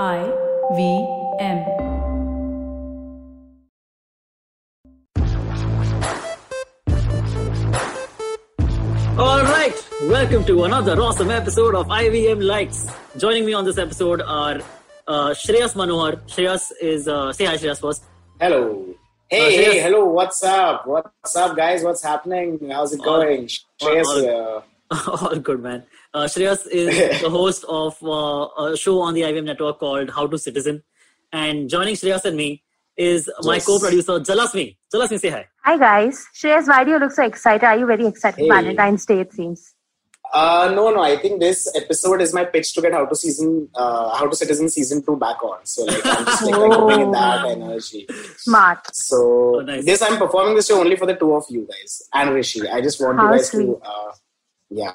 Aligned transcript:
I 0.00 0.24
V 0.74 1.06
M. 1.40 2.72
All 9.18 9.42
right, 9.42 9.74
welcome 10.02 10.44
to 10.46 10.64
another 10.64 11.00
awesome 11.00 11.30
episode 11.30 11.74
of 11.74 11.86
IVM 11.88 12.42
Lights. 12.42 12.90
Joining 13.16 13.44
me 13.46 13.52
on 13.52 13.64
this 13.64 13.78
episode 13.78 14.20
are 14.22 14.56
uh, 15.06 15.30
Shreyas 15.30 15.74
Manohar. 15.74 16.16
Shreyas 16.26 16.72
is 16.80 17.06
uh, 17.06 17.32
say 17.32 17.44
hi, 17.44 17.56
Shreyas 17.56 17.80
first. 17.80 18.02
Hello. 18.40 18.86
Hey, 19.28 19.46
Uh, 19.46 19.70
hey, 19.72 19.80
hello, 19.80 20.04
what's 20.06 20.42
up? 20.42 20.86
What's 20.86 21.36
up, 21.36 21.56
guys? 21.56 21.84
What's 21.84 22.02
happening? 22.02 22.58
How's 22.70 22.92
it 22.94 23.02
going? 23.02 23.48
Shreyas 23.80 24.04
all- 24.06 24.20
here. 24.20 24.62
All 25.30 25.36
good, 25.36 25.62
man. 25.62 25.84
Uh, 26.14 26.24
Shreyas 26.24 26.66
is 26.70 27.20
the 27.22 27.30
host 27.30 27.64
of 27.68 27.96
uh, 28.02 28.48
a 28.64 28.76
show 28.76 29.00
on 29.00 29.14
the 29.14 29.22
IVM 29.22 29.44
network 29.44 29.78
called 29.78 30.10
How 30.10 30.26
to 30.26 30.38
Citizen, 30.38 30.82
and 31.32 31.68
joining 31.70 31.94
Shreyas 31.94 32.24
and 32.26 32.36
me 32.36 32.62
is 32.96 33.30
my 33.42 33.54
Yes. 33.54 33.66
co-producer 33.66 34.20
Jalasmi. 34.20 34.76
Jalasmi, 34.92 35.18
say 35.18 35.30
hi. 35.30 35.46
Hi 35.64 35.78
guys. 35.78 36.26
Shreyas, 36.34 36.68
why 36.68 36.84
do 36.84 36.90
you 36.90 36.98
look 36.98 37.12
so 37.12 37.22
excited? 37.24 37.64
Are 37.64 37.78
you 37.78 37.86
very 37.86 38.06
excited? 38.06 38.40
Hey. 38.40 38.48
Valentine's 38.48 39.06
Day, 39.06 39.20
it 39.20 39.32
seems. 39.32 39.74
Uh, 40.34 40.72
no, 40.74 40.90
no, 40.90 41.02
I 41.02 41.16
think 41.18 41.40
this 41.40 41.70
episode 41.76 42.20
is 42.22 42.32
my 42.32 42.44
pitch 42.46 42.72
to 42.74 42.80
get 42.82 42.92
How 42.92 43.04
to 43.06 43.14
Season, 43.16 43.68
uh, 43.74 44.14
How 44.16 44.26
to 44.28 44.34
Citizen 44.36 44.68
Season 44.70 45.02
2 45.04 45.16
back 45.16 45.42
on. 45.42 45.64
So, 45.64 45.84
like, 45.84 46.00
I'm 46.06 46.24
just 46.24 46.42
like, 46.44 46.56
like 46.58 46.98
in 47.00 47.10
that 47.12 47.46
energy. 47.46 48.06
Smart. 48.38 48.94
So, 48.94 49.56
Oh, 49.56 49.60
nice. 49.60 49.84
this, 49.84 50.00
I'm 50.02 50.16
performing 50.18 50.54
this 50.56 50.68
show 50.68 50.80
only 50.80 50.96
for 50.96 51.04
the 51.06 51.14
two 51.16 51.34
of 51.34 51.44
you 51.50 51.66
guys 51.70 52.02
and 52.14 52.34
Rishi. 52.34 52.66
I 52.68 52.80
just 52.80 52.98
want 53.02 53.18
How 53.18 53.30
you 53.32 53.38
guys 53.38 53.48
sweet. 53.50 53.66
to, 53.66 53.76
uh, 53.84 54.12
yeah. 54.70 54.92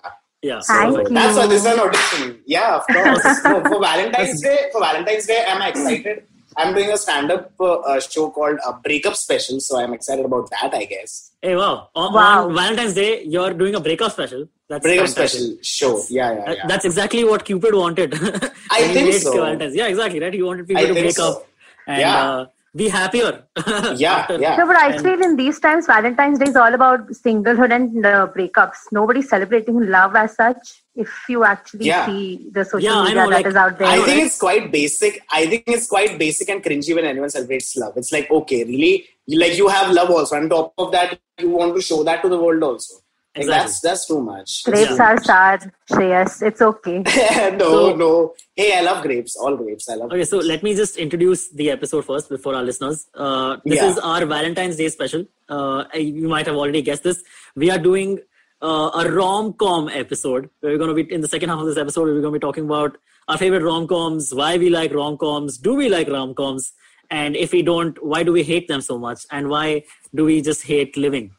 Yeah. 0.47 0.61
Thank 0.61 0.89
perfect. 0.95 1.09
you. 1.09 1.15
That's 1.15 1.37
why 1.37 1.47
this 1.47 1.61
is 1.65 1.71
an 1.73 1.79
audition. 1.85 2.39
Yeah, 2.45 2.75
of 2.79 2.83
course. 2.87 3.23
no, 3.43 3.61
for 3.69 3.79
Valentine's 3.89 4.41
Day, 4.41 4.57
for 4.71 4.81
Valentine's 4.81 5.25
Day, 5.31 5.43
am 5.47 5.61
I'm 5.61 5.69
excited. 5.69 6.23
I'm 6.59 6.73
doing 6.73 6.89
a 6.91 6.97
stand-up 6.97 7.51
uh, 7.59 7.73
uh, 7.91 7.99
show 7.99 8.29
called 8.31 8.57
a 8.67 8.73
Breakup 8.85 9.15
Special, 9.15 9.59
so 9.59 9.77
I'm 9.79 9.93
excited 9.93 10.25
about 10.25 10.49
that. 10.49 10.73
I 10.73 10.85
guess 10.85 11.31
Hey, 11.41 11.55
wow. 11.55 11.89
On, 11.95 12.13
Wow. 12.13 12.47
on 12.47 12.55
Valentine's 12.55 12.95
Day, 12.95 13.23
you're 13.25 13.53
doing 13.53 13.75
a 13.75 13.79
breakup 13.79 14.11
special. 14.11 14.47
That's 14.69 14.81
breakup 14.83 15.05
fantastic. 15.07 15.39
special 15.39 15.57
show. 15.61 16.01
Yeah, 16.09 16.33
yeah, 16.33 16.39
Uh, 16.41 16.51
yeah. 16.55 16.67
That's 16.67 16.85
exactly 16.85 17.23
what 17.23 17.45
Cupid 17.45 17.75
wanted. 17.75 18.13
I 18.71 18.81
think 18.93 19.13
so. 19.13 19.33
Valentine's. 19.33 19.75
Yeah, 19.75 19.87
exactly. 19.87 20.19
Right. 20.19 20.33
He 20.33 20.41
wanted 20.41 20.67
people 20.67 20.83
I 20.83 20.87
to 20.87 20.93
break 20.93 21.11
so. 21.11 21.31
up 21.31 21.47
and 21.85 22.01
Yeah. 22.01 22.23
uh, 22.31 22.45
be 22.77 22.87
happier. 22.87 23.43
yeah, 23.95 24.31
yeah. 24.31 24.55
No, 24.55 24.67
but 24.67 24.75
I 24.75 24.97
feel 24.97 25.21
in 25.21 25.35
these 25.35 25.59
times, 25.59 25.87
Valentine's 25.87 26.39
Day 26.39 26.45
is 26.45 26.55
all 26.55 26.73
about 26.73 27.07
singlehood 27.09 27.73
and 27.73 28.05
uh, 28.05 28.27
breakups. 28.35 28.77
Nobody's 28.91 29.29
celebrating 29.29 29.89
love 29.89 30.15
as 30.15 30.35
such. 30.35 30.83
If 30.95 31.09
you 31.29 31.43
actually 31.43 31.87
Yeah. 31.87 32.05
see 32.05 32.49
the 32.51 32.63
social 32.65 32.81
Yeah, 32.81 33.01
media 33.03 33.15
know, 33.15 33.29
that 33.29 33.35
like, 33.37 33.45
is 33.47 33.55
out 33.55 33.77
there. 33.79 33.87
I 33.87 33.99
think 34.01 34.25
it's 34.25 34.37
quite 34.37 34.71
basic. 34.71 35.21
I 35.31 35.45
think 35.47 35.63
it's 35.67 35.87
quite 35.87 36.17
basic 36.17 36.49
and 36.49 36.63
cringy 36.63 36.95
when 36.95 37.05
anyone 37.05 37.29
celebrates 37.29 37.75
love. 37.75 37.93
It's 37.97 38.11
like, 38.11 38.29
okay, 38.31 38.63
really, 38.63 39.05
like 39.27 39.57
you 39.57 39.67
have 39.67 39.91
love 39.91 40.09
also. 40.09 40.35
On 40.35 40.49
top 40.49 40.73
of 40.77 40.91
that, 40.91 41.19
you 41.39 41.49
want 41.49 41.75
to 41.75 41.81
show 41.81 42.03
that 42.03 42.21
to 42.23 42.29
the 42.29 42.37
world 42.39 42.63
also. 42.63 42.95
Like, 43.37 43.45
Exactly. 43.45 43.63
That's 43.67 43.79
that's 43.81 44.07
too 44.07 44.21
much. 44.21 44.63
Grapes 44.65 44.91
Yeah. 44.97 45.03
are 45.07 45.23
sad, 45.23 45.71
Shreyas. 45.91 46.41
It's 46.41 46.61
okay. 46.61 46.99
no, 47.57 47.59
So- 47.59 47.95
no. 47.95 48.33
Hey, 48.55 48.77
I 48.77 48.81
love 48.81 49.03
grapes. 49.03 49.35
All 49.35 49.55
grapes. 49.55 49.87
I 49.89 49.95
love. 49.95 50.11
Okay, 50.11 50.23
so 50.25 50.37
let 50.37 50.63
me 50.63 50.75
just 50.75 50.97
introduce 50.97 51.49
the 51.51 51.69
episode 51.71 52.05
first 52.05 52.29
before 52.29 52.55
our 52.55 52.63
listeners. 52.63 53.07
Uh, 53.13 53.57
this 53.65 53.75
Yeah. 53.81 53.89
is 53.91 53.99
our 53.99 54.25
Valentine's 54.25 54.77
Day 54.77 54.89
special. 54.89 55.25
Uh, 55.47 55.83
you 55.93 56.27
might 56.27 56.47
have 56.47 56.55
already 56.55 56.81
guessed 56.81 57.03
this. 57.03 57.21
We 57.55 57.69
are 57.69 57.77
doing 57.77 58.19
uh, 58.61 58.89
a 58.95 59.11
rom 59.11 59.53
com 59.53 59.87
episode. 59.89 60.49
Where 60.61 60.71
we're 60.71 60.79
going 60.79 60.95
to 60.95 61.03
be 61.03 61.13
in 61.13 61.21
the 61.21 61.27
second 61.27 61.49
half 61.49 61.59
of 61.59 61.67
this 61.67 61.77
episode. 61.77 62.05
We're 62.05 62.21
going 62.21 62.33
to 62.33 62.39
be 62.39 62.47
talking 62.47 62.65
about 62.65 62.97
our 63.27 63.37
favorite 63.37 63.61
rom 63.61 63.87
coms, 63.87 64.33
why 64.33 64.57
we 64.57 64.69
like 64.69 64.93
rom 64.93 65.17
coms, 65.17 65.57
do 65.57 65.75
we 65.75 65.89
like 65.89 66.07
rom 66.09 66.33
coms, 66.33 66.71
and 67.11 67.35
if 67.35 67.51
we 67.51 67.61
don't, 67.61 68.01
why 68.03 68.23
do 68.23 68.31
we 68.31 68.41
hate 68.41 68.67
them 68.69 68.79
so 68.81 68.97
much, 68.97 69.25
and 69.31 69.49
why 69.49 69.83
do 70.15 70.23
we 70.25 70.41
just 70.41 70.63
hate 70.65 70.95
living? 70.95 71.31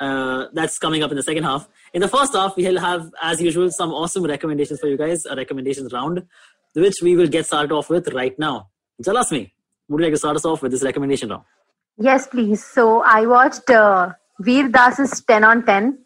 Uh, 0.00 0.46
that's 0.52 0.78
coming 0.78 1.02
up 1.02 1.10
in 1.10 1.16
the 1.16 1.22
second 1.22 1.44
half. 1.44 1.68
In 1.92 2.00
the 2.00 2.08
first 2.08 2.32
half, 2.34 2.56
we'll 2.56 2.78
have, 2.80 3.10
as 3.22 3.40
usual, 3.40 3.70
some 3.70 3.90
awesome 3.92 4.24
recommendations 4.24 4.80
for 4.80 4.88
you 4.88 4.96
guys, 4.98 5.24
a 5.24 5.36
recommendations 5.36 5.92
round, 5.92 6.26
which 6.74 6.96
we 7.00 7.14
will 7.16 7.28
get 7.28 7.46
started 7.46 7.70
off 7.72 7.88
with 7.90 8.08
right 8.12 8.36
now. 8.38 8.68
Jalasmi, 9.02 9.52
would 9.88 10.00
you 10.00 10.04
like 10.06 10.12
to 10.12 10.18
start 10.18 10.36
us 10.36 10.44
off 10.44 10.62
with 10.62 10.72
this 10.72 10.82
recommendation 10.82 11.28
round? 11.30 11.44
Yes, 11.96 12.26
please. 12.26 12.64
So 12.64 13.02
I 13.02 13.24
watched 13.26 13.70
uh, 13.70 14.12
Veer 14.40 14.68
Das's 14.68 15.20
10 15.22 15.44
on 15.44 15.64
10. 15.64 15.98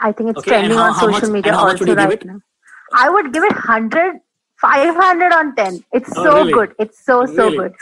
I 0.00 0.10
think 0.10 0.30
it's 0.30 0.40
Okay, 0.40 0.50
trending 0.50 0.76
how- 0.76 0.84
on 0.84 0.92
how 0.94 1.00
social 1.06 1.20
much- 1.20 1.30
media 1.30 1.52
and 1.52 1.56
how 1.60 1.64
much 1.66 1.72
also 1.80 1.84
would 1.84 1.88
you 1.90 1.94
give 1.94 2.04
right 2.04 2.22
it? 2.22 2.26
now. 2.26 2.40
I 2.92 3.08
would 3.08 3.32
give 3.32 3.44
it 3.44 3.52
100, 3.52 4.16
500 4.60 5.32
on 5.32 5.54
10. 5.54 5.84
It's 5.92 6.10
Oh, 6.16 6.24
so 6.24 6.34
really? 6.38 6.52
good. 6.52 6.74
It's 6.80 7.04
so, 7.04 7.24
so 7.26 7.32
Really? 7.44 7.56
good. 7.58 7.72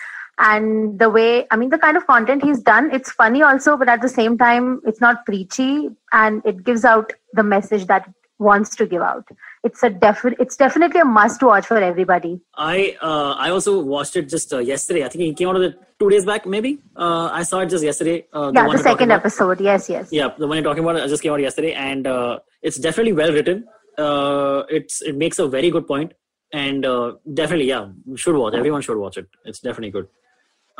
And 0.43 0.99
the 0.99 1.11
way, 1.11 1.47
I 1.51 1.57
mean, 1.57 1.69
the 1.69 1.79
kind 1.79 1.97
of 1.99 2.07
content 2.07 2.43
he's 2.43 2.61
done, 2.61 2.91
it's 2.93 3.13
funny 3.13 3.43
also, 3.43 3.77
but 3.77 3.89
at 3.89 4.01
the 4.01 4.09
same 4.09 4.39
time, 4.39 4.81
it's 4.87 5.01
not 5.01 5.27
preachy 5.27 5.91
and 6.13 6.41
it 6.47 6.65
gives 6.65 6.85
out 6.85 7.13
the 7.35 7.43
message 7.43 7.87
that 7.89 8.07
it 8.09 8.15
wants 8.39 8.75
to 8.77 8.87
give 8.87 9.03
out. 9.03 9.29
It's 9.65 9.83
a 9.83 9.91
definite, 9.91 10.41
it's 10.41 10.57
definitely 10.57 11.01
a 11.01 11.05
must 11.05 11.43
watch 11.43 11.67
for 11.67 11.77
everybody. 11.77 12.41
I 12.57 12.97
uh, 13.03 13.35
I 13.39 13.51
also 13.51 13.81
watched 13.81 14.17
it 14.17 14.31
just 14.31 14.55
uh, 14.55 14.59
yesterday. 14.59 15.05
I 15.05 15.09
think 15.11 15.25
it 15.25 15.37
came 15.37 15.49
out 15.51 15.57
of 15.57 15.63
the 15.63 15.77
two 15.99 16.09
days 16.09 16.25
back, 16.25 16.47
maybe. 16.47 16.79
Uh, 16.97 17.29
I 17.31 17.43
saw 17.43 17.61
it 17.61 17.69
just 17.69 17.85
yesterday. 17.85 18.27
Uh, 18.33 18.51
yeah, 18.55 18.63
the 18.63 18.69
you're 18.69 18.79
talking 18.79 18.79
second 18.79 19.11
about. 19.11 19.21
episode. 19.21 19.61
Yes, 19.61 19.91
yes. 19.91 20.09
Yeah, 20.11 20.29
the 20.39 20.47
one 20.47 20.57
you're 20.57 20.65
talking 20.65 20.83
about 20.83 20.97
uh, 20.97 21.07
just 21.07 21.23
came 21.23 21.35
out 21.35 21.41
yesterday, 21.41 21.75
and 21.75 22.07
uh, 22.07 22.39
it's 22.63 22.79
definitely 22.79 23.13
well 23.13 23.31
written. 23.31 23.67
Uh, 23.99 24.63
it's 24.71 25.03
it 25.03 25.17
makes 25.17 25.39
a 25.39 25.47
very 25.47 25.71
good 25.71 25.87
point, 25.87 26.15
and 26.55 26.87
uh, 26.87 27.13
definitely, 27.35 27.67
yeah, 27.67 27.89
should 28.17 28.37
watch. 28.37 28.55
Everyone 28.55 28.81
should 28.81 28.97
watch 28.97 29.19
it. 29.19 29.29
It's 29.45 29.61
definitely 29.61 29.91
good. 29.91 30.09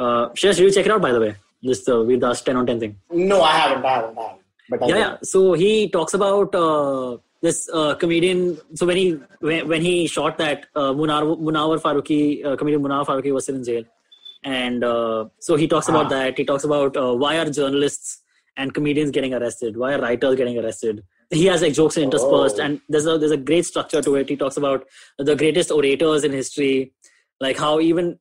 Uh, 0.05 0.25
Shesh, 0.41 0.57
did 0.59 0.65
you 0.67 0.73
check 0.77 0.87
it 0.87 0.93
out 0.97 1.03
by 1.07 1.13
the 1.17 1.21
way? 1.25 1.33
This 1.69 1.81
uh, 1.95 2.03
with 2.11 2.23
us 2.31 2.43
ten 2.47 2.57
on 2.61 2.67
ten 2.71 2.79
thing. 2.83 2.93
No, 3.33 3.39
I 3.43 3.53
haven't. 3.63 3.85
I 3.85 3.95
haven't. 3.97 4.19
I 4.19 4.23
haven't. 4.29 4.43
But 4.71 4.83
I 4.85 4.87
yeah, 4.91 4.97
yeah. 5.05 5.17
So 5.33 5.41
he 5.63 5.71
talks 5.97 6.15
about 6.21 6.55
uh, 6.55 7.19
this 7.47 7.59
uh, 7.81 7.95
comedian. 8.03 8.41
So 8.81 8.87
when 8.91 8.97
he 9.03 9.07
when, 9.49 9.69
when 9.73 9.83
he 9.89 9.95
shot 10.17 10.39
that 10.39 10.67
uh, 10.75 10.93
Munar, 11.01 11.23
Munawar 11.49 11.79
Faruqi, 11.87 12.21
uh, 12.47 12.57
comedian 12.57 12.83
Munawar 12.87 13.07
Faruqi 13.11 13.33
was 13.39 13.45
still 13.49 13.57
in 13.61 13.65
jail, 13.71 13.85
and 14.45 14.83
uh, 14.93 15.27
so 15.39 15.57
he 15.57 15.69
talks 15.75 15.89
about 15.89 16.07
Ah. 16.07 16.15
that. 16.17 16.39
He 16.39 16.47
talks 16.53 16.65
about 16.65 16.97
uh, 16.97 17.13
why 17.25 17.37
are 17.43 17.51
journalists 17.61 18.23
and 18.57 18.73
comedians 18.73 19.11
getting 19.11 19.35
arrested? 19.35 19.77
Why 19.77 19.93
are 19.95 20.01
writers 20.01 20.37
getting 20.37 20.59
arrested? 20.65 21.05
He 21.31 21.45
has 21.47 21.63
like 21.63 21.75
jokes 21.75 21.97
interspersed, 21.99 22.59
Oh. 22.59 22.65
and 22.65 22.81
there's 22.89 23.07
a 23.07 23.19
there's 23.19 23.37
a 23.41 23.43
great 23.53 23.67
structure 23.67 24.01
to 24.09 24.17
it. 24.23 24.29
He 24.35 24.37
talks 24.47 24.57
about 24.57 24.87
the 25.19 25.37
greatest 25.45 25.71
orators 25.71 26.25
in 26.25 26.33
history, 26.33 26.93
like 27.49 27.59
how 27.59 27.81
even 27.81 28.19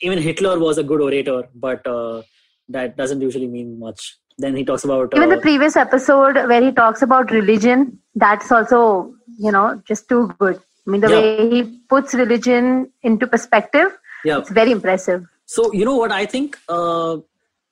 even 0.00 0.18
Hitler 0.18 0.58
was 0.58 0.78
a 0.78 0.82
good 0.82 1.00
orator, 1.00 1.48
but 1.54 1.86
uh, 1.86 2.22
that 2.68 2.96
doesn't 2.96 3.20
usually 3.20 3.46
mean 3.46 3.78
much. 3.78 4.18
Then 4.38 4.56
he 4.56 4.64
talks 4.64 4.84
about 4.84 5.14
Even 5.14 5.30
uh, 5.30 5.36
the 5.36 5.40
previous 5.40 5.76
episode 5.76 6.34
where 6.48 6.60
he 6.60 6.72
talks 6.72 7.02
about 7.02 7.30
religion, 7.30 7.98
that's 8.14 8.50
also, 8.50 9.14
you 9.38 9.52
know, 9.52 9.80
just 9.86 10.08
too 10.08 10.34
good. 10.38 10.56
I 10.86 10.90
mean, 10.90 11.00
the 11.00 11.08
Yeah. 11.08 11.20
way 11.20 11.50
he 11.50 11.80
puts 11.88 12.14
religion 12.14 12.92
into 13.02 13.26
perspective, 13.26 13.96
yeah. 14.24 14.38
it's 14.38 14.50
very 14.50 14.72
impressive. 14.72 15.24
So 15.46 15.72
you 15.72 15.84
know 15.84 15.96
what 15.96 16.10
I 16.10 16.26
think? 16.26 16.58
Uh, 16.68 17.18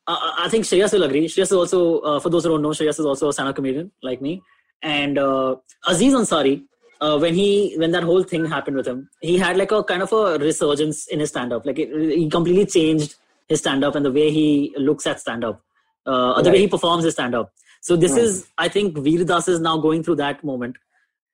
I, 0.07 0.45
I 0.45 0.49
think 0.49 0.65
Shreyas 0.65 0.93
will 0.93 1.03
agree. 1.03 1.27
Shreyas 1.27 1.43
is 1.43 1.53
also, 1.53 1.99
uh, 2.01 2.21
for 2.21 2.31
those 2.31 2.45
who 2.45 2.51
don't 2.51 2.63
know, 2.63 2.71
Shreyas 2.71 3.01
is 3.01 3.07
also 3.07 3.29
a 3.29 3.33
stand-up 3.33 3.57
comedian 3.57 3.91
like 4.03 4.23
me. 4.23 4.43
And 4.83 5.19
uh, 5.19 5.57
Aziz 5.87 6.15
Ansari, 6.15 6.65
uh, 7.03 7.19
when 7.19 7.35
he 7.35 7.75
when 7.81 7.91
that 7.91 8.05
whole 8.11 8.23
thing 8.33 8.45
happened 8.47 8.77
with 8.77 8.87
him, 8.87 9.09
he 9.21 9.37
had 9.45 9.57
like 9.57 9.73
a 9.73 9.83
kind 9.91 10.03
of 10.03 10.13
a 10.13 10.39
resurgence 10.39 11.07
in 11.09 11.21
his 11.21 11.31
stand-up. 11.31 11.67
Like 11.67 11.79
it, 11.85 11.91
he 12.19 12.29
completely 12.31 12.67
changed 12.67 13.17
his 13.49 13.59
stand-up 13.59 13.97
and 13.97 14.07
the 14.07 14.13
way 14.19 14.31
he 14.31 14.47
looks 14.77 15.07
at 15.07 15.21
stand-up, 15.21 15.61
uh, 16.07 16.41
the 16.43 16.51
way 16.51 16.61
he 16.61 16.69
performs 16.69 17.05
his 17.05 17.15
stand-up. 17.15 17.53
So 17.81 17.97
this 17.97 18.13
Hmm. 18.13 18.21
is, 18.27 18.47
I 18.57 18.69
think, 18.69 18.97
Veer 19.07 19.25
Das 19.25 19.49
is 19.49 19.61
now 19.61 19.77
going 19.79 20.05
through 20.05 20.17
that 20.17 20.45
moment. 20.45 20.77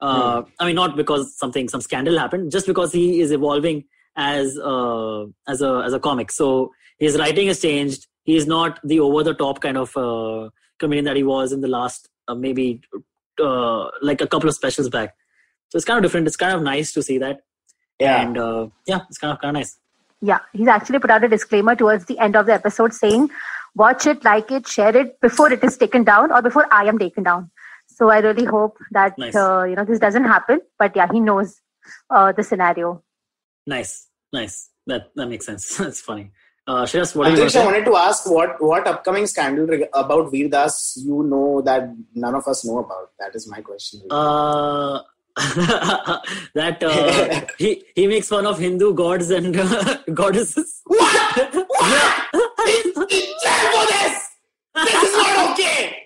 Uh, 0.00 0.42
I 0.58 0.66
mean, 0.66 0.76
not 0.76 0.96
because 0.96 1.36
something 1.36 1.68
some 1.68 1.82
scandal 1.82 2.18
happened, 2.18 2.50
just 2.50 2.66
because 2.66 2.92
he 2.92 3.20
is 3.20 3.30
evolving 3.30 3.84
as 4.16 4.58
uh, 4.58 5.24
as 5.46 5.60
a 5.60 5.82
as 5.84 5.92
a 5.92 6.00
comic. 6.00 6.32
So 6.32 6.72
his 6.98 7.18
writing 7.18 7.48
has 7.48 7.60
changed. 7.60 8.06
He 8.24 8.36
is 8.36 8.46
not 8.46 8.80
the 8.84 9.00
over 9.00 9.22
the 9.22 9.34
top 9.34 9.60
kind 9.60 9.76
of 9.76 9.96
uh, 9.96 10.50
comedian 10.78 11.04
that 11.04 11.16
he 11.16 11.24
was 11.24 11.52
in 11.52 11.60
the 11.60 11.68
last 11.68 12.08
uh, 12.28 12.34
maybe 12.34 12.80
uh, 13.38 13.88
like 14.00 14.20
a 14.20 14.26
couple 14.26 14.48
of 14.48 14.54
specials 14.54 14.88
back. 14.88 15.14
So 15.70 15.76
it's 15.76 15.84
kind 15.84 15.98
of 15.98 16.02
different. 16.02 16.26
It's 16.26 16.36
kind 16.36 16.54
of 16.54 16.62
nice 16.62 16.92
to 16.92 17.02
see 17.02 17.18
that, 17.18 17.40
Yeah. 18.00 18.22
and 18.22 18.38
uh, 18.38 18.68
yeah, 18.86 19.00
it's 19.08 19.18
kind 19.18 19.32
of 19.32 19.40
kind 19.40 19.56
of 19.56 19.60
nice. 19.60 19.76
Yeah, 20.20 20.38
he's 20.52 20.66
actually 20.68 20.98
put 20.98 21.10
out 21.10 21.22
a 21.24 21.28
disclaimer 21.28 21.76
towards 21.76 22.06
the 22.06 22.18
end 22.18 22.36
of 22.36 22.46
the 22.46 22.52
episode 22.54 22.92
saying, 22.94 23.30
watch 23.76 24.06
it, 24.06 24.24
like 24.24 24.50
it, 24.50 24.66
share 24.66 24.96
it 24.96 25.20
before 25.20 25.52
it 25.52 25.62
is 25.62 25.76
taken 25.76 26.02
down 26.04 26.32
or 26.32 26.42
before 26.42 26.66
I 26.72 26.84
am 26.86 26.98
taken 26.98 27.22
down. 27.22 27.50
So 27.86 28.10
I 28.10 28.18
really 28.18 28.44
hope 28.44 28.78
that, 28.92 29.16
Nice. 29.18 29.36
uh, 29.36 29.64
you 29.64 29.76
know, 29.76 29.84
this 29.84 29.98
doesn't 30.00 30.24
happen. 30.24 30.60
But 30.78 30.96
yeah, 30.96 31.06
he 31.12 31.20
knows 31.20 31.60
uh, 32.10 32.32
the 32.32 32.42
scenario. 32.42 33.02
Nice, 33.66 34.08
nice. 34.32 34.70
That 34.86 35.10
that 35.16 35.26
makes 35.28 35.46
sense. 35.46 35.76
That's 35.76 36.00
funny. 36.00 36.30
Uh, 36.66 36.82
Shreyas, 36.84 37.14
what 37.16 37.28
are 37.28 37.30
you 37.30 37.36
going 37.36 37.48
Antrish, 37.48 37.52
to 37.52 37.58
I 37.58 37.62
say? 37.62 37.66
wanted 37.66 37.84
to 37.86 37.96
ask 37.96 38.30
what 38.30 38.56
what 38.62 38.86
upcoming 38.86 39.26
scandal 39.26 39.66
reg- 39.66 39.88
about 39.94 40.30
Veer 40.32 40.48
Das 40.48 40.94
you 41.02 41.22
know 41.22 41.60
that 41.62 41.88
none 42.14 42.34
of 42.34 42.46
us 42.48 42.64
know 42.64 42.78
about. 42.78 43.10
That 43.18 43.34
is 43.34 43.48
my 43.50 43.60
question. 43.60 44.00
Uh, 44.10 45.00
that 46.54 46.82
uh, 46.82 47.46
he 47.58 47.84
he 47.94 48.06
makes 48.06 48.28
fun 48.28 48.46
of 48.46 48.58
Hindu 48.58 48.94
gods 48.94 49.30
and 49.30 49.56
uh, 49.56 49.98
goddesses. 50.14 50.80
What? 50.84 51.54
What? 51.68 52.24
In 52.68 52.92
jail 53.42 53.64
for 53.74 53.86
this? 53.92 54.16
This 54.84 55.02
is 55.04 55.16
not 55.16 55.52
okay. 55.52 55.96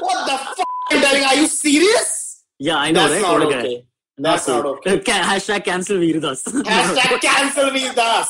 What 0.00 0.26
the 0.26 0.36
fuck? 0.56 0.66
I'm 0.90 1.00
telling, 1.00 1.24
are 1.24 1.34
you 1.36 1.46
serious? 1.46 2.44
Yeah, 2.58 2.76
I 2.76 2.90
know, 2.90 3.08
That's 3.08 3.22
right? 3.22 3.22
not 3.22 3.40
what 3.46 3.54
okay. 3.58 3.86
That's, 4.18 4.46
That's 4.46 4.48
not 4.48 4.66
okay. 4.66 5.00
Ca- 5.00 5.22
hashtag 5.30 5.64
cancel 5.64 5.96
Veerdas. 5.96 6.42
Hashtag 6.44 7.20
cancel 7.20 7.70
Veerdas. 7.70 8.28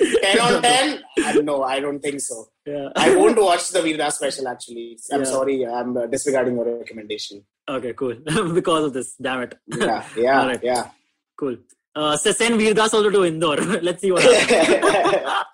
10 0.00 0.40
on 0.40 0.62
10? 0.62 1.02
Uh, 1.24 1.32
no, 1.42 1.62
I 1.62 1.80
don't 1.80 2.00
think 2.00 2.20
so. 2.20 2.48
yeah. 2.66 2.88
I 2.96 3.14
won't 3.16 3.38
watch 3.40 3.68
the 3.70 3.80
Veer 3.82 3.96
Das 3.96 4.16
special 4.16 4.46
actually. 4.48 4.98
I'm 5.12 5.20
Yeah. 5.20 5.24
sorry, 5.26 5.66
I'm 5.66 6.10
disregarding 6.10 6.54
your 6.56 6.78
recommendation. 6.78 7.44
Okay, 7.68 7.92
cool. 7.94 8.14
because 8.54 8.84
of 8.84 8.92
this, 8.92 9.14
damn 9.16 9.42
it. 9.42 9.58
Yeah, 9.68 10.04
yeah, 10.16 10.56
yeah. 10.62 10.88
Cool. 11.38 11.56
Uh, 11.96 12.16
so 12.16 12.32
send 12.32 12.58
Veer 12.58 12.74
Das 12.74 12.92
also 12.92 13.08
to 13.10 13.24
Indore. 13.24 13.56
Let's 13.82 14.00
see 14.02 14.10
what 14.10 14.22
happens. 14.22 15.44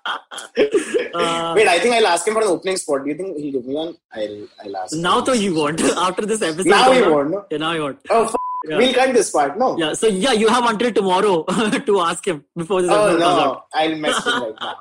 Uh, 1.13 1.53
Wait, 1.55 1.67
I 1.67 1.77
think 1.79 1.93
I'll 1.95 2.07
ask 2.07 2.27
him 2.27 2.33
for 2.33 2.41
an 2.41 2.47
opening 2.47 2.77
spot. 2.77 3.03
Do 3.03 3.09
you 3.11 3.15
think 3.15 3.37
he'll 3.37 3.51
give 3.51 3.65
me 3.65 3.73
one? 3.75 3.95
I'll, 4.13 4.47
I'll 4.63 4.77
ask. 4.77 4.95
now 4.95 5.21
though 5.21 5.33
you 5.33 5.53
won't. 5.55 5.79
After 5.81 6.25
this 6.25 6.41
episode. 6.41 6.65
Now 6.67 6.91
you 6.91 7.11
won't, 7.11 7.31
no? 7.31 7.45
Yeah, 7.51 7.57
now 7.57 7.71
you 7.73 7.81
won't. 7.83 7.99
Oh, 8.09 8.25
f- 8.25 8.35
Yeah. 8.69 8.77
we'll 8.77 8.93
cut 8.93 9.13
this 9.13 9.29
part. 9.31 9.57
No. 9.57 9.77
Yeah, 9.77 9.93
so 9.93 10.07
yeah, 10.07 10.33
you 10.33 10.47
have 10.47 10.65
until 10.65 10.91
tomorrow 10.91 11.43
to 11.87 11.99
ask 12.01 12.25
him 12.27 12.43
before 12.55 12.81
this 12.81 12.91
Oh 12.91 13.07
episode 13.07 13.19
comes 13.19 13.39
out. 13.39 13.53
no, 13.53 13.63
I'll 13.73 13.95
mess 13.95 14.25
him 14.25 14.43
right 14.43 14.55
now. 14.61 14.75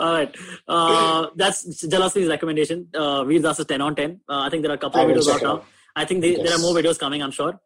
All 0.00 0.12
right. 0.12 0.36
Uh, 0.66 1.26
that's 1.36 1.64
Jalasmi's 1.86 2.28
recommendation. 2.28 2.88
Uh, 2.94 3.24
Veer 3.24 3.40
Das 3.40 3.58
is 3.58 3.66
10 3.66 3.80
on 3.80 3.96
10. 3.96 4.20
Uh, 4.28 4.40
I 4.40 4.50
think 4.50 4.62
there 4.62 4.70
are 4.72 4.76
a 4.76 4.78
couple 4.78 5.00
I 5.00 5.04
of 5.04 5.10
videos 5.10 5.28
out 5.34 5.42
now. 5.42 5.64
Out. 5.96 6.02
I 6.02 6.04
think 6.06 6.20
they, 6.22 6.34
there 6.36 6.54
are 6.54 6.58
more 6.58 6.74
videos 6.74 6.98
coming, 6.98 7.22
I'm 7.22 7.30
sure. 7.30 7.58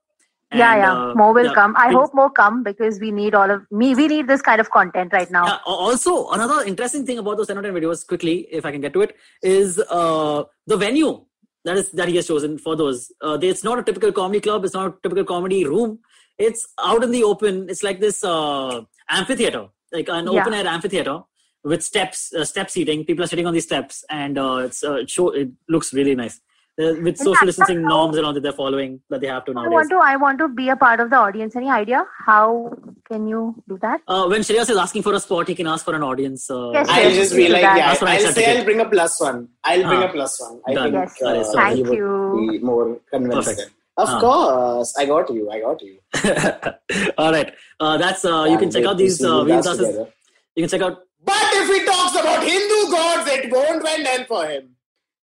yeah, 0.54 0.72
And, 0.74 0.82
yeah. 0.82 0.92
uh, 1.10 1.14
more 1.14 1.32
will 1.32 1.46
yeah, 1.46 1.54
come. 1.54 1.74
I 1.76 1.88
things- 1.88 1.94
hope 1.94 2.14
more 2.14 2.30
come 2.30 2.62
because 2.62 3.00
we 3.00 3.10
need 3.10 3.34
all 3.34 3.50
of 3.50 3.62
me. 3.70 3.94
We 3.94 4.06
need 4.08 4.26
this 4.28 4.42
kind 4.42 4.60
of 4.60 4.70
content 4.70 5.12
right 5.12 5.30
now. 5.30 5.46
Yeah, 5.46 5.58
also, 5.66 6.28
another 6.30 6.64
interesting 6.64 7.06
thing 7.06 7.18
about 7.18 7.36
those 7.38 7.46
10 7.48 7.56
on 7.58 7.64
10 7.64 7.72
videos, 7.74 8.06
quickly, 8.06 8.46
if 8.50 8.64
I 8.66 8.72
can 8.72 8.80
get 8.80 8.92
to 8.94 9.00
it, 9.02 9.16
is 9.42 9.78
uh, 9.90 10.44
the 10.66 10.76
venue 10.76 11.24
that 11.64 11.76
is 11.76 11.90
that 11.92 12.08
he 12.08 12.16
has 12.16 12.26
chosen 12.26 12.58
for 12.58 12.74
those. 12.74 13.12
Uh, 13.20 13.38
it's 13.40 13.62
not 13.64 13.78
a 13.78 13.82
typical 13.84 14.10
comedy 14.12 14.40
club. 14.40 14.64
It's 14.64 14.74
not 14.74 14.86
a 14.88 14.94
typical 15.02 15.24
comedy 15.24 15.64
room. 15.64 16.00
It's 16.38 16.66
out 16.82 17.04
in 17.04 17.12
the 17.12 17.22
open. 17.22 17.68
It's 17.70 17.82
like 17.84 18.00
this 18.00 18.24
uh, 18.24 18.80
amphitheater, 19.08 19.68
like 19.92 20.08
an 20.08 20.26
Yeah. 20.30 20.40
open 20.40 20.54
air 20.54 20.66
amphitheater 20.66 21.20
with 21.62 21.84
steps, 21.84 22.32
uh, 22.34 22.44
step 22.44 22.68
seating. 22.68 23.04
People 23.04 23.22
are 23.24 23.28
sitting 23.28 23.46
on 23.46 23.54
these 23.54 23.62
steps, 23.62 24.04
and 24.10 24.38
uh, 24.38 24.56
it's 24.64 24.82
uh, 24.82 24.94
it 24.94 25.10
show. 25.10 25.30
It 25.30 25.50
looks 25.68 25.94
really 25.94 26.16
nice. 26.16 26.40
Uh, 26.80 26.94
with 27.02 27.18
social 27.18 27.44
distancing 27.44 27.82
norms 27.82 28.16
and 28.16 28.24
all 28.24 28.32
that 28.32 28.42
they're 28.42 28.50
following 28.58 28.98
that 29.10 29.20
they 29.20 29.26
have 29.26 29.44
to 29.44 29.52
I 29.52 29.68
want 29.68 29.90
to. 29.90 29.96
I 30.02 30.16
want 30.16 30.38
to 30.38 30.48
be 30.48 30.70
a 30.70 30.76
part 30.76 31.00
of 31.00 31.10
the 31.10 31.16
audience. 31.16 31.54
Any 31.54 31.68
idea 31.68 32.06
how 32.26 32.72
can 33.06 33.26
you 33.28 33.54
do 33.68 33.76
that? 33.82 34.00
Uh, 34.08 34.26
when 34.26 34.40
Shreyas 34.40 34.70
is 34.70 34.78
asking 34.78 35.02
for 35.02 35.12
a 35.12 35.20
spot, 35.20 35.48
he 35.48 35.54
can 35.54 35.66
ask 35.66 35.84
for 35.84 35.94
an 35.94 36.02
audience. 36.02 36.50
Uh, 36.50 36.70
Yes, 36.70 36.88
I'll 36.88 37.02
yes, 37.02 37.14
just 37.16 37.36
be 37.36 37.48
like, 37.48 37.60
that. 37.60 37.76
yeah, 37.76 37.88
That's 37.88 38.00
what 38.00 38.10
I 38.10 38.14
I'll 38.14 38.32
say 38.32 38.58
I'll 38.58 38.64
bring 38.64 38.80
a 38.80 38.88
plus 38.88 39.20
one. 39.20 39.48
I'll 39.64 39.82
bring 39.86 40.02
Ah. 40.02 40.06
a 40.06 40.12
plus 40.12 40.40
one. 40.40 40.60
I 40.66 40.72
Done. 40.74 40.92
think 40.92 40.94
Yes. 40.94 41.22
Alright, 41.22 41.40
uh, 41.40 41.44
so 41.44 41.58
Thank 41.58 41.76
he 41.76 41.94
you. 41.96 42.48
be 42.52 42.58
more 42.60 42.96
convincing. 43.10 43.54
Perfect. 43.54 43.70
Of 43.98 44.08
Ah. 44.08 44.20
course, 44.20 44.94
I 44.98 45.04
got 45.04 45.28
you. 45.34 45.50
I 45.50 45.60
got 45.60 45.82
you. 45.82 45.98
All 47.18 47.32
right. 47.32 47.52
Uh, 47.80 47.98
that's 47.98 48.24
uh, 48.24 48.46
you 48.48 48.56
can 48.56 48.70
check 48.70 48.86
out 48.86 48.96
these 48.96 49.18
see 49.18 49.26
uh, 49.26 49.44
Vedas 49.44 49.66
Veer 49.66 49.76
together. 49.76 50.08
You 50.56 50.62
can 50.62 50.70
check 50.70 50.80
out. 50.88 51.02
But 51.22 51.36
if 51.60 51.68
he 51.68 51.84
talks 51.84 52.14
about 52.18 52.42
Hindu 52.42 52.90
gods, 52.96 53.28
it 53.30 53.52
won't 53.52 53.86
end 53.86 54.26
for 54.26 54.46
him. 54.46 54.70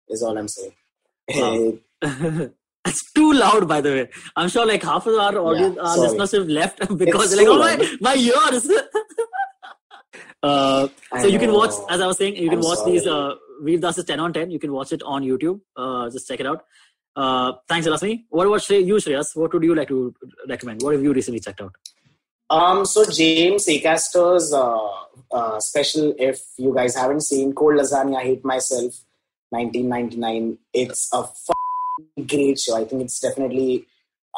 Is 0.10 0.24
all 0.24 0.36
I'm 0.36 0.48
saying. 0.48 0.74
It's 1.28 3.12
too 3.14 3.34
loud, 3.34 3.68
by 3.68 3.82
the 3.82 3.90
way. 3.90 4.10
I'm 4.36 4.50
sure 4.50 4.66
like 4.66 4.84
half 4.84 5.08
of 5.08 5.16
our 5.16 5.38
audience, 5.38 5.78
our 5.78 5.96
sorry. 5.96 6.02
listeners 6.10 6.32
have 6.34 6.48
left 6.48 6.80
because 6.98 7.34
It's 7.34 7.42
like, 7.42 7.48
oh 7.48 7.58
my, 7.58 7.76
loud. 7.76 8.02
my 8.02 8.16
ears. 8.16 8.70
uh, 10.44 10.88
so 11.20 11.28
you 11.28 11.40
can 11.40 11.52
watch, 11.52 11.72
as 11.90 12.02
I 12.02 12.08
was 12.08 12.18
saying, 12.18 12.36
you 12.36 12.50
can 12.50 12.60
I'm 12.60 12.66
watch 12.66 12.86
these 12.86 13.04
sorry. 13.06 13.34
uh, 13.34 13.36
Veer 13.64 13.80
Das's 13.80 14.06
10 14.06 14.20
on 14.20 14.34
10. 14.34 14.52
You 14.52 14.60
can 14.60 14.72
watch 14.72 14.92
it 14.92 15.02
on 15.04 15.24
YouTube. 15.24 15.62
Uh, 15.76 16.10
just 16.10 16.28
check 16.28 16.40
it 16.40 16.46
out. 16.48 16.64
Uh, 17.16 17.54
thanks, 17.70 17.88
Lasmi. 17.88 18.26
What 18.30 18.46
about 18.46 18.70
you, 18.70 18.96
Shreyas? 18.96 19.36
What 19.36 19.54
would 19.54 19.64
you 19.64 19.74
like 19.74 19.88
to 19.88 20.14
recommend? 20.50 20.82
What 20.82 20.94
have 20.94 21.02
you 21.04 21.14
recently 21.14 21.40
checked 21.40 21.62
out? 21.62 21.74
Um, 22.50 22.86
so 22.86 23.06
James 23.10 23.68
Acaster's 23.68 24.54
uh, 24.54 24.78
uh, 25.32 25.60
special, 25.60 26.14
if 26.20 26.40
you 26.58 26.76
guys 26.76 26.94
haven't 26.96 27.22
seen 27.22 27.54
Cold 27.54 27.76
Lasagna, 27.76 28.18
I 28.18 28.24
Hate 28.24 28.46
Myself, 28.46 28.94
1999. 29.50 30.58
It's 30.74 31.10
a 31.14 31.20
f- 31.20 32.28
great 32.28 32.60
show. 32.60 32.78
I 32.78 32.86
think 32.86 33.04
it's 33.04 33.20
definitely 33.20 33.86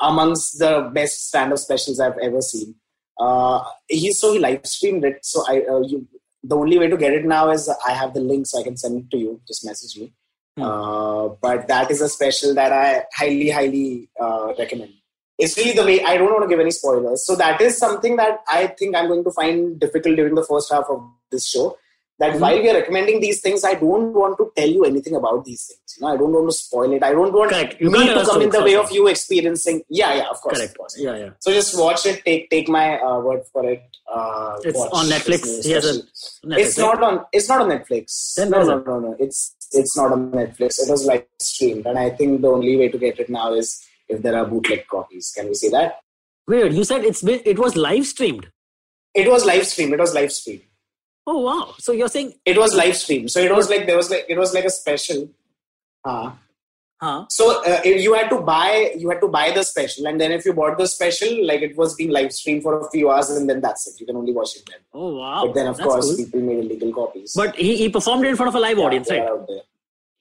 amongst 0.02 0.60
the 0.60 0.92
best 0.94 1.28
stand-up 1.28 1.58
specials 1.58 2.00
I've 2.00 2.18
ever 2.22 2.42
seen. 2.42 2.76
Uh, 3.20 3.64
he 3.88 4.12
so 4.14 4.34
he 4.34 4.40
live 4.40 4.66
streamed 4.66 5.04
it. 5.04 5.20
So 5.24 5.44
I, 5.48 5.62
uh, 5.62 5.80
you, 5.80 6.08
the 6.44 6.56
only 6.56 6.78
way 6.78 6.88
to 6.88 6.98
get 6.98 7.14
it 7.14 7.26
now 7.26 7.50
is 7.50 7.70
I 7.88 7.92
have 7.94 8.14
the 8.14 8.20
link, 8.20 8.46
so 8.46 8.60
I 8.60 8.64
can 8.64 8.78
send 8.78 9.04
it 9.04 9.12
to 9.12 9.18
you. 9.18 9.42
Just 9.48 9.66
message 9.66 10.00
me. 10.00 10.14
Hmm. 10.56 10.64
Uh, 10.64 11.28
but 11.42 11.68
that 11.68 11.90
is 11.90 12.02
a 12.02 12.10
special 12.10 12.54
that 12.56 12.72
I 12.72 13.04
highly, 13.16 13.50
highly 13.50 14.10
uh, 14.20 14.54
recommend 14.58 14.94
it's 15.38 15.58
really 15.58 15.74
the 15.74 15.86
way 15.86 16.04
I 16.04 16.18
don't 16.18 16.32
want 16.32 16.44
to 16.44 16.50
give 16.50 16.60
any 16.60 16.72
spoilers. 16.72 17.26
So 17.26 17.36
that 17.36 17.62
is 17.62 17.78
something 17.78 18.16
that 18.16 18.40
I 18.50 18.68
think 18.68 18.96
I'm 18.96 19.08
going 19.08 19.24
to 19.24 19.32
find 19.32 19.80
difficult 19.80 20.16
during 20.16 20.36
the 20.36 20.44
first 20.44 20.72
half 20.72 20.86
of 20.90 21.08
this 21.32 21.48
show. 21.48 21.78
That 22.20 22.34
Mhm. 22.34 22.40
while 22.40 22.60
we 22.62 22.70
are 22.70 22.74
recommending 22.74 23.20
these 23.20 23.42
things, 23.42 23.64
I 23.64 23.76
don't 23.76 24.12
want 24.12 24.38
to 24.40 24.52
tell 24.56 24.68
you 24.68 24.84
anything 24.86 25.16
about 25.16 25.46
these 25.46 25.68
things. 25.68 25.98
You 25.98 26.02
know, 26.08 26.14
I 26.14 26.18
don't 26.18 26.34
want 26.34 26.50
to 26.50 26.56
spoil 26.58 26.92
it. 26.94 27.04
I 27.04 27.12
don't 27.12 27.32
want 27.32 27.52
Correct. 27.52 27.80
You 27.80 27.92
me 27.92 28.08
to 28.08 28.26
come 28.26 28.42
in 28.42 28.50
the 28.50 28.64
way 28.64 28.76
of 28.76 28.92
you 28.92 29.06
experiencing. 29.08 29.84
Yeah, 29.88 30.16
yeah, 30.16 30.30
of 30.30 30.42
course, 30.42 30.58
Correct. 30.58 30.72
of 30.72 30.78
course. 30.80 30.96
Yeah, 30.98 31.16
yeah. 31.16 31.30
So 31.42 31.52
just 31.52 31.78
watch 31.78 32.08
it. 32.08 32.24
Take 32.26 32.50
take 32.50 32.70
my 32.70 33.00
uh, 33.00 33.20
word 33.20 33.44
for 33.54 33.70
it. 33.70 33.84
Uh, 34.12 34.58
It's 34.64 34.80
watch 34.80 34.90
on 34.94 35.06
Netflix. 35.06 35.46
has 35.76 35.86
a. 35.86 35.94
Netflix, 36.48 36.58
It's 36.66 36.78
not 36.80 37.04
on. 37.04 37.26
It's 37.32 37.50
not 37.50 37.62
on 37.62 37.70
Netflix. 37.70 38.34
Then 38.36 38.50
no, 38.50 38.64
no, 38.64 38.80
no, 38.80 39.00
no. 39.00 39.16
It's 39.20 39.56
it's 39.74 39.96
not 39.96 40.12
on 40.12 40.32
Netflix. 40.32 40.80
It 40.84 40.90
was 40.90 41.06
like 41.06 41.30
streamed, 41.40 41.86
and 41.86 42.00
I 42.00 42.10
think 42.10 42.42
the 42.42 42.48
only 42.50 42.78
way 42.78 42.88
to 42.90 42.98
get 42.98 43.20
it 43.20 43.30
now 43.30 43.54
is 43.54 43.80
if 44.10 44.22
there 44.24 44.36
are 44.36 44.46
bootleg 44.46 44.88
copies. 44.88 45.32
Can 45.36 45.50
we 45.50 45.54
see 45.54 45.70
that? 45.70 46.00
Weird. 46.48 46.74
You 46.74 46.84
said 46.84 47.04
it's 47.04 47.22
been, 47.22 47.42
it 47.46 47.60
was 47.60 47.76
live 47.76 48.08
streamed. 48.08 48.48
It 49.14 49.30
was 49.30 49.46
live 49.46 49.68
streamed. 49.68 49.94
It 49.94 50.00
was 50.00 50.14
live 50.16 50.32
streamed. 50.32 50.62
Oh 51.30 51.40
wow! 51.40 51.74
So 51.78 51.92
you're 51.92 52.08
saying, 52.08 52.34
It 52.46 52.58
was 52.58 52.74
live 52.74 52.96
stream. 52.96 53.28
So 53.28 53.40
it 53.42 53.54
was 53.54 53.70
like 53.70 53.86
there 53.86 53.98
was 53.98 54.10
like 54.10 54.26
it 54.30 54.38
was 54.38 54.54
like 54.54 54.64
a 54.64 54.70
special. 54.70 55.30
Uh, 56.06 56.32
huh? 57.02 57.26
so 57.30 57.62
uh, 57.66 57.82
you 57.84 58.14
had 58.14 58.30
to 58.30 58.40
buy 58.40 58.94
you 58.98 59.10
had 59.10 59.20
to 59.20 59.28
buy 59.28 59.52
the 59.52 59.64
special, 59.64 60.08
and 60.08 60.22
then 60.22 60.32
if 60.32 60.46
you 60.46 60.54
bought 60.54 60.78
the 60.78 60.88
special, 60.88 61.46
like 61.46 61.62
it 61.62 61.76
was 61.76 61.96
being 61.96 62.12
live 62.12 62.32
streamed 62.32 62.64
for 62.64 62.80
a 62.80 62.90
few 62.92 63.12
hours, 63.12 63.30
and 63.32 63.50
then 63.50 63.60
that's 63.60 63.88
it. 63.88 64.00
You 64.00 64.06
can 64.06 64.16
only 64.16 64.32
watch 64.32 64.56
it 64.56 64.64
then. 64.70 64.80
Oh 64.94 65.16
wow! 65.18 65.46
but 65.46 65.54
then 65.56 65.68
of 65.68 65.76
That's 65.78 65.90
course 65.90 66.06
cool. 66.16 66.16
people 66.26 66.40
made 66.40 66.60
illegal 66.60 66.94
copies. 66.94 67.34
But 67.36 67.56
he, 67.58 67.76
he 67.76 67.90
performed 67.90 68.24
it 68.26 68.30
in 68.30 68.36
front 68.38 68.48
of 68.48 68.56
a 68.56 68.60
live 68.60 68.78
Yeah, 68.78 68.86
audience, 68.86 69.10
right? 69.12 69.28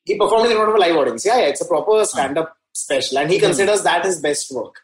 He 0.04 0.18
performed 0.18 0.50
in 0.50 0.56
front 0.56 0.70
of 0.70 0.75
a 0.75 0.78
live 0.78 0.96
audience. 0.96 1.25
Yeah, 1.25 1.38
yeah, 1.38 1.46
it's 1.46 1.60
a 1.60 1.66
proper 1.66 2.04
stand-up 2.04 2.56
special, 2.72 3.18
and 3.18 3.30
he 3.30 3.38
Hmm. 3.38 3.44
considers 3.46 3.82
that 3.84 4.04
his 4.04 4.20
best 4.20 4.50
work. 4.52 4.75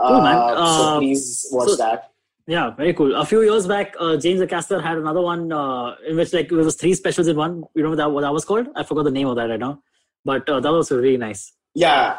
Cool, 0.00 0.20
man. 0.20 0.34
Uh, 0.36 0.76
so 0.76 0.82
Uh, 0.82 0.98
please 0.98 1.46
watch 1.52 1.68
so- 1.68 1.76
that. 1.76 2.09
Yeah, 2.50 2.70
very 2.70 2.92
cool. 2.94 3.14
A 3.14 3.24
few 3.24 3.42
years 3.42 3.68
back, 3.68 3.94
uh, 4.00 4.16
James 4.16 4.40
Acaster 4.40 4.82
had 4.82 4.98
another 4.98 5.20
one 5.20 5.52
uh, 5.52 5.94
in 6.08 6.16
which 6.16 6.32
like 6.32 6.50
it 6.50 6.56
was 6.56 6.74
three 6.74 6.94
specials 6.94 7.28
in 7.28 7.36
one. 7.36 7.62
You 7.76 7.84
know 7.84 7.94
that 7.94 8.10
what 8.10 8.22
that 8.22 8.32
was 8.32 8.44
called? 8.44 8.66
I 8.74 8.82
forgot 8.82 9.04
the 9.04 9.12
name 9.12 9.28
of 9.28 9.36
that 9.36 9.48
right 9.50 9.60
now, 9.60 9.80
but 10.24 10.48
uh, 10.48 10.58
that 10.58 10.72
was 10.72 10.90
really 10.90 11.16
nice. 11.16 11.52
Yeah, 11.76 12.18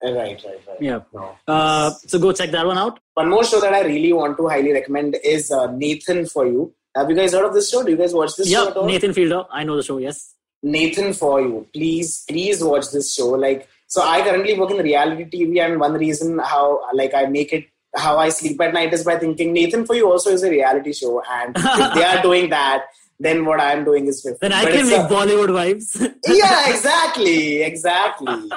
right, 0.00 0.14
right, 0.14 0.44
right. 0.44 0.60
Yeah. 0.80 1.00
No. 1.12 1.34
Uh, 1.48 1.90
so 2.06 2.20
go 2.20 2.30
check 2.32 2.52
that 2.52 2.66
one 2.66 2.78
out. 2.78 3.00
One 3.14 3.30
more 3.30 3.42
show 3.44 3.60
that 3.60 3.74
I 3.74 3.80
really 3.82 4.12
want 4.12 4.36
to 4.36 4.46
highly 4.48 4.72
recommend 4.72 5.16
is 5.24 5.50
uh, 5.50 5.66
Nathan 5.72 6.26
for 6.26 6.46
You. 6.46 6.72
Have 6.96 7.10
you 7.10 7.16
guys 7.16 7.32
heard 7.32 7.46
of 7.46 7.52
this 7.52 7.68
show? 7.68 7.82
Do 7.82 7.90
you 7.90 7.96
guys 7.96 8.14
watch 8.14 8.36
this 8.36 8.48
show 8.48 8.62
Yeah, 8.62 8.70
at 8.70 8.76
all? 8.76 8.86
Nathan 8.86 9.12
Fielder. 9.12 9.42
I 9.50 9.64
know 9.64 9.74
the 9.76 9.82
show. 9.82 9.98
Yes. 9.98 10.34
Nathan 10.62 11.12
for 11.14 11.40
You. 11.40 11.66
Please, 11.72 12.24
please 12.28 12.62
watch 12.62 12.92
this 12.92 13.12
show. 13.12 13.30
Like, 13.30 13.68
so 13.88 14.02
I 14.02 14.22
currently 14.22 14.56
work 14.56 14.70
in 14.70 14.76
reality 14.76 15.24
TV, 15.24 15.60
and 15.66 15.80
one 15.80 15.94
reason 15.94 16.38
how 16.38 16.80
like 16.94 17.12
I 17.12 17.26
make 17.26 17.52
it 17.52 17.66
how 17.96 18.18
I 18.18 18.28
sleep 18.28 18.60
at 18.60 18.74
night 18.74 18.92
is 18.92 19.04
by 19.04 19.16
thinking 19.18 19.52
Nathan 19.52 19.86
for 19.86 19.94
You 19.94 20.10
also 20.10 20.30
is 20.30 20.42
a 20.42 20.50
reality 20.50 20.92
show, 20.92 21.22
and 21.30 21.56
if 21.56 21.94
they 21.94 22.04
are 22.04 22.22
doing 22.28 22.50
that, 22.50 22.84
then 23.20 23.44
what 23.44 23.60
I'm 23.60 23.84
doing 23.84 24.06
is 24.06 24.20
different. 24.22 24.40
Then 24.40 24.52
I 24.52 24.64
But 24.64 24.72
can 24.74 24.88
make 24.88 25.00
a- 25.00 25.08
Bollywood 25.14 25.48
vibes. 25.50 26.14
yeah, 26.26 26.68
exactly, 26.74 27.62
exactly. 27.62 28.50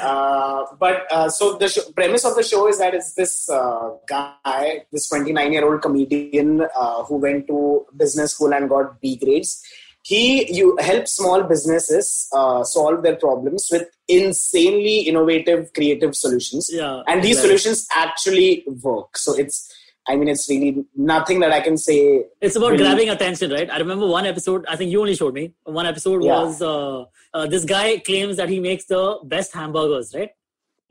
Uh, 0.00 0.64
but 0.78 1.06
uh, 1.10 1.28
so 1.28 1.54
the 1.58 1.68
sh- 1.68 1.80
premise 1.96 2.24
of 2.24 2.36
the 2.36 2.42
show 2.44 2.68
is 2.68 2.78
that 2.78 2.94
it's 2.94 3.14
this 3.14 3.50
uh, 3.50 3.90
guy, 4.08 4.84
this 4.92 5.08
29 5.08 5.52
year 5.52 5.64
old 5.68 5.82
comedian 5.82 6.60
uh, 6.76 7.02
who 7.04 7.16
went 7.16 7.48
to 7.48 7.84
business 7.96 8.32
school 8.34 8.54
and 8.54 8.68
got 8.68 9.00
B 9.00 9.16
grades. 9.16 9.60
He 10.02 10.52
you 10.52 10.76
help 10.80 11.06
small 11.06 11.42
businesses 11.42 12.26
uh, 12.32 12.64
solve 12.64 13.02
their 13.02 13.16
problems 13.16 13.68
with 13.70 13.86
insanely 14.08 15.00
innovative, 15.00 15.72
creative 15.74 16.16
solutions, 16.16 16.70
yeah. 16.72 17.02
and 17.06 17.22
these 17.22 17.36
exactly. 17.38 17.58
solutions 17.58 17.86
actually 17.94 18.64
work. 18.82 19.18
So 19.18 19.34
it's, 19.34 19.70
I 20.08 20.16
mean, 20.16 20.28
it's 20.28 20.48
really 20.48 20.84
nothing 20.96 21.40
that 21.40 21.52
I 21.52 21.60
can 21.60 21.76
say. 21.76 22.24
It's 22.40 22.56
about 22.56 22.72
really- 22.72 22.84
grabbing 22.84 23.10
attention, 23.10 23.50
right? 23.52 23.70
I 23.70 23.78
remember 23.78 24.06
one 24.06 24.24
episode. 24.26 24.64
I 24.68 24.76
think 24.76 24.90
you 24.90 25.00
only 25.00 25.14
showed 25.14 25.34
me. 25.34 25.52
One 25.64 25.86
episode 25.86 26.24
Yeah. 26.24 26.44
was 26.44 26.62
uh, 26.62 27.04
uh, 27.34 27.46
this 27.46 27.64
guy 27.64 27.98
claims 27.98 28.38
that 28.38 28.48
he 28.48 28.58
makes 28.58 28.86
the 28.86 29.18
best 29.24 29.52
hamburgers, 29.54 30.14
right? 30.14 30.30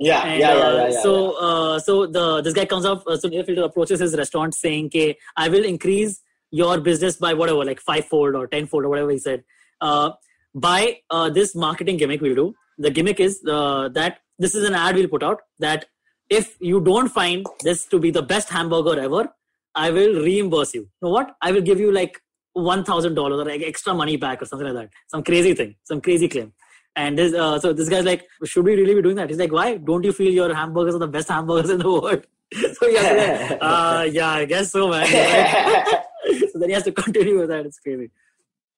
Yeah, 0.01 0.21
And, 0.21 0.39
yeah, 0.39 0.53
yeah, 0.55 0.63
uh, 0.63 0.73
yeah, 0.75 0.89
yeah. 0.91 1.01
so, 1.01 1.31
uh, 1.31 1.79
so 1.79 2.05
the 2.05 2.41
this 2.41 2.53
guy 2.53 2.65
comes 2.65 2.85
up. 2.85 3.03
Uh, 3.05 3.17
so 3.17 3.27
Neil 3.27 3.43
Filter 3.43 3.63
approaches 3.63 3.99
his 3.99 4.15
restaurant 4.15 4.53
saying, 4.55 4.85
"Okay, 4.85 5.17
I 5.35 5.49
will 5.49 5.65
increase 5.65 6.21
your 6.51 6.79
business 6.79 7.15
by 7.15 7.33
whatever, 7.33 7.63
like 7.65 7.79
five 7.79 8.05
fold 8.05 8.35
or 8.35 8.47
ten 8.47 8.67
fold 8.67 8.85
or 8.85 8.89
whatever 8.89 9.11
he 9.11 9.19
said. 9.19 9.43
Uh, 9.81 10.11
by 10.53 10.99
uh, 11.09 11.29
this 11.29 11.55
marketing 11.55 11.97
gimmick 11.97 12.21
we'll 12.21 12.35
do. 12.35 12.55
The 12.77 12.89
gimmick 12.89 13.19
is 13.19 13.41
uh, 13.47 13.89
that 13.89 14.19
this 14.37 14.55
is 14.55 14.67
an 14.67 14.73
ad 14.73 14.95
we'll 14.95 15.07
put 15.07 15.23
out 15.23 15.41
that 15.59 15.85
if 16.29 16.55
you 16.59 16.79
don't 16.79 17.09
find 17.09 17.45
this 17.63 17.85
to 17.87 17.99
be 17.99 18.11
the 18.11 18.21
best 18.21 18.49
hamburger 18.49 18.99
ever, 18.99 19.29
I 19.75 19.91
will 19.91 20.23
reimburse 20.23 20.73
you. 20.73 20.81
You 20.81 20.89
know 21.01 21.09
what? 21.09 21.35
I 21.41 21.51
will 21.51 21.61
give 21.61 21.79
you 21.79 21.91
like 21.91 22.19
one 22.53 22.83
thousand 22.83 23.15
dollars 23.15 23.39
or 23.39 23.45
like 23.45 23.61
extra 23.61 23.93
money 23.93 24.17
back 24.17 24.41
or 24.41 24.45
something 24.45 24.67
like 24.67 24.75
that. 24.75 24.89
Some 25.07 25.23
crazy 25.23 25.53
thing, 25.53 25.75
some 25.83 26.01
crazy 26.01 26.27
claim." 26.27 26.53
And 26.95 27.17
this, 27.17 27.33
uh, 27.33 27.59
so 27.59 27.71
this 27.71 27.87
guy's 27.87 28.03
like, 28.03 28.27
should 28.43 28.65
we 28.65 28.75
really 28.75 28.93
be 28.95 29.01
doing 29.01 29.15
that? 29.15 29.29
He's 29.29 29.39
like, 29.39 29.53
why? 29.53 29.77
Don't 29.77 30.03
you 30.03 30.11
feel 30.11 30.33
your 30.33 30.53
hamburgers 30.53 30.95
are 30.95 30.99
the 30.99 31.07
best 31.07 31.29
hamburgers 31.29 31.69
in 31.69 31.79
the 31.79 31.89
world? 31.89 32.25
so 32.53 32.87
yeah, 32.87 33.47
like, 33.51 33.59
uh, 33.61 34.07
yeah, 34.11 34.29
I 34.31 34.45
guess 34.45 34.71
so, 34.71 34.89
man. 34.89 35.85
so 36.51 36.59
then 36.59 36.69
he 36.69 36.73
has 36.73 36.83
to 36.83 36.91
continue 37.03 37.39
with 37.39 37.49
that. 37.49 37.65
It's 37.65 37.79
crazy. 37.79 38.09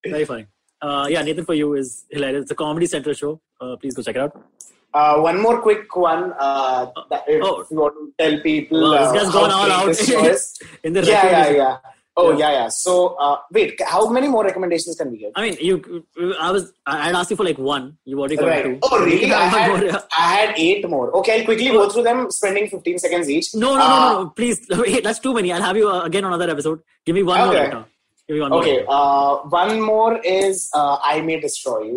Very 0.04 0.24
funny. 0.24 0.46
Uh, 0.80 1.06
yeah, 1.08 1.22
Nathan 1.22 1.44
for 1.44 1.54
you 1.54 1.74
is 1.74 2.04
hilarious. 2.10 2.42
It's 2.42 2.50
a 2.50 2.54
Comedy 2.56 2.86
Central 2.86 3.14
show. 3.14 3.40
Uh, 3.60 3.76
please 3.76 3.94
go 3.94 4.02
check 4.02 4.16
it 4.16 4.20
out. 4.20 4.44
Uh, 4.94 5.18
one 5.20 5.40
more 5.40 5.60
quick 5.62 5.94
one. 5.96 6.32
Uh, 6.38 6.86
that 7.08 7.24
if 7.26 7.42
Oh. 7.42 7.64
you 7.70 7.76
want 7.78 7.94
to 7.94 8.12
tell 8.18 8.40
people 8.42 8.82
Wow, 8.82 8.98
this 8.98 9.08
uh, 9.08 9.12
guy's 9.14 9.26
how 9.26 9.40
gone 9.40 9.50
all 9.52 9.70
out 9.70 9.86
this 9.86 10.06
show 10.06 10.24
is. 10.24 10.58
in 10.84 10.92
the 10.92 11.02
yeah, 11.04 11.30
yeah, 11.30 11.50
yeah. 11.50 11.76
Oh, 12.14 12.32
Yeah. 12.32 12.38
yeah, 12.50 12.52
yeah. 12.52 12.68
So, 12.68 13.14
uh, 13.18 13.38
wait, 13.52 13.80
how 13.86 14.06
many 14.10 14.28
more 14.28 14.44
recommendations 14.44 14.96
can 14.96 15.10
we 15.10 15.16
give? 15.18 15.32
I 15.34 15.42
mean, 15.48 15.56
you. 15.60 16.04
I 16.38 16.50
was. 16.52 16.70
I 16.86 17.06
had 17.06 17.14
asked 17.14 17.30
you 17.30 17.36
for 17.36 17.44
like 17.44 17.56
one. 17.58 17.96
You 18.04 18.18
already 18.18 18.36
got 18.36 18.46
Right. 18.48 18.64
two. 18.64 18.78
Oh, 18.82 19.02
really? 19.02 19.32
I 19.32 19.44
had, 19.54 19.68
more, 19.70 19.84
yeah. 19.84 20.00
I 20.18 20.34
had 20.34 20.54
eight 20.58 20.86
more. 20.90 21.10
Okay, 21.16 21.38
I'll 21.40 21.44
quickly 21.46 21.68
go 21.68 21.88
through 21.88 22.02
them, 22.02 22.30
spending 22.30 22.68
15 22.68 22.98
seconds 22.98 23.30
each. 23.30 23.54
No, 23.54 23.74
no, 23.76 23.80
Uh, 23.80 23.88
no, 23.88 24.12
no, 24.12 24.22
no. 24.24 24.30
Please, 24.30 24.60
wait, 24.70 25.02
that's 25.02 25.20
too 25.20 25.32
many. 25.32 25.52
I'll 25.52 25.62
have 25.62 25.76
you 25.76 25.88
uh, 25.88 26.02
again 26.02 26.24
on 26.26 26.34
another 26.34 26.50
episode. 26.52 26.82
Give 27.06 27.14
me 27.14 27.22
one 27.22 27.38
more. 27.46 27.56
Okay. 27.56 27.68
now. 27.70 27.86
Give 28.28 28.34
me 28.34 28.40
one 28.42 28.50
more. 28.50 28.60
Okay, 28.60 28.84
uh, 28.86 29.36
one 29.48 29.80
more 29.80 30.18
is 30.18 30.68
uh, 30.74 30.98
I 31.02 31.22
May 31.22 31.40
Destroy 31.40 31.84
You. 31.84 31.96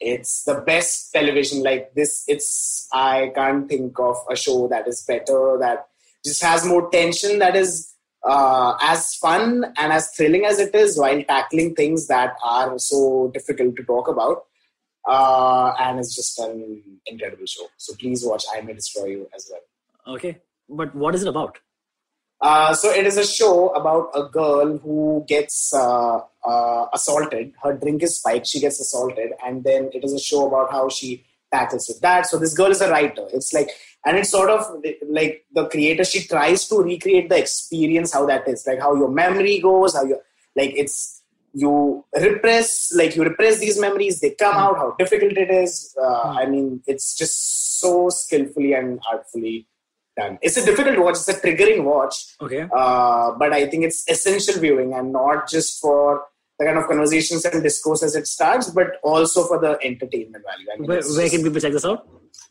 It's 0.00 0.44
the 0.44 0.56
best 0.66 1.10
television 1.14 1.62
like 1.62 1.94
this. 1.94 2.24
It's 2.28 2.86
I 2.92 3.32
can't 3.34 3.66
think 3.66 3.98
of 3.98 4.16
a 4.30 4.36
show 4.36 4.68
that 4.68 4.86
is 4.86 5.02
better 5.08 5.56
that 5.60 5.86
just 6.22 6.42
has 6.42 6.66
more 6.66 6.90
tension 6.90 7.38
that 7.38 7.56
is 7.56 7.93
uh, 8.24 8.74
as 8.80 9.14
fun 9.16 9.64
and 9.78 9.92
as 9.92 10.10
thrilling 10.16 10.44
as 10.44 10.58
it 10.58 10.74
is 10.74 10.98
while 10.98 11.22
tackling 11.24 11.74
things 11.74 12.06
that 12.06 12.34
are 12.42 12.78
so 12.78 13.30
difficult 13.34 13.76
to 13.76 13.84
talk 13.84 14.08
about. 14.08 14.44
Uh, 15.06 15.74
and 15.78 15.98
it's 15.98 16.14
just 16.14 16.38
an 16.38 16.82
incredible 17.06 17.44
show. 17.46 17.66
So 17.76 17.94
please 17.96 18.24
watch 18.24 18.44
I 18.54 18.62
May 18.62 18.72
Destroy 18.72 19.06
You 19.06 19.28
as 19.34 19.50
well. 19.50 20.16
Okay. 20.16 20.38
But 20.68 20.94
what 20.94 21.14
is 21.14 21.22
it 21.22 21.28
about? 21.28 21.58
Uh, 22.40 22.74
so 22.74 22.90
it 22.90 23.06
is 23.06 23.16
a 23.16 23.26
show 23.26 23.68
about 23.70 24.10
a 24.14 24.24
girl 24.24 24.78
who 24.78 25.24
gets 25.28 25.72
uh, 25.74 26.20
uh, 26.44 26.86
assaulted. 26.92 27.52
Her 27.62 27.74
drink 27.74 28.02
is 28.02 28.18
spiked. 28.18 28.46
She 28.46 28.60
gets 28.60 28.80
assaulted, 28.80 29.30
and 29.44 29.64
then 29.64 29.90
it 29.92 30.04
is 30.04 30.12
a 30.12 30.18
show 30.18 30.46
about 30.46 30.70
how 30.70 30.88
she 30.88 31.24
tackles 31.52 31.86
with 31.88 32.00
that. 32.00 32.26
So 32.26 32.38
this 32.38 32.52
girl 32.52 32.70
is 32.70 32.80
a 32.80 32.90
writer. 32.90 33.26
It's 33.32 33.52
like, 33.52 33.70
and 34.06 34.18
it's 34.18 34.30
sort 34.30 34.50
of 34.50 34.66
like 35.08 35.44
the 35.54 35.66
creator. 35.68 36.04
She 36.04 36.24
tries 36.26 36.66
to 36.68 36.82
recreate 36.82 37.28
the 37.28 37.38
experience, 37.38 38.12
how 38.12 38.26
that 38.26 38.46
is, 38.48 38.66
like 38.66 38.80
how 38.80 38.94
your 38.94 39.10
memory 39.10 39.60
goes, 39.60 39.94
how 39.94 40.04
you 40.04 40.18
like 40.56 40.72
it's 40.76 41.22
you 41.56 42.04
repress, 42.20 42.92
like 42.96 43.14
you 43.16 43.22
repress 43.22 43.60
these 43.60 43.78
memories. 43.80 44.20
They 44.20 44.30
come 44.30 44.56
out. 44.56 44.76
How 44.76 44.94
difficult 44.98 45.32
it 45.36 45.50
is. 45.50 45.94
Uh, 46.00 46.34
I 46.40 46.46
mean, 46.46 46.82
it's 46.86 47.16
just 47.16 47.80
so 47.80 48.08
skillfully 48.08 48.72
and 48.74 48.98
artfully 49.10 49.66
done. 50.16 50.38
It's 50.42 50.56
a 50.56 50.64
difficult 50.64 50.98
watch. 50.98 51.14
It's 51.14 51.28
a 51.28 51.34
triggering 51.34 51.84
watch, 51.84 52.14
Okay. 52.40 52.62
uh, 52.62 53.32
but 53.38 53.52
I 53.52 53.66
think 53.68 53.84
it's 53.84 54.04
essential 54.08 54.60
viewing 54.60 54.94
and 54.94 55.12
not 55.12 55.48
just 55.48 55.80
for 55.80 56.24
the 56.58 56.64
kind 56.66 56.78
of 56.78 56.86
conversations 56.86 57.44
and 57.44 57.62
discourse 57.62 58.02
as 58.02 58.14
it 58.14 58.26
starts, 58.28 58.70
but 58.70 58.98
also 59.02 59.44
for 59.44 59.58
the 59.60 59.78
entertainment 59.82 60.44
value. 60.44 60.66
I 60.72 60.78
mean, 60.78 60.88
Where, 60.88 61.02
where 61.02 61.28
can 61.28 61.42
people 61.42 61.60
check 61.60 61.72
this 61.72 61.84
out? 61.84 62.06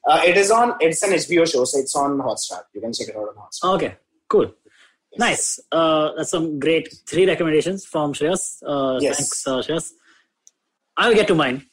Uh, 0.07 0.21
it 0.25 0.37
is 0.37 0.51
on. 0.51 0.75
It's 0.79 1.01
an 1.03 1.11
HBO 1.11 1.49
show, 1.51 1.63
so 1.65 1.79
it's 1.79 1.95
on 1.95 2.17
Hotstar. 2.19 2.61
You 2.73 2.81
can 2.81 2.93
check 2.93 3.07
it 3.09 3.15
out 3.15 3.27
on 3.29 3.35
Hotstar. 3.35 3.75
Okay, 3.75 3.95
cool. 4.29 4.51
Nice. 5.17 5.59
Uh, 5.71 6.09
that's 6.17 6.31
some 6.31 6.59
great 6.59 6.91
three 7.07 7.25
recommendations 7.27 7.85
from 7.85 8.13
Shreyas. 8.13 8.63
Uh, 8.65 8.97
Yes. 8.99 9.17
Thanks, 9.17 9.47
uh, 9.47 9.61
Shreyas. 9.61 9.91
I'll 10.97 11.13
get 11.13 11.27
to 11.27 11.35
mine. 11.35 11.65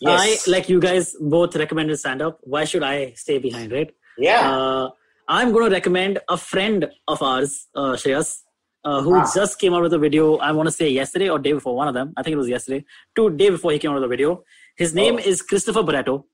Yes. 0.00 0.46
I, 0.46 0.50
like 0.50 0.68
you 0.68 0.80
guys, 0.80 1.14
both 1.20 1.56
recommended 1.56 1.96
stand 1.98 2.22
up. 2.22 2.38
Why 2.42 2.64
should 2.64 2.82
I 2.82 3.12
stay 3.16 3.38
behind, 3.38 3.72
right? 3.72 3.90
Yeah. 4.18 4.50
Uh, 4.50 4.90
I'm 5.28 5.52
going 5.52 5.64
to 5.64 5.70
recommend 5.70 6.20
a 6.28 6.36
friend 6.36 6.88
of 7.08 7.22
ours, 7.22 7.66
uh, 7.74 7.92
Shreyas, 7.94 8.42
uh, 8.84 9.00
who 9.02 9.16
Ah. 9.16 9.30
just 9.34 9.58
came 9.58 9.72
out 9.74 9.82
with 9.82 9.92
a 9.94 9.98
video. 9.98 10.36
I 10.38 10.52
want 10.52 10.66
to 10.68 10.72
say 10.72 10.88
yesterday 10.90 11.28
or 11.30 11.38
day 11.38 11.52
before, 11.52 11.74
one 11.74 11.88
of 11.88 11.94
them. 11.94 12.12
I 12.16 12.22
think 12.22 12.34
it 12.34 12.36
was 12.36 12.48
yesterday. 12.48 12.84
Two 13.16 13.30
day 13.30 13.48
before 13.50 13.72
he 13.72 13.78
came 13.78 13.90
out 13.92 13.94
with 13.94 14.04
a 14.04 14.08
video. 14.08 14.44
His 14.76 14.94
name 14.94 15.14
Oh. 15.16 15.28
is 15.30 15.42
Christopher 15.42 15.82
Barreto, 15.82 16.26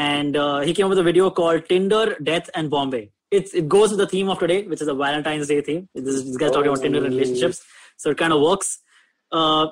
and 0.00 0.36
uh, 0.36 0.60
he 0.60 0.74
came 0.74 0.86
up 0.86 0.90
with 0.94 0.98
a 1.04 1.08
video 1.10 1.30
called 1.40 1.68
"Tinder, 1.72 2.04
Death, 2.30 2.50
and 2.54 2.70
Bombay." 2.74 3.02
It's 3.38 3.54
it 3.60 3.68
goes 3.74 3.90
with 3.94 4.00
the 4.04 4.06
theme 4.12 4.28
of 4.34 4.38
today, 4.44 4.58
which 4.72 4.82
is 4.86 4.88
a 4.88 4.94
Valentine's 5.02 5.48
Day 5.52 5.60
theme. 5.68 5.88
This, 5.94 6.22
this 6.24 6.36
guy's 6.42 6.50
talking 6.56 6.72
about 6.72 6.82
Tinder 6.86 7.04
and 7.04 7.14
Oh. 7.14 7.16
relationships, 7.16 7.62
so 7.96 8.10
it 8.16 8.18
kind 8.22 8.32
of 8.38 8.40
works. 8.48 8.70
Uh, 9.40 9.66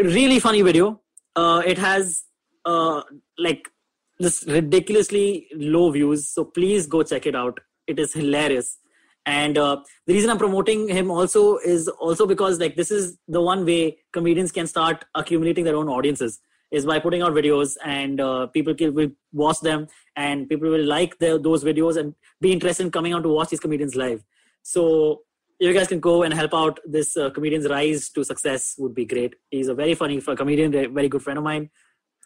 really 0.00 0.38
funny 0.46 0.62
video. 0.62 1.00
Uh, 1.34 1.62
it 1.74 1.78
has 1.78 2.24
uh, 2.64 3.02
like 3.38 3.70
this 4.18 4.44
ridiculously 4.46 5.46
low 5.76 5.90
views. 5.90 6.28
So 6.28 6.44
please 6.44 6.86
go 6.86 7.02
check 7.02 7.26
it 7.26 7.34
out. 7.34 7.60
It 7.86 7.98
is 7.98 8.12
hilarious. 8.12 8.78
And 9.26 9.58
uh, 9.58 9.76
the 10.06 10.14
reason 10.14 10.30
I'm 10.30 10.38
promoting 10.38 10.88
him 10.88 11.10
also 11.10 11.58
is 11.58 11.88
also 11.88 12.26
because 12.26 12.60
like 12.60 12.76
this 12.76 12.90
is 12.90 13.18
the 13.36 13.40
one 13.40 13.64
way 13.64 13.98
comedians 14.12 14.52
can 14.52 14.68
start 14.72 15.04
accumulating 15.14 15.64
their 15.64 15.76
own 15.76 15.88
audiences 15.88 16.38
is 16.70 16.84
by 16.84 16.98
putting 16.98 17.22
out 17.22 17.32
videos 17.32 17.76
and 17.84 18.20
uh, 18.20 18.46
people 18.48 18.74
can, 18.74 18.94
will 18.94 19.10
watch 19.32 19.60
them 19.60 19.86
and 20.16 20.48
people 20.48 20.68
will 20.68 20.84
like 20.84 21.18
the, 21.18 21.38
those 21.38 21.62
videos 21.64 21.96
and 21.96 22.14
be 22.40 22.52
interested 22.52 22.84
in 22.84 22.90
coming 22.90 23.12
out 23.12 23.22
to 23.22 23.28
watch 23.28 23.50
these 23.50 23.60
comedians 23.60 23.94
live. 23.94 24.24
So 24.62 25.22
you 25.58 25.72
guys 25.72 25.88
can 25.88 26.00
go 26.00 26.22
and 26.22 26.34
help 26.34 26.52
out 26.54 26.80
this 26.84 27.16
uh, 27.16 27.30
comedian's 27.30 27.68
rise 27.68 28.10
to 28.10 28.24
success 28.24 28.74
would 28.78 28.94
be 28.94 29.04
great. 29.04 29.34
He's 29.50 29.68
a 29.68 29.74
very 29.74 29.94
funny 29.94 30.20
comedian, 30.20 30.72
very 30.72 31.08
good 31.08 31.22
friend 31.22 31.38
of 31.38 31.44
mine, 31.44 31.70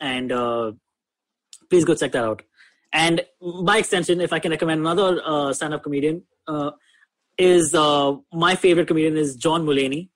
and 0.01 0.33
uh, 0.33 0.73
please 1.69 1.85
go 1.85 1.95
check 1.95 2.13
that 2.13 2.25
out. 2.25 2.43
And 2.93 3.25
by 3.41 3.79
extension, 3.79 4.21
if 4.21 4.33
I 4.33 4.41
can 4.41 4.51
recommend 4.51 4.81
another 4.81 5.21
uh, 5.25 5.53
stand-up 5.53 5.83
comedian, 5.83 6.23
uh, 6.49 6.73
is 7.39 7.75
uh, 7.75 8.17
my 8.33 8.57
favorite 8.57 8.89
comedian 8.89 9.17
is 9.17 9.37
John 9.37 9.65
Mulaney. 9.65 10.09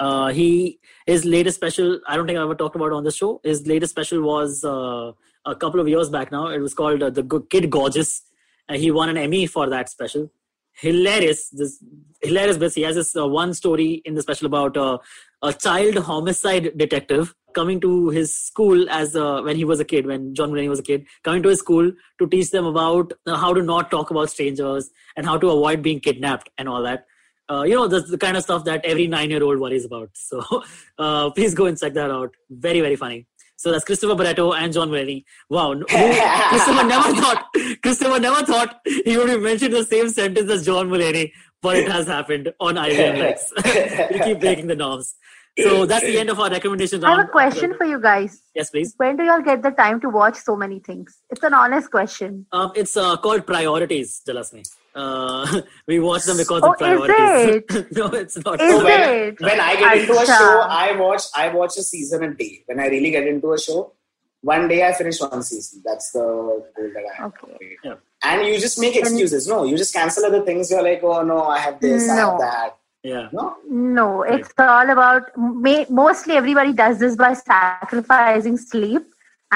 Uh, 0.00 0.28
he 0.28 0.80
his 1.06 1.24
latest 1.24 1.56
special. 1.56 2.00
I 2.08 2.16
don't 2.16 2.26
think 2.26 2.38
I 2.38 2.42
ever 2.42 2.54
talked 2.54 2.76
about 2.76 2.92
on 2.92 3.04
the 3.04 3.12
show. 3.12 3.40
His 3.44 3.66
latest 3.66 3.90
special 3.90 4.22
was 4.22 4.64
uh, 4.64 5.12
a 5.46 5.54
couple 5.54 5.80
of 5.80 5.88
years 5.88 6.08
back 6.08 6.32
now. 6.32 6.48
It 6.48 6.58
was 6.58 6.74
called 6.74 7.02
uh, 7.02 7.10
The 7.10 7.44
Kid 7.50 7.70
Gorgeous. 7.70 8.22
And 8.68 8.80
he 8.80 8.90
won 8.90 9.08
an 9.08 9.18
Emmy 9.18 9.46
for 9.46 9.68
that 9.68 9.90
special. 9.90 10.30
Hilarious, 10.72 11.50
this 11.50 11.84
hilarious 12.22 12.56
bits. 12.56 12.74
He 12.74 12.82
has 12.82 12.96
this 12.96 13.14
uh, 13.14 13.28
one 13.28 13.54
story 13.54 14.02
in 14.04 14.14
the 14.14 14.22
special 14.22 14.46
about 14.46 14.76
uh, 14.76 14.98
a 15.42 15.52
child 15.52 15.98
homicide 15.98 16.76
detective 16.76 17.34
coming 17.54 17.78
to 17.80 18.08
his 18.08 18.34
school 18.34 18.88
as 18.90 19.14
uh, 19.14 19.40
when 19.42 19.54
he 19.54 19.64
was 19.64 19.80
a 19.80 19.84
kid, 19.84 20.06
when 20.06 20.34
John 20.34 20.50
Mulaney 20.50 20.68
was 20.68 20.80
a 20.80 20.82
kid, 20.82 21.06
coming 21.22 21.42
to 21.44 21.50
his 21.50 21.60
school 21.60 21.92
to 22.18 22.26
teach 22.26 22.50
them 22.50 22.66
about 22.66 23.12
uh, 23.26 23.36
how 23.36 23.54
to 23.54 23.62
not 23.62 23.90
talk 23.90 24.10
about 24.10 24.30
strangers 24.30 24.90
and 25.16 25.24
how 25.24 25.38
to 25.38 25.50
avoid 25.50 25.82
being 25.82 26.00
kidnapped 26.00 26.50
and 26.58 26.68
all 26.68 26.82
that. 26.82 27.06
Uh, 27.50 27.62
you 27.62 27.74
know, 27.74 27.86
that's 27.88 28.10
the 28.10 28.18
kind 28.18 28.36
of 28.36 28.42
stuff 28.42 28.64
that 28.64 28.84
every 28.84 29.06
nine-year-old 29.06 29.58
worries 29.58 29.84
about. 29.84 30.10
So 30.30 30.62
uh, 30.98 31.30
please 31.30 31.54
go 31.54 31.66
and 31.66 31.78
check 31.78 31.92
that 31.94 32.10
out. 32.10 32.34
Very, 32.50 32.80
very 32.80 32.96
funny. 32.96 33.26
So 33.56 33.70
that's 33.70 33.84
Christopher 33.84 34.14
Barreto 34.14 34.52
and 34.52 34.72
John 34.72 34.90
Mulaney. 34.90 35.24
Wow, 35.48 35.74
who- 35.74 35.84
Christopher 35.88 36.84
never 36.84 37.14
thought 37.14 37.46
Christopher 37.82 38.18
never 38.20 38.44
thought 38.44 38.80
he 38.84 39.16
would 39.16 39.28
be 39.28 39.38
mentioned 39.38 39.74
the 39.74 39.84
same 39.84 40.08
sentence 40.08 40.50
as 40.50 40.66
John 40.66 40.88
Mulaney, 40.88 41.32
but 41.62 41.76
it 41.76 41.88
has 41.90 42.06
happened 42.06 42.52
on 42.60 42.76
Ivy 42.76 42.96
Lex. 43.20 43.52
we 43.64 44.18
keep 44.20 44.40
breaking 44.40 44.66
the 44.66 44.74
norms. 44.76 45.14
So 45.62 45.86
that's 45.86 46.04
the 46.04 46.18
end 46.18 46.30
of 46.30 46.40
our 46.40 46.50
recommendation 46.50 47.04
I 47.04 47.10
have 47.16 47.26
a 47.26 47.28
question 47.28 47.74
for 47.76 47.84
you 47.86 48.00
guys. 48.00 48.42
Yes, 48.56 48.70
please. 48.70 48.92
When 48.96 49.16
do 49.16 49.22
y'all 49.22 49.40
get 49.40 49.62
the 49.62 49.70
time 49.70 50.00
to 50.00 50.08
watch 50.08 50.34
so 50.36 50.56
many 50.56 50.80
things? 50.80 51.16
It's 51.30 51.44
an 51.44 51.54
honest 51.54 51.92
question. 51.92 52.46
Um, 52.50 52.72
it's 52.74 52.96
uh, 52.96 53.16
called 53.18 53.46
priorities, 53.46 54.20
Jalasmi. 54.26 54.68
Uh, 54.94 55.60
we 55.88 55.98
watch 55.98 56.24
them 56.24 56.36
because 56.36 56.62
Oh, 56.62 56.72
of 56.72 56.78
priorities. 56.78 57.62
no, 57.96 58.06
it's 58.08 58.36
not. 58.44 58.60
Is 58.60 58.70
So 58.70 58.84
when, 58.84 59.00
it? 59.10 59.40
when 59.40 59.60
I 59.60 59.74
get 59.76 59.98
into 59.98 60.12
a 60.20 60.26
show, 60.26 60.60
I 60.68 60.96
watch 60.96 61.22
I 61.34 61.48
watch 61.48 61.76
a 61.78 61.82
season 61.82 62.22
a 62.24 62.34
day. 62.34 62.62
When 62.66 62.78
I 62.80 62.86
really 62.86 63.10
get 63.10 63.26
into 63.26 63.52
a 63.52 63.58
show, 63.58 63.92
one 64.42 64.68
day 64.68 64.86
I 64.86 64.92
finish 64.92 65.20
one 65.20 65.42
season. 65.42 65.82
That's 65.84 66.12
the 66.12 66.20
goal 66.20 66.66
that 66.76 67.04
I 67.12 67.22
have. 67.22 67.32
Okay. 67.42 67.76
Yeah. 67.82 67.94
And 68.22 68.46
you 68.46 68.58
just 68.58 68.78
make 68.78 68.96
excuses. 68.96 69.48
No, 69.48 69.64
you 69.64 69.76
just 69.76 69.92
cancel 69.92 70.24
other 70.26 70.42
things. 70.44 70.70
You're 70.70 70.82
like, 70.82 71.00
oh 71.02 71.22
no, 71.22 71.42
I 71.44 71.58
have 71.58 71.80
this, 71.80 72.08
I 72.08 72.14
have 72.16 72.38
that. 72.38 72.76
Yeah. 73.02 73.28
No, 73.32 73.56
No, 73.68 74.22
it's 74.22 74.50
all 74.58 74.88
about 74.88 75.24
ma- 75.36 75.84
mostly 75.90 76.36
everybody 76.36 76.72
does 76.72 76.98
this 76.98 77.16
by 77.16 77.34
sacrificing 77.34 78.56
sleep 78.56 79.02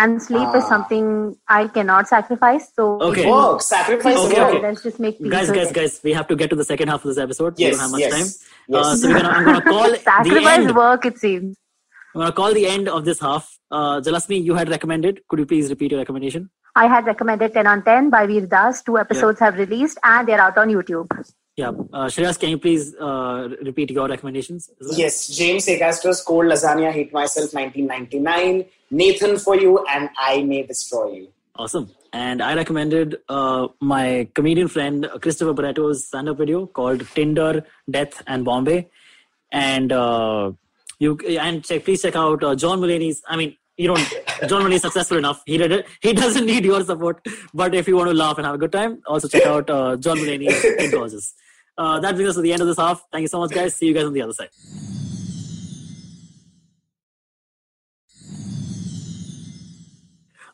and 0.00 0.22
sleep 0.22 0.48
is 0.60 0.64
Ah. 0.64 0.68
something 0.68 1.06
I 1.48 1.66
cannot 1.76 2.08
sacrifice. 2.12 2.66
So 2.80 2.86
Okay. 3.08 3.24
Work, 3.30 3.62
sacrifice 3.62 4.18
Okay, 4.24 4.40
work. 4.40 4.50
okay. 4.54 4.62
let's 4.66 4.82
just 4.88 5.00
make 5.06 5.18
peace 5.18 5.30
guys, 5.36 5.50
guys, 5.58 5.70
it. 5.70 5.74
guys, 5.80 6.00
we 6.08 6.12
have 6.18 6.28
to 6.32 6.36
get 6.42 6.50
to 6.50 6.56
the 6.56 6.64
second 6.72 6.88
half 6.94 7.04
of 7.04 7.08
this 7.14 7.18
episode. 7.26 7.56
we 7.58 7.64
Yes, 7.64 7.72
don't 7.76 7.80
have 7.86 7.90
much 7.96 8.00
yes, 8.00 8.12
time. 8.18 8.28
yes. 8.68 8.86
Uh, 8.86 8.96
so 8.96 9.08
we're 9.08 9.20
gonna, 9.20 9.28
I'm 9.38 9.44
gonna 9.44 9.62
call 9.70 9.90
the 9.90 9.98
Sacrifice 10.10 10.58
end. 10.58 10.76
work, 10.76 11.06
it 11.12 11.18
seems. 11.18 11.56
I'm 12.14 12.20
gonna 12.22 12.32
call 12.42 12.54
the 12.54 12.66
end 12.66 12.88
of 12.88 13.04
this 13.04 13.20
half. 13.20 13.48
Uh, 13.70 14.00
Jalasmi, 14.00 14.42
you 14.42 14.54
had 14.54 14.68
recommended. 14.70 15.20
Could 15.28 15.40
you 15.40 15.46
please 15.46 15.68
repeat 15.70 15.90
your 15.92 16.00
recommendation? 16.00 16.48
I 16.74 16.86
had 16.86 17.06
recommended 17.06 17.52
10 17.54 17.66
on 17.66 17.82
10 17.82 18.08
by 18.10 18.26
Veer 18.26 18.46
Das. 18.46 18.82
Two 18.82 18.98
episodes 18.98 19.40
have 19.40 19.56
released 19.58 19.98
and 20.02 20.26
they're 20.28 20.40
out 20.40 20.56
on 20.58 20.68
YouTube. 20.68 21.06
Yeah, 21.58 21.70
uh, 21.92 22.06
Shreyas, 22.06 22.38
can 22.38 22.50
you 22.50 22.58
please 22.58 22.94
uh, 22.94 23.48
repeat 23.62 23.90
your 23.90 24.06
recommendations? 24.06 24.70
well? 24.80 24.96
Yes, 24.96 25.26
James 25.26 25.66
Acaster's 25.68 26.20
Cold 26.20 26.46
Lasagna, 26.46 26.92
Hate 26.92 27.12
Myself, 27.12 27.52
1999. 27.52 28.64
Nathan 28.92 29.38
for 29.38 29.56
you, 29.56 29.84
and 29.90 30.08
I 30.16 30.44
May 30.44 30.62
Destroy 30.62 31.10
You. 31.14 31.28
Awesome. 31.56 31.90
And 32.12 32.40
I 32.40 32.54
recommended 32.54 33.16
uh, 33.28 33.66
my 33.80 34.28
comedian 34.34 34.68
friend 34.68 35.10
Christopher 35.20 35.52
Barretto's 35.52 36.06
stand-up 36.06 36.38
video 36.38 36.66
called 36.66 37.04
Tinder, 37.16 37.64
Death, 37.90 38.22
and 38.28 38.44
Bombay. 38.44 38.88
And 39.50 39.90
uh, 39.90 40.52
you 41.00 41.18
and 41.40 41.64
check, 41.64 41.84
please 41.84 42.02
check 42.02 42.14
out 42.14 42.44
uh, 42.44 42.54
John 42.54 42.80
Mulaney's. 42.80 43.20
I 43.26 43.34
mean, 43.34 43.56
you 43.76 43.88
don't. 43.88 44.08
John 44.48 44.62
Mulaney 44.62 44.74
is 44.74 44.82
successful 44.82 45.18
enough. 45.18 45.42
He 45.44 45.58
did 45.58 45.72
it. 45.72 45.86
He 46.00 46.12
doesn't 46.12 46.46
need 46.46 46.64
your 46.64 46.84
support. 46.84 47.26
But 47.52 47.74
if 47.74 47.88
you 47.88 47.96
want 47.96 48.10
to 48.10 48.14
laugh 48.14 48.38
and 48.38 48.46
have 48.46 48.54
a 48.54 48.58
good 48.58 48.72
time, 48.72 49.02
also 49.08 49.26
check 49.26 49.44
out 49.44 49.68
uh, 49.68 49.96
John 49.96 50.18
Mulaney's 50.18 50.62
Kid. 50.62 50.94
Uh, 51.78 52.00
that 52.00 52.16
brings 52.16 52.30
us 52.30 52.34
to 52.34 52.42
the 52.42 52.52
end 52.52 52.60
of 52.60 52.66
this 52.66 52.76
half. 52.76 53.04
Thank 53.12 53.22
you 53.22 53.28
so 53.28 53.38
much, 53.38 53.52
guys. 53.52 53.76
See 53.76 53.86
you 53.86 53.94
guys 53.94 54.04
on 54.04 54.12
the 54.12 54.22
other 54.22 54.32
side. 54.32 54.50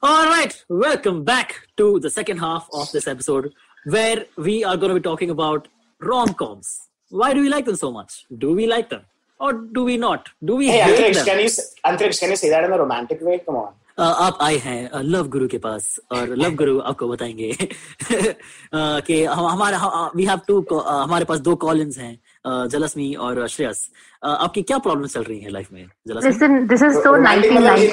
All 0.03 0.27
right, 0.27 0.55
welcome 0.69 1.25
back 1.25 1.69
to 1.79 1.99
the 1.99 2.11
second 2.11 2.39
half 2.39 2.69
of 2.75 2.93
this 2.93 3.07
episode 3.09 3.53
where 3.87 4.27
we 4.37 4.63
are 4.63 4.77
going 4.77 4.91
to 4.91 4.95
be 4.97 5.01
talking 5.01 5.31
about 5.31 5.69
rom 6.01 6.35
coms. 6.35 6.89
Why 7.09 7.33
do 7.33 7.41
we 7.41 7.49
like 7.49 7.65
them 7.65 7.77
so 7.77 7.91
much? 7.91 8.27
Do 8.37 8.53
we 8.55 8.67
like 8.67 8.91
them? 8.91 9.03
Or 9.41 9.53
do 9.55 9.85
we 9.85 9.97
not? 9.97 10.29
Do 10.45 10.57
we 10.57 10.69
Hey, 10.69 10.81
hate 10.81 10.99
Antrix, 10.99 11.15
them? 11.15 11.25
can 11.27 11.39
you, 11.41 11.47
Antrix, 11.87 12.21
can 12.21 12.31
you 12.31 12.37
say 12.37 12.51
that 12.51 12.65
in 12.65 12.73
a 12.73 12.79
romantic 12.79 13.21
way? 13.23 13.39
Come 13.39 13.57
on. 13.57 13.73
आप 14.01 14.39
आए 14.41 14.57
हैं 14.57 14.91
love 15.03 15.29
गुरु 15.29 15.49
के 15.49 15.59
पास 15.59 16.01
और 16.13 16.29
love 16.29 16.55
गुरु 16.55 16.81
आपको 16.81 17.09
बताएँगे। 17.09 17.69
कि 18.75 19.25
हमारे 19.25 19.77
we 20.17 20.25
have 20.25 20.41
to 20.49 20.79
हमारे 20.79 21.25
पास 21.25 21.39
दो 21.39 21.57
कॉलिंस 21.57 21.99
हैं 21.99 22.69
जलसमी 22.69 23.15
और 23.15 23.49
श्रेयस। 23.49 23.91
आपकी 24.25 24.63
क्या 24.63 24.79
प्रॉब्लम 24.79 25.07
चल 25.07 25.23
रही 25.23 25.41
है 25.41 25.51
लाइफ 25.51 25.69
में 25.73 25.87
listen 26.09 26.67
this 26.67 26.83
is 26.83 26.93
so 26.93 27.17
1990 27.17 27.91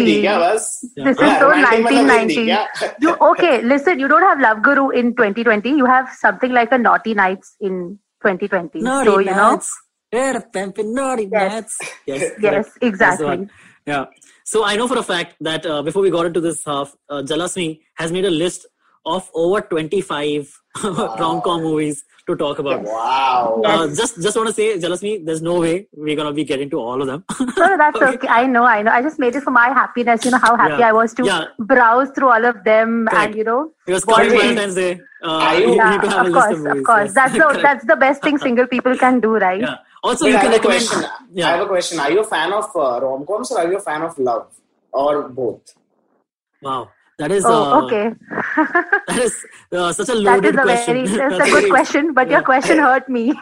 this 1.05 1.21
is 1.21 1.33
so 1.33 1.51
1990 1.53 2.57
you 3.03 3.11
okay 3.31 3.61
listen 3.61 3.99
you 3.99 4.07
don't 4.07 4.23
have 4.23 4.39
love 4.39 4.61
guru 4.61 4.91
in 4.91 5.11
2020 5.11 5.65
you 5.65 5.85
have 5.85 6.05
something 6.09 6.53
like 6.53 6.73
a 6.73 6.77
naughty 6.77 7.13
nights 7.13 7.57
in 7.61 7.99
2020. 8.25 8.81
Yeah. 13.87 14.05
So 14.51 14.65
I 14.65 14.75
know 14.75 14.85
for 14.85 14.97
a 14.97 15.03
fact 15.03 15.35
that 15.39 15.65
uh, 15.65 15.81
before 15.81 16.01
we 16.01 16.09
got 16.11 16.25
into 16.25 16.41
this 16.41 16.63
half, 16.65 16.93
uh, 17.09 17.21
Jalasmi 17.25 17.79
has 17.95 18.11
made 18.11 18.25
a 18.25 18.29
list 18.29 18.65
of 19.05 19.29
over 19.33 19.61
25 19.61 20.51
rom-com 20.83 21.63
movies 21.63 22.03
to 22.27 22.35
talk 22.35 22.59
about. 22.59 22.81
Wow. 22.83 23.61
Uh, 23.65 23.87
just 23.99 24.21
just 24.21 24.35
want 24.35 24.49
to 24.49 24.53
say, 24.53 24.65
Jalasmi, 24.77 25.25
there's 25.25 25.41
no 25.41 25.53
way 25.61 25.87
we're 25.93 26.17
gonna 26.17 26.33
be 26.33 26.43
getting 26.43 26.69
to 26.71 26.79
all 26.81 27.01
of 27.01 27.07
them. 27.07 27.23
no, 27.39 27.65
no, 27.69 27.77
that's 27.83 28.01
okay. 28.09 28.27
I 28.27 28.45
know, 28.45 28.65
I 28.65 28.81
know. 28.81 28.91
I 28.91 29.01
just 29.01 29.19
made 29.19 29.37
it 29.37 29.43
for 29.47 29.51
my 29.51 29.67
happiness. 29.69 30.25
You 30.25 30.31
know 30.31 30.37
how 30.47 30.57
happy 30.57 30.79
Yeah. 30.81 30.89
I 30.89 30.91
was 30.99 31.13
to 31.21 31.23
Yeah. 31.29 31.45
browse 31.71 32.11
through 32.17 32.27
all 32.33 32.45
of 32.51 32.61
them, 32.65 33.07
Correct. 33.09 33.27
and 33.27 33.35
you 33.37 33.45
know, 33.45 33.71
Because 33.85 34.05
What 34.05 34.17
coming 34.17 34.33
is- 34.33 34.41
Valentine's 34.41 34.75
Day, 34.75 34.91
uh, 35.23 35.61
yeah, 35.61 35.89
need 35.93 36.01
to 36.01 36.09
have 36.09 36.27
of 36.27 36.33
course, 36.33 36.51
of 36.57 36.59
movies. 36.59 36.79
of 36.81 36.85
course. 36.91 37.05
yes. 37.05 37.13
That's 37.21 37.33
the 37.43 37.59
that's 37.69 37.85
the 37.93 37.95
best 37.95 38.21
thing 38.21 38.37
single 38.37 38.67
people 38.75 38.97
can 38.97 39.21
do, 39.21 39.33
right? 39.47 39.61
yeah. 39.61 39.77
Also, 40.03 40.25
Wait, 40.25 40.31
you 40.31 40.37
I 40.37 40.41
can 40.41 40.51
have 40.51 40.53
a 40.53 40.57
recommend. 40.57 40.87
question. 40.87 41.03
I 41.43 41.49
have 41.51 41.61
a 41.61 41.67
question. 41.67 41.99
Are 41.99 42.11
you 42.11 42.21
a 42.21 42.23
fan 42.23 42.53
of 42.53 42.65
uh, 42.75 42.99
rom-coms 43.01 43.51
or 43.51 43.59
are 43.59 43.71
you 43.71 43.77
a 43.77 43.81
fan 43.81 44.01
of 44.03 44.17
love? 44.17 44.47
Or 44.93 45.29
both? 45.29 45.61
Wow, 46.61 46.89
that 47.19 47.31
is 47.31 47.45
Oh, 47.45 47.65
uh, 47.65 47.75
okay. 47.83 48.11
that 49.07 49.19
is 49.19 49.35
uh, 49.71 49.93
such 49.93 50.09
a 50.09 50.15
loaded 50.15 50.55
is 50.55 50.57
a 50.57 50.61
question. 50.61 50.95
very 50.95 51.07
that's 51.17 51.39
a 51.39 51.47
good 51.47 51.69
question, 51.69 52.13
but 52.13 52.29
your 52.29 52.41
question 52.43 52.79
hurt 52.87 53.09
me. 53.09 53.33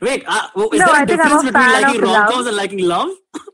Wait, 0.00 0.24
uh, 0.26 0.48
is 0.72 0.84
No, 0.84 0.86
there 0.86 0.96
a 0.98 1.02
I 1.02 1.04
difference 1.04 1.42
between 1.42 1.70
liking 1.70 2.02
of 2.02 2.02
rom-coms 2.02 2.46
and 2.46 2.56
liking 2.56 2.80
love? 2.80 3.10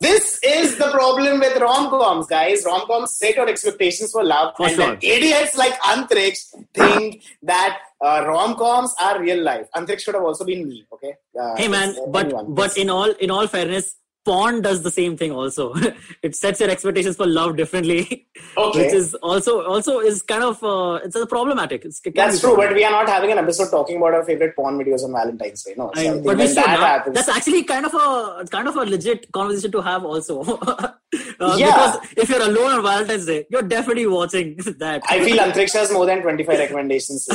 This 0.00 0.40
is 0.42 0.78
the 0.78 0.90
problem 0.90 1.40
with 1.40 1.58
rom-coms, 1.60 2.26
guys. 2.26 2.64
Rom-coms 2.64 3.12
set 3.12 3.34
your 3.36 3.48
expectations 3.48 4.12
for 4.12 4.24
love, 4.24 4.54
For 4.56 4.66
and 4.66 4.74
sure. 4.74 4.86
then 4.86 4.98
idiots 5.02 5.56
like 5.58 5.74
Antrix 5.82 6.54
think 6.72 7.22
that 7.42 7.80
uh, 8.00 8.24
rom-coms 8.26 8.94
are 9.00 9.20
real 9.20 9.42
life. 9.42 9.66
Antrix 9.76 10.00
should 10.00 10.14
have 10.14 10.24
also 10.24 10.44
been 10.46 10.66
me, 10.66 10.86
okay? 10.90 11.14
Uh, 11.38 11.54
hey 11.56 11.68
man, 11.68 11.94
but 12.10 12.26
anyone. 12.26 12.54
but 12.54 12.78
in 12.78 12.88
all 12.88 13.10
in 13.10 13.30
all 13.30 13.46
fairness, 13.46 13.96
porn 14.30 14.60
does 14.66 14.82
the 14.86 14.90
same 14.96 15.16
thing 15.20 15.32
also. 15.32 15.64
it 16.28 16.36
sets 16.36 16.60
your 16.60 16.70
expectations 16.74 17.16
for 17.20 17.26
love 17.26 17.56
differently, 17.60 18.00
Okay. 18.64 18.84
which 18.84 18.94
is 19.00 19.14
also 19.30 19.54
also 19.74 19.98
is 20.10 20.22
kind 20.32 20.44
of 20.50 20.62
uh, 20.72 21.00
it's 21.04 21.16
a 21.16 21.26
problematic. 21.34 21.84
It's, 21.84 22.00
it 22.04 22.14
That's 22.14 22.40
true, 22.40 22.56
but 22.62 22.74
we 22.78 22.84
are 22.88 22.92
not 22.98 23.08
having 23.14 23.32
an 23.32 23.38
episode 23.44 23.70
talking 23.70 23.96
about 24.02 24.14
our 24.18 24.24
favorite 24.24 24.54
porn 24.56 24.78
videos 24.82 25.02
on 25.08 25.12
Valentine's 25.18 25.64
Day. 25.64 25.74
No, 25.76 25.90
so 25.94 26.00
I- 26.02 26.14
I 26.14 26.20
but 26.28 26.36
we 26.42 26.46
should 26.46 26.56
that 26.56 27.04
not. 27.06 27.14
That's 27.14 27.28
actually 27.36 27.64
kind 27.64 27.86
of 27.86 27.94
a 27.94 28.46
kind 28.56 28.68
of 28.72 28.76
a 28.76 28.84
legit 28.94 29.30
conversation 29.32 29.72
to 29.78 29.82
have 29.90 30.04
also. 30.04 30.42
Uh, 31.44 31.56
Yeah. 31.58 31.66
Because 31.68 31.94
if 32.22 32.28
you're 32.30 32.42
alone 32.46 32.72
on 32.72 32.82
Valentine's 32.84 33.24
Day, 33.26 33.38
you're 33.50 33.62
definitely 33.70 34.06
watching 34.06 34.48
that. 34.82 35.02
I 35.08 35.24
feel 35.24 35.38
Antrix 35.44 35.72
has 35.78 35.90
more 35.92 36.04
than 36.10 36.20
25 36.22 36.58
recommendations. 36.58 37.26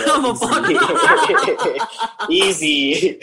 Easy. 2.29 3.19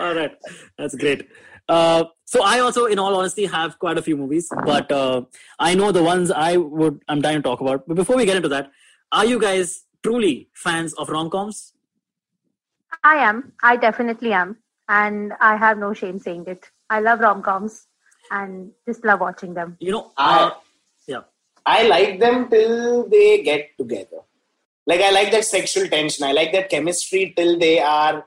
all 0.00 0.14
right 0.14 0.32
that's 0.78 0.94
great 0.96 1.28
uh, 1.68 2.04
so 2.32 2.42
i 2.42 2.58
also 2.60 2.86
in 2.86 2.98
all 2.98 3.14
honesty 3.16 3.44
have 3.46 3.78
quite 3.78 3.98
a 3.98 4.02
few 4.02 4.16
movies 4.16 4.48
but 4.64 4.90
uh, 4.92 5.22
i 5.58 5.74
know 5.74 5.90
the 5.92 6.02
ones 6.02 6.30
i 6.30 6.56
would 6.56 7.00
i'm 7.08 7.20
dying 7.20 7.38
to 7.38 7.42
talk 7.48 7.60
about 7.60 7.86
but 7.88 7.94
before 8.02 8.16
we 8.16 8.24
get 8.30 8.36
into 8.36 8.48
that 8.48 8.70
are 9.12 9.24
you 9.32 9.38
guys 9.40 9.84
truly 10.02 10.48
fans 10.66 10.94
of 10.94 11.08
rom-coms 11.08 11.62
I 13.02 13.16
am. 13.16 13.52
I 13.62 13.76
definitely 13.76 14.32
am, 14.32 14.56
and 14.88 15.32
I 15.40 15.56
have 15.56 15.76
no 15.78 15.92
shame 15.92 16.18
saying 16.18 16.44
it. 16.46 16.70
I 16.88 17.00
love 17.00 17.20
rom 17.20 17.42
coms, 17.42 17.86
and 18.30 18.70
just 18.86 19.04
love 19.04 19.20
watching 19.20 19.52
them. 19.54 19.76
you 19.80 19.92
know 19.92 20.12
I- 20.16 20.44
uh, 20.44 20.50
yeah 21.06 21.22
I 21.66 21.86
like 21.88 22.20
them 22.20 22.48
till 22.48 23.06
they 23.08 23.42
get 23.42 23.76
together. 23.76 24.20
Like 24.86 25.00
I 25.00 25.10
like 25.10 25.32
that 25.32 25.44
sexual 25.44 25.88
tension. 25.88 26.24
I 26.24 26.32
like 26.32 26.52
that 26.52 26.70
chemistry 26.70 27.34
till 27.36 27.58
they 27.58 27.80
are. 27.80 28.24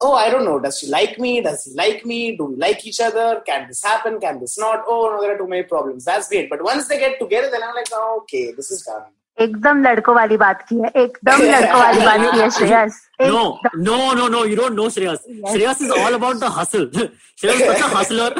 Oh, 0.00 0.14
I 0.14 0.30
don't 0.30 0.44
know. 0.44 0.60
Does 0.60 0.78
she 0.78 0.86
like 0.86 1.18
me? 1.18 1.40
Does 1.40 1.64
he 1.64 1.74
like 1.74 2.06
me? 2.06 2.36
Do 2.36 2.44
we 2.44 2.56
like 2.56 2.86
each 2.86 3.00
other? 3.00 3.42
Can 3.44 3.66
this 3.66 3.82
happen? 3.82 4.20
Can 4.20 4.38
this 4.38 4.56
not? 4.58 4.84
Oh 4.86 5.10
no, 5.12 5.20
there 5.20 5.34
are 5.34 5.38
too 5.38 5.48
many 5.48 5.64
problems. 5.64 6.04
That's 6.04 6.28
great. 6.28 6.48
But 6.48 6.62
once 6.62 6.86
they 6.86 6.98
get 6.98 7.18
together, 7.18 7.50
then 7.50 7.62
I'm 7.64 7.74
like, 7.74 7.88
oh, 7.92 8.20
okay, 8.22 8.52
this 8.52 8.70
is 8.70 8.82
done. 8.82 9.06
एकदम 9.38 9.82
लड़कों 9.82 10.14
वाली 10.14 10.36
बात 10.36 10.62
की 10.68 10.76
है 10.76 10.90
एकदम 10.96 11.42
लड़कों 11.42 11.80
वाली 11.80 12.00
बात 12.00 12.32
की 12.32 12.40
है 12.40 12.48
Shreyas 12.58 13.00
no 13.22 13.42
no 13.76 13.96
no 14.14 14.26
no 14.28 14.44
you 14.44 14.56
don't 14.56 14.72
know 14.72 14.88
Shreyas 14.90 15.18
Shreyas 15.50 15.82
is 15.82 15.90
all 15.92 16.14
about 16.14 16.36
the 16.36 16.50
hustle 16.56 16.90
Shreyas 16.94 17.60
is 17.60 17.82
a 17.82 17.88
hustler 17.94 18.34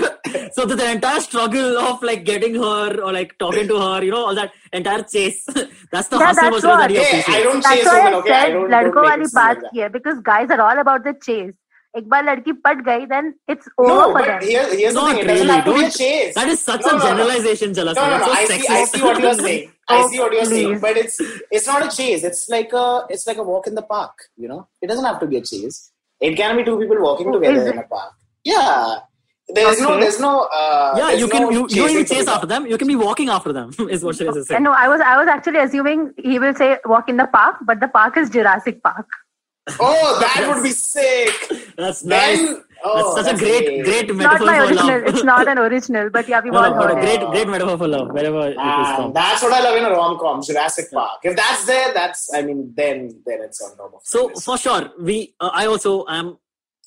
so 0.57 0.65
the 0.67 0.81
entire 0.81 1.21
struggle 1.21 1.77
of 1.79 2.05
like 2.07 2.25
getting 2.25 2.57
her 2.57 2.99
और 2.99 3.13
like 3.13 3.33
talking 3.41 3.69
to 3.69 3.79
her 3.79 4.05
you 4.05 4.13
know 4.13 4.25
all 4.25 4.37
that 4.37 4.75
entire 4.75 5.01
chase 5.05 5.45
that's 5.51 6.11
the 6.11 6.23
hustle 6.23 6.51
was 6.51 6.67
very 6.67 6.99
I 6.99 7.43
don't 7.45 7.63
chase 7.65 7.87
okay 8.15 8.43
लड़कों 8.71 9.05
वाली 9.05 9.31
बात 9.35 9.63
की 9.63 9.81
है 9.81 9.89
because 9.91 10.21
guys 10.27 10.51
are 10.51 10.61
all 10.63 10.79
about 10.79 11.09
the 11.09 11.15
chase 11.23 11.55
एक 11.95 12.09
बार 12.09 12.25
लड़की 12.25 12.53
पट 12.65 12.85
गई 12.85 13.07
then 13.07 13.33
it's 13.51 13.69
over 13.79 14.13
for 14.13 14.39
them 14.45 14.95
no 14.95 15.09
that 15.09 16.49
is 16.49 16.59
such 16.59 16.85
a 16.85 16.99
generalization 16.99 17.75
चला 17.75 17.93
so 17.95 18.35
sexist 18.47 18.97
what 18.97 19.21
you 19.21 19.29
are 19.29 19.41
saying 19.43 19.77
I 19.89 20.03
so 20.03 20.09
see, 20.09 20.19
sexist. 20.19 20.21
I 20.21 20.21
see 20.21 20.21
what 20.21 20.33
you're 20.33 20.45
saying. 20.45 20.45
I 20.45 20.45
Oh, 20.45 20.47
see 20.49 20.65
what 20.65 20.67
you're 20.67 20.79
saying. 20.79 20.81
But 20.81 20.97
it's 20.97 21.21
it's 21.51 21.67
not 21.67 21.93
a 21.93 21.97
chase. 21.97 22.25
It's 22.25 22.49
like 22.49 22.73
a 22.73 23.07
it's 23.11 23.27
like 23.27 23.37
a 23.39 23.43
walk 23.43 23.67
in 23.67 23.75
the 23.75 23.83
park. 23.83 24.13
You 24.37 24.49
know, 24.49 24.69
it 24.83 24.87
doesn't 24.89 25.05
have 25.05 25.21
to 25.21 25.27
be 25.27 25.37
a 25.39 25.43
chase. 25.43 25.91
It 26.21 26.35
can 26.37 26.57
be 26.57 26.65
two 26.65 26.79
people 26.79 27.01
walking 27.01 27.29
Oh, 27.29 27.33
together 27.39 27.71
in 27.73 27.79
a 27.79 27.83
park. 27.85 28.13
Yeah. 28.45 28.97
There's 29.51 29.81
no, 29.81 29.99
there's 29.99 30.21
no. 30.21 30.47
Uh, 30.55 30.95
yeah, 30.99 31.07
there's 31.07 31.21
you 31.21 31.29
can 31.29 31.43
no 31.45 31.51
you, 31.51 31.61
you 31.71 31.77
don't 31.77 31.91
even 31.91 32.05
chase 32.05 32.29
after 32.29 32.47
them. 32.47 32.67
You 32.67 32.77
can 32.77 32.87
be 32.87 32.97
walking 32.97 33.31
after 33.31 33.51
them. 33.51 33.71
Is 33.89 34.05
what 34.05 34.15
Shreyas 34.17 34.31
is 34.31 34.37
And 34.37 34.47
saying. 34.47 34.63
no, 34.63 34.73
I 34.73 34.89
was 34.89 35.01
I 35.01 35.17
was 35.17 35.27
actually 35.27 35.59
assuming 35.61 36.13
he 36.19 36.39
will 36.39 36.55
say 36.55 36.79
walk 36.85 37.09
in 37.09 37.17
the 37.17 37.27
park, 37.29 37.57
but 37.65 37.81
the 37.81 37.89
park 37.89 38.19
is 38.19 38.29
Jurassic 38.29 38.83
Park. 38.83 39.07
Oh, 39.81 40.19
that 40.21 40.53
would 40.55 40.63
be 40.63 40.71
sick. 40.71 41.33
That's 41.79 42.03
Then- 42.03 42.45
nice. 42.47 42.57
Oh, 42.85 42.97
that's 42.97 43.15
such 43.17 43.25
that's 43.27 43.43
a 43.43 43.45
great 43.45 43.67
great. 43.67 43.85
great 43.85 44.09
Not 44.09 44.17
metaphor 44.17 44.47
my 44.47 44.57
for 44.59 44.65
original. 44.67 44.99
love. 45.01 45.09
It's 45.15 45.25
not 45.25 45.49
an 45.49 45.59
original, 45.59 46.11
but 46.11 46.29
yeah, 46.29 46.41
we've 46.43 46.53
No, 46.53 46.63
all 46.63 46.75
no, 46.75 46.81
heard 46.83 46.99
it. 46.99 47.01
great 47.07 47.21
great 47.35 47.49
metaphor 47.49 47.77
for 47.79 47.89
love 47.89 48.09
wherever 48.13 48.43
it 48.49 48.57
is 48.57 48.89
from. 48.97 49.13
that's 49.13 49.43
what 49.43 49.53
I 49.53 49.61
love 49.67 49.77
in 49.77 49.85
a 49.85 49.91
rom 49.91 50.19
com, 50.19 50.43
Jurassic 50.43 50.91
Park. 50.93 51.21
If 51.25 51.37
that's 51.37 51.67
there, 51.67 51.93
that's 51.95 52.29
I 52.35 52.43
mean, 52.43 52.73
then 52.77 53.23
then 53.27 53.41
it's 53.43 53.61
on 53.61 53.73
of 53.87 54.01
So 54.03 54.29
for 54.49 54.59
sure, 54.59 54.91
we 55.01 55.35
uh, 55.41 55.51
I 55.63 55.67
also 55.67 56.05
am. 56.09 56.39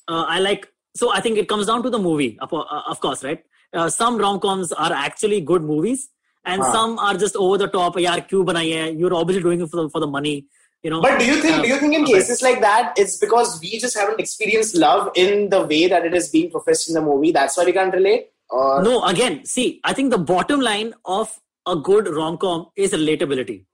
Uh, 0.08 0.24
I 0.36 0.38
like. 0.40 0.68
So 0.94 1.10
I 1.12 1.20
think 1.20 1.38
it 1.38 1.48
comes 1.48 1.66
down 1.66 1.82
to 1.84 1.90
the 1.90 1.98
movie, 1.98 2.38
of, 2.40 2.52
uh, 2.52 2.64
of 2.94 3.00
course, 3.00 3.24
right? 3.24 3.42
uh, 3.74 3.88
some 3.88 4.18
rom-coms 4.18 4.72
are 4.72 4.92
actually 4.92 5.40
good 5.40 5.62
movies 5.62 6.08
and 6.44 6.62
Huh. 6.62 6.72
some 6.72 6.98
are 6.98 7.14
just 7.14 7.36
over 7.36 7.56
the 7.62 7.68
top 7.76 7.94
yaar 8.04 8.16
kyun 8.32 8.44
banayi 8.48 8.72
hai 8.80 8.88
you're 9.02 9.14
obviously 9.20 9.42
doing 9.44 9.62
it 9.66 9.70
for 9.74 9.78
the, 9.82 9.88
for 9.94 10.00
the 10.04 10.08
money 10.16 10.34
you 10.82 10.90
know 10.90 11.00
But 11.00 11.18
do 11.18 11.24
you 11.24 11.40
think? 11.40 11.58
Uh, 11.58 11.62
do 11.62 11.68
you 11.68 11.78
think 11.78 11.94
in 11.94 12.02
okay. 12.02 12.14
cases 12.14 12.42
like 12.42 12.60
that, 12.60 12.94
it's 12.96 13.16
because 13.16 13.60
we 13.60 13.78
just 13.78 13.96
haven't 13.96 14.20
experienced 14.20 14.76
love 14.76 15.10
in 15.14 15.48
the 15.50 15.64
way 15.66 15.86
that 15.88 16.04
it 16.04 16.14
is 16.14 16.28
being 16.28 16.50
professed 16.50 16.88
in 16.88 16.94
the 16.94 17.02
movie? 17.02 17.32
That's 17.32 17.56
why 17.56 17.64
we 17.64 17.72
can't 17.72 17.94
relate. 17.94 18.28
Or 18.52 18.82
no 18.82 19.02
again 19.04 19.44
see 19.46 19.80
i 19.82 19.92
think 19.94 20.10
the 20.10 20.18
bottom 20.18 20.60
line 20.60 20.92
of 21.04 21.40
a 21.66 21.74
good 21.74 22.08
rom-com 22.08 22.66
is 22.76 22.92
relatability 22.92 23.64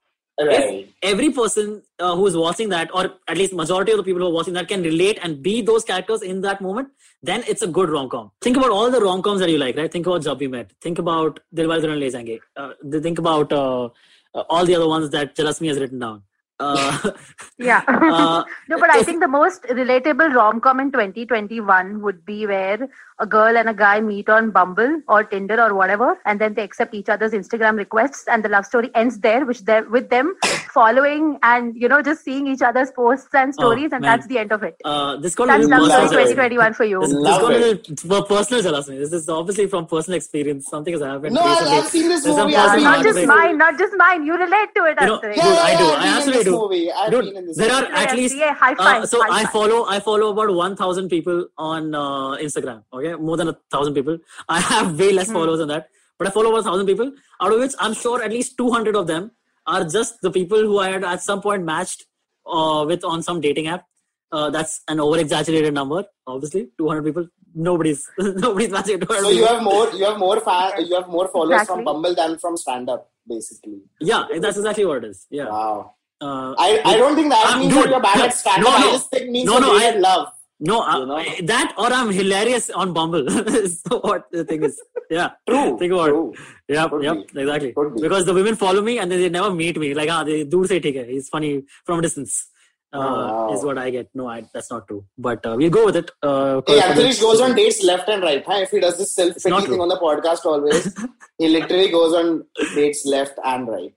right? 0.41 0.61
if 0.61 0.89
every 1.03 1.31
person 1.31 1.83
uh, 1.99 2.15
who 2.15 2.27
is 2.29 2.37
watching 2.37 2.69
that 2.69 2.95
or 2.95 3.15
at 3.27 3.37
least 3.37 3.53
majority 3.53 3.91
of 3.93 3.99
the 3.99 4.05
people 4.05 4.21
who 4.21 4.29
are 4.29 4.37
watching 4.39 4.55
that 4.55 4.69
can 4.69 4.83
relate 4.83 5.19
and 5.23 5.43
be 5.43 5.63
those 5.63 5.85
characters 5.85 6.23
in 6.23 6.41
that 6.43 6.61
moment 6.61 6.89
then 7.23 7.43
it's 7.49 7.63
a 7.63 7.67
good 7.67 7.91
rom-com 7.91 8.31
think 8.41 8.57
about 8.57 8.71
all 8.71 8.89
the 8.91 9.01
rom-coms 9.01 9.41
that 9.41 9.51
you 9.51 9.59
like 9.59 9.77
right 9.77 9.91
think 9.91 10.07
about 10.07 10.23
jab 10.23 10.39
we 10.39 10.47
met 10.47 10.73
think 10.81 11.01
about 11.01 11.41
dilwale 11.55 11.83
Dulhania 11.83 12.01
Le 12.05 12.11
Jayenge 12.13 12.41
uh, 12.57 13.01
think 13.01 13.19
about 13.19 13.53
uh, 13.53 13.87
uh, 14.35 14.45
all 14.49 14.65
the 14.65 14.77
other 14.77 14.87
ones 14.87 15.11
that 15.11 15.35
Jalasmi 15.35 15.69
has 15.69 15.81
written 15.81 15.99
down 15.99 16.23
uh, 16.61 17.11
Yeah. 17.59 17.83
uh, 17.89 18.45
no, 18.69 18.79
but 18.79 18.91
I 18.91 19.03
think 19.03 19.21
the 19.21 19.29
most 19.29 19.63
relatable 19.63 20.35
rom 20.35 20.61
com 20.61 20.81
in 20.81 20.93
2021 20.93 22.03
would 22.03 22.25
be 22.25 22.47
where 22.47 22.89
a 23.21 23.27
girl 23.27 23.57
and 23.57 23.69
a 23.69 23.75
guy 23.75 24.01
meet 24.01 24.29
on 24.29 24.51
Bumble 24.51 25.01
or 25.09 25.25
Tinder 25.25 25.61
or 25.61 25.75
whatever, 25.75 26.17
and 26.25 26.41
then 26.41 26.55
they 26.55 26.63
accept 26.63 26.95
each 26.95 27.09
other's 27.09 27.33
Instagram 27.33 27.77
requests, 27.77 28.27
and 28.29 28.45
the 28.45 28.49
love 28.49 28.65
story 28.67 28.91
ends 28.95 29.19
there, 29.21 29.45
which 29.45 29.63
they 29.65 29.81
with 29.83 30.09
them 30.11 30.35
following 30.73 31.39
and 31.43 31.75
you 31.77 31.89
know 31.89 32.01
just 32.03 32.25
seeing 32.25 32.47
each 32.47 32.63
other's 32.63 32.91
posts 32.93 33.29
and 33.35 33.55
stories, 33.55 33.91
and 33.93 34.03
man. 34.03 34.03
that's 34.03 34.27
the 34.29 34.39
end 34.39 34.53
of 34.53 34.63
it. 34.63 34.77
uh, 34.85 35.17
this 35.17 35.35
got 35.35 35.45
a 35.45 35.67
That's 35.67 35.69
love 35.69 36.09
story 36.09 36.25
2021 36.25 36.75
for 36.75 36.85
you. 36.85 37.01
This, 37.01 37.11
this 37.11 37.19
Love 37.19 37.41
got 37.43 37.53
a 37.53 37.71
it. 37.71 38.05
little 38.05 38.25
personal, 38.25 38.63
Jalasmi. 38.63 38.99
This 38.99 39.13
is 39.13 39.29
obviously 39.29 39.67
from 39.67 39.87
personal 39.87 40.17
experience. 40.17 40.67
Something 40.69 40.93
has 40.95 41.03
happened. 41.03 41.35
No, 41.35 41.43
I've- 41.43 41.51
recently. 41.61 41.79
I've 41.79 41.89
seen 41.89 42.09
this 42.09 42.25
There's 42.25 42.37
movie, 42.37 42.57
I've 42.57 42.71
personal 42.71 42.79
seen 42.79 42.85
not 42.85 43.03
just 43.05 43.19
heartbreak. 43.19 43.39
mine, 43.39 43.59
not 43.59 43.79
just 43.79 43.95
mine. 43.97 44.27
You 44.27 44.35
relate 44.37 44.71
to 44.77 44.85
it, 44.85 44.97
You 45.01 45.07
know, 45.07 45.19
Antariksha. 45.19 45.35
dude, 45.35 45.59
I 45.69 45.77
do. 45.79 45.85
I 45.85 45.95
I've 45.95 46.01
been 46.01 46.09
in 46.09 46.17
absolutely 46.19 46.45
do. 46.45 47.11
Dude, 47.11 47.35
been 47.35 47.37
in 47.49 47.53
there 47.57 47.73
are 47.73 47.85
at 48.05 48.15
least 48.17 48.37
uh, 48.37 49.07
so 49.07 49.23
I 49.31 49.45
follow 49.47 49.85
I 49.87 50.01
follow 50.01 50.31
about 50.33 50.55
one 50.55 50.77
thousand 50.77 51.09
people 51.09 51.47
on 51.57 51.95
uh, 51.95 52.37
Instagram. 52.47 52.83
Okay, 52.93 53.08
more 53.17 53.37
than 53.37 53.49
a 53.49 53.57
thousand 53.71 53.95
people. 53.95 54.19
I 54.49 54.61
have 54.61 54.99
way 54.99 55.11
Hmm. 55.11 55.17
less 55.17 55.31
followers 55.33 55.59
than 55.59 55.69
that, 55.69 55.89
but 56.19 56.29
I 56.29 56.31
follow 56.31 56.51
about 56.51 56.61
a 56.61 56.63
thousand 56.65 56.87
people. 56.87 57.13
Out 57.41 57.53
of 57.53 57.59
which 57.61 57.73
I'm 57.79 57.95
sure 57.95 58.23
at 58.23 58.31
least 58.31 58.57
two 58.59 58.71
hundred 58.71 58.97
of 58.97 59.07
them 59.07 59.31
are 59.67 59.85
just 59.85 60.21
the 60.23 60.31
people 60.31 60.59
who 60.59 60.79
I 60.79 60.91
had 60.91 61.05
at 61.05 61.23
some 61.23 61.41
point 61.43 61.65
matched 61.65 62.07
uh, 62.47 62.85
with 62.87 63.05
on 63.05 63.23
some 63.23 63.41
dating 63.41 63.69
app. 63.69 63.85
Uh, 64.31 64.51
that's 64.51 64.83
an 64.89 65.01
over 65.01 65.19
exaggerated 65.19 65.73
number. 65.75 66.05
Obviously, 66.27 66.69
two 66.79 66.89
hundred 66.89 67.05
people. 67.05 67.27
Nobody's 67.55 68.07
nobody's 68.19 68.71
matching. 68.71 69.01
200 69.01 69.23
So 69.23 69.31
you 69.31 69.41
people. 69.41 69.55
have 69.55 69.63
more, 69.63 69.91
you 69.93 70.05
have 70.05 70.19
more 70.19 70.39
fan, 70.41 70.73
you 70.87 70.95
have 70.97 71.09
more 71.09 71.29
followers 71.29 71.63
Exactly. 71.63 71.77
from 71.77 71.85
Bumble 71.85 72.15
than 72.15 72.39
from 72.39 72.57
stand 72.59 72.91
up, 72.91 73.11
basically. 73.27 73.79
yeah, 74.01 74.25
that's 74.39 74.59
exactly 74.59 74.85
what 74.85 74.99
it 74.99 75.09
is. 75.11 75.27
Yeah. 75.31 75.47
Wow. 75.49 75.95
Uh, 76.21 76.53
I, 76.59 76.83
I 76.85 76.97
don't 76.99 77.15
think 77.15 77.31
that 77.31 77.47
Um, 77.55 77.61
means 77.61 77.73
dude, 77.75 77.85
that 77.85 77.91
you're 77.91 78.01
bad 78.01 78.21
at 78.21 78.35
stand 78.35 78.67
up. 78.67 78.73
no, 78.73 78.79
no. 78.79 78.89
I 78.89 78.93
just 78.93 79.11
think 79.11 79.23
it 79.23 79.31
means 79.31 79.47
No, 79.47 79.53
you're 79.55 79.61
no, 79.63 79.79
I- 79.79 79.85
at 79.87 80.01
love. 80.01 80.29
No, 80.61 80.83
uh, 80.83 80.99
You 80.99 81.07
know? 81.07 81.47
that 81.47 81.75
or 81.79 81.87
I'm 81.87 82.11
hilarious 82.11 82.69
on 82.71 82.93
Bumble. 82.93 83.29
so 83.31 84.01
what 84.01 84.31
the 84.33 84.45
thing 84.45 84.65
is. 84.65 84.81
Yeah. 85.09 85.31
True. 85.49 85.79
Think 85.79 85.93
about 85.93 86.09
true. 86.09 86.35
it. 86.69 86.91
Could 86.91 87.03
yep, 87.05 87.15
be. 87.33 87.41
exactly. 87.41 87.75
Be. 87.77 88.03
Because 88.03 88.25
the 88.25 88.35
women 88.35 88.57
follow 88.57 88.83
me 88.83 88.99
and 88.99 89.11
then 89.11 89.21
they 89.21 89.29
never 89.29 89.53
meet 89.55 89.79
me. 89.79 89.95
Like, 89.95 90.11
ah, 90.11 90.25
they 90.25 90.45
do 90.45 90.67
say, 90.67 90.81
take 90.81 90.97
it. 90.97 91.09
He's 91.09 91.29
funny 91.29 91.63
from 91.85 92.01
a 92.01 92.03
distance. 92.03 92.49
Uh, 92.93 92.99
wow. 92.99 93.53
Is 93.53 93.63
what 93.65 93.77
I 93.77 93.91
get. 93.91 94.09
No, 94.15 94.27
I, 94.27 94.49
that's 94.53 94.71
not 94.71 94.89
true. 94.89 95.05
But 95.17 95.45
uh, 95.45 95.55
we'll 95.59 95.71
go 95.71 95.85
with 95.85 95.97
it. 95.97 96.11
Uh, 96.23 96.63
for 96.63 96.75
Antarish 96.75 97.21
goes 97.21 97.41
on 97.41 97.55
dates 97.55 97.85
left 97.85 98.09
and 98.09 98.23
right. 98.23 98.43
Huh? 98.45 98.61
If 98.63 98.71
he 98.71 98.81
does 98.81 98.97
this 98.97 99.15
self 99.15 99.35
pity 99.35 99.67
thing 99.67 99.81
on 99.81 99.89
the 99.89 99.99
podcast 99.99 100.47
always, 100.47 100.97
he 101.39 101.49
literally 101.49 101.91
goes 101.91 102.15
on 102.15 102.47
dates 102.75 103.05
left 103.05 103.39
and 103.45 103.69
right 103.69 103.93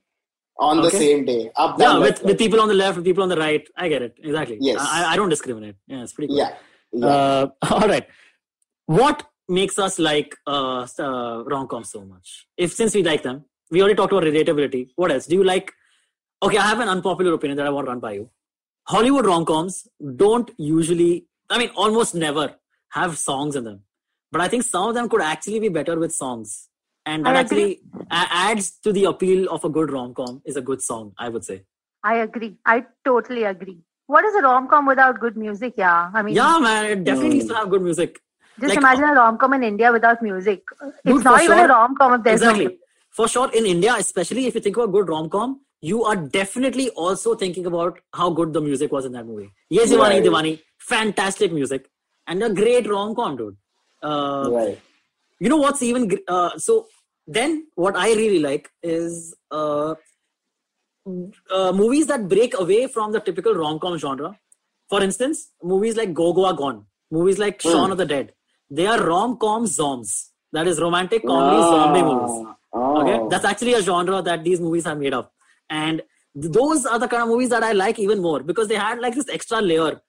on 0.58 0.82
the 0.82 0.90
same 0.90 1.24
day. 1.24 1.50
Up, 1.56 1.78
Yeah, 1.78 1.98
with, 1.98 2.22
with 2.22 2.38
people 2.38 2.60
on 2.60 2.68
the 2.68 2.74
left, 2.74 2.96
with 2.96 3.04
people 3.04 3.22
on 3.22 3.28
the 3.28 3.36
right. 3.36 3.66
I 3.76 3.88
get 3.88 4.02
it. 4.02 4.18
Exactly. 4.22 4.58
Yes. 4.60 4.78
I, 4.80 5.12
I 5.12 5.16
don't 5.16 5.28
discriminate. 5.28 5.76
Yeah, 5.86 6.02
it's 6.02 6.12
pretty 6.12 6.28
cool. 6.28 6.38
Yeah. 6.38 6.54
yeah. 6.92 7.06
Uh, 7.06 7.48
all 7.70 7.88
right. 7.88 8.06
What 8.86 9.26
makes 9.48 9.78
us 9.78 9.98
like 9.98 10.36
uh, 10.46 10.86
uh, 10.98 11.44
rom 11.44 11.66
coms 11.68 11.90
so 11.90 12.04
much? 12.04 12.46
If 12.56 12.72
since 12.72 12.94
we 12.94 13.02
like 13.02 13.22
them, 13.22 13.44
we 13.70 13.80
already 13.80 13.96
talked 13.96 14.12
about 14.12 14.24
relatability. 14.24 14.90
What 14.96 15.10
else? 15.10 15.26
Do 15.26 15.34
you 15.36 15.44
like? 15.44 15.72
Okay, 16.42 16.58
I 16.58 16.66
have 16.66 16.80
an 16.80 16.88
unpopular 16.88 17.32
opinion 17.32 17.56
that 17.58 17.66
I 17.66 17.70
want 17.70 17.86
to 17.86 17.90
run 17.90 18.00
by 18.00 18.12
you. 18.12 18.30
Hollywood 18.88 19.26
rom 19.26 19.44
coms 19.44 19.86
don't 20.16 20.50
usually, 20.58 21.26
I 21.48 21.58
mean, 21.58 21.70
almost 21.76 22.14
never 22.14 22.56
have 22.90 23.16
songs 23.16 23.54
in 23.56 23.64
them. 23.64 23.82
But 24.32 24.40
I 24.40 24.48
think 24.48 24.64
some 24.64 24.88
of 24.88 24.94
them 24.94 25.08
could 25.08 25.22
actually 25.22 25.60
be 25.60 25.68
better 25.68 25.98
with 25.98 26.12
songs. 26.12 26.68
And 27.04 27.26
that 27.26 27.36
actually 27.36 27.80
adds 28.10 28.70
to 28.84 28.92
the 28.92 29.04
appeal 29.04 29.48
of 29.50 29.64
a 29.64 29.68
good 29.68 29.90
rom 29.90 30.14
com 30.14 30.40
is 30.44 30.56
a 30.56 30.60
good 30.60 30.82
song, 30.82 31.12
I 31.18 31.28
would 31.28 31.44
say. 31.44 31.62
I 32.04 32.16
agree. 32.18 32.56
I 32.64 32.84
totally 33.04 33.44
agree. 33.44 33.78
What 34.06 34.24
is 34.24 34.34
a 34.34 34.42
rom 34.42 34.68
com 34.68 34.86
without 34.86 35.18
good 35.20 35.36
music? 35.36 35.74
Yeah, 35.76 36.10
I 36.14 36.22
mean, 36.22 36.34
Yeah, 36.34 36.58
man, 36.58 36.86
it 36.86 37.04
definitely 37.04 37.34
needs 37.38 37.48
to 37.48 37.54
have 37.54 37.70
good 37.70 37.82
music. 37.82 38.20
just 38.60 38.68
like- 38.70 38.78
imagine 38.78 39.04
a 39.04 39.14
rom 39.14 39.36
com 39.38 39.54
in 39.54 39.62
India 39.64 39.90
without 39.92 40.22
music. 40.22 40.62
It's 41.04 41.24
not 41.24 41.42
even 41.42 41.56
sure. 41.58 41.64
a 41.66 41.68
rom 41.68 41.96
com 41.96 42.14
if 42.14 42.22
there's 42.22 42.40
exactly. 42.42 42.66
no. 42.66 42.72
For 43.10 43.28
sure, 43.28 43.50
in 43.52 43.66
India, 43.66 43.94
especially 43.98 44.46
if 44.46 44.54
you 44.54 44.60
think 44.60 44.76
about 44.76 44.92
good 44.92 45.08
rom 45.08 45.28
com, 45.30 45.60
you 45.80 46.04
are 46.04 46.16
definitely 46.16 46.90
also 46.90 47.34
thinking 47.34 47.66
about 47.66 47.98
how 48.14 48.30
good 48.30 48.52
the 48.52 48.60
music 48.60 48.92
was 48.92 49.04
in 49.04 49.12
that 49.12 49.26
movie. 49.26 49.50
Yes, 49.68 49.90
Diwani, 49.90 49.98
Right. 50.20 50.24
Diwani, 50.24 50.52
fantastic 50.78 51.52
music, 51.52 51.90
and 52.26 52.42
a 52.42 52.50
great 52.60 52.88
rom 52.88 53.14
com, 53.14 53.36
dude. 53.36 53.56
Uh, 54.02 54.48
right. 54.52 54.78
You 55.42 55.48
know 55.48 55.56
what's 55.56 55.82
even 55.82 56.02
uh, 56.28 56.56
so? 56.56 56.86
Then 57.26 57.66
what 57.74 57.96
I 57.96 58.08
really 58.18 58.38
like 58.38 58.70
is 58.82 59.34
uh, 59.50 59.94
uh, 61.52 61.72
movies 61.72 62.06
that 62.06 62.28
break 62.28 62.58
away 62.58 62.86
from 62.86 63.10
the 63.16 63.20
typical 63.20 63.54
rom 63.54 63.80
com 63.80 63.98
genre. 63.98 64.38
For 64.88 65.02
instance, 65.02 65.50
movies 65.62 65.96
like 65.96 66.14
Go 66.14 66.32
Goa 66.32 66.54
Gone, 66.54 66.86
movies 67.10 67.38
like 67.38 67.60
Shaun 67.60 67.86
Hmm. 67.86 67.92
of 67.92 67.98
the 67.98 68.06
Dead. 68.06 68.32
They 68.70 68.86
are 68.86 69.00
rom 69.04 69.36
com 69.36 69.66
zombs. 69.66 70.14
That 70.52 70.68
is 70.68 70.80
romantic 70.80 71.26
comedy 71.26 71.60
zombie 71.72 72.02
movies. 72.02 72.46
Oh. 72.72 73.00
Okay, 73.02 73.18
that's 73.34 73.44
actually 73.44 73.74
a 73.74 73.82
genre 73.82 74.22
that 74.22 74.44
these 74.44 74.60
movies 74.60 74.86
are 74.86 74.94
made 74.94 75.14
of, 75.20 75.28
and 75.70 76.02
those 76.34 76.86
are 76.86 76.98
the 77.00 77.08
kind 77.08 77.24
of 77.24 77.30
movies 77.30 77.48
that 77.56 77.64
I 77.64 77.72
like 77.72 77.98
even 77.98 78.22
more 78.30 78.40
because 78.52 78.68
they 78.68 78.76
had 78.76 79.00
like 79.00 79.14
this 79.20 79.28
extra 79.40 79.60
layer. 79.60 80.00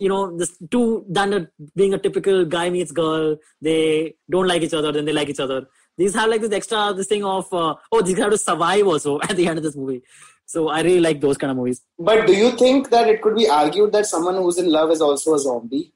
You 0.00 0.08
know, 0.08 0.36
this 0.36 0.56
two 0.70 1.04
than 1.08 1.32
a, 1.34 1.48
being 1.76 1.94
a 1.94 1.98
typical 1.98 2.44
guy 2.44 2.70
meets 2.70 2.90
girl. 2.90 3.36
They 3.60 4.14
don't 4.30 4.48
like 4.48 4.62
each 4.62 4.74
other, 4.74 4.92
then 4.92 5.04
they 5.04 5.12
like 5.12 5.28
each 5.28 5.40
other. 5.40 5.66
These 5.98 6.14
have 6.14 6.30
like 6.30 6.40
this 6.40 6.52
extra 6.52 6.94
this 6.96 7.06
thing 7.06 7.24
of 7.24 7.52
uh, 7.52 7.74
oh, 7.92 8.02
these 8.02 8.18
have 8.18 8.30
to 8.30 8.38
survive 8.38 8.86
also 8.86 9.20
at 9.28 9.36
the 9.36 9.46
end 9.46 9.58
of 9.58 9.64
this 9.64 9.76
movie. 9.76 10.02
So 10.46 10.68
I 10.68 10.80
really 10.80 11.00
like 11.00 11.20
those 11.20 11.38
kind 11.38 11.50
of 11.50 11.58
movies. 11.58 11.82
But 11.98 12.26
do 12.26 12.34
you 12.34 12.52
think 12.52 12.90
that 12.90 13.08
it 13.08 13.22
could 13.22 13.36
be 13.36 13.48
argued 13.48 13.92
that 13.92 14.06
someone 14.06 14.36
who's 14.36 14.58
in 14.58 14.70
love 14.70 14.90
is 14.90 15.00
also 15.00 15.34
a 15.34 15.38
zombie? 15.38 15.92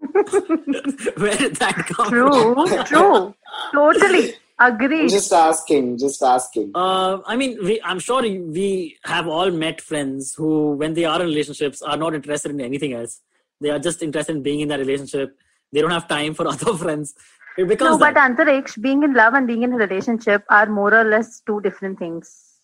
Where 0.12 1.36
did 1.36 1.56
that 1.56 1.86
come? 1.88 2.08
True, 2.10 2.84
true. 2.84 3.34
Totally. 3.72 4.34
Agreed. 4.60 5.08
Just 5.10 5.32
asking, 5.32 5.98
just 5.98 6.22
asking. 6.22 6.72
Uh, 6.74 7.18
I 7.26 7.36
mean, 7.36 7.58
we, 7.62 7.80
I'm 7.82 8.00
sure 8.00 8.22
we 8.22 8.96
have 9.04 9.28
all 9.28 9.50
met 9.50 9.80
friends 9.80 10.34
who, 10.34 10.72
when 10.72 10.94
they 10.94 11.04
are 11.04 11.20
in 11.22 11.28
relationships, 11.28 11.80
are 11.82 11.96
not 11.96 12.14
interested 12.14 12.50
in 12.50 12.60
anything 12.60 12.92
else. 12.92 13.20
They 13.60 13.70
are 13.70 13.78
just 13.78 14.02
interested 14.02 14.34
in 14.36 14.42
being 14.42 14.60
in 14.60 14.68
that 14.68 14.80
relationship. 14.80 15.36
They 15.72 15.80
don't 15.80 15.90
have 15.92 16.08
time 16.08 16.34
for 16.34 16.46
other 16.54 16.74
friends. 16.74 17.14
It 17.56 17.68
becomes 17.68 17.92
No, 17.92 17.98
but 17.98 18.14
that. 18.14 18.36
Antariksh, 18.36 18.80
being 18.80 19.02
in 19.02 19.14
love 19.14 19.34
and 19.34 19.46
being 19.46 19.62
in 19.62 19.72
a 19.72 19.76
relationship 19.76 20.44
are 20.48 20.66
more 20.66 20.92
or 20.94 21.04
less 21.04 21.40
two 21.46 21.60
different 21.60 21.98
things. 21.98 22.54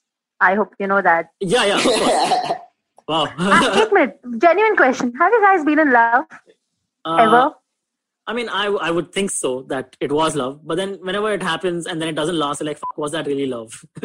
I 0.40 0.54
hope 0.57 0.74
you 0.80 0.87
know 0.88 1.00
that. 1.02 1.30
yeah, 1.40 1.64
yeah. 1.64 1.76
Of. 2.50 2.57
Wow. 3.07 3.28
Ah, 3.38 3.72
Wait 3.76 3.90
a 3.90 3.94
minute. 3.94 4.20
Genuine 4.38 4.76
question. 4.76 5.12
Have 5.20 5.30
you 5.30 5.40
guys 5.42 5.62
been 5.62 5.78
in 5.78 5.92
love 5.92 6.24
Uh, 7.04 7.16
ever? 7.16 7.54
I 8.27 8.34
mean, 8.34 8.47
I, 8.47 8.67
I 8.67 8.91
would 8.91 9.12
think 9.12 9.32
so 9.32 9.63
that 9.69 9.95
it 9.99 10.12
was 10.12 10.36
love, 10.36 10.60
but 10.63 10.75
then 10.77 10.99
whenever 11.01 11.34
it 11.34 11.41
happens 11.41 11.88
and 11.88 11.99
then 11.99 12.10
it 12.10 12.15
doesn't 12.15 12.38
last, 12.38 12.60
you're 12.60 12.67
like, 12.67 12.77
Fuck, 12.77 12.97
was 12.97 13.12
that 13.13 13.25
really 13.25 13.47
love? 13.47 13.84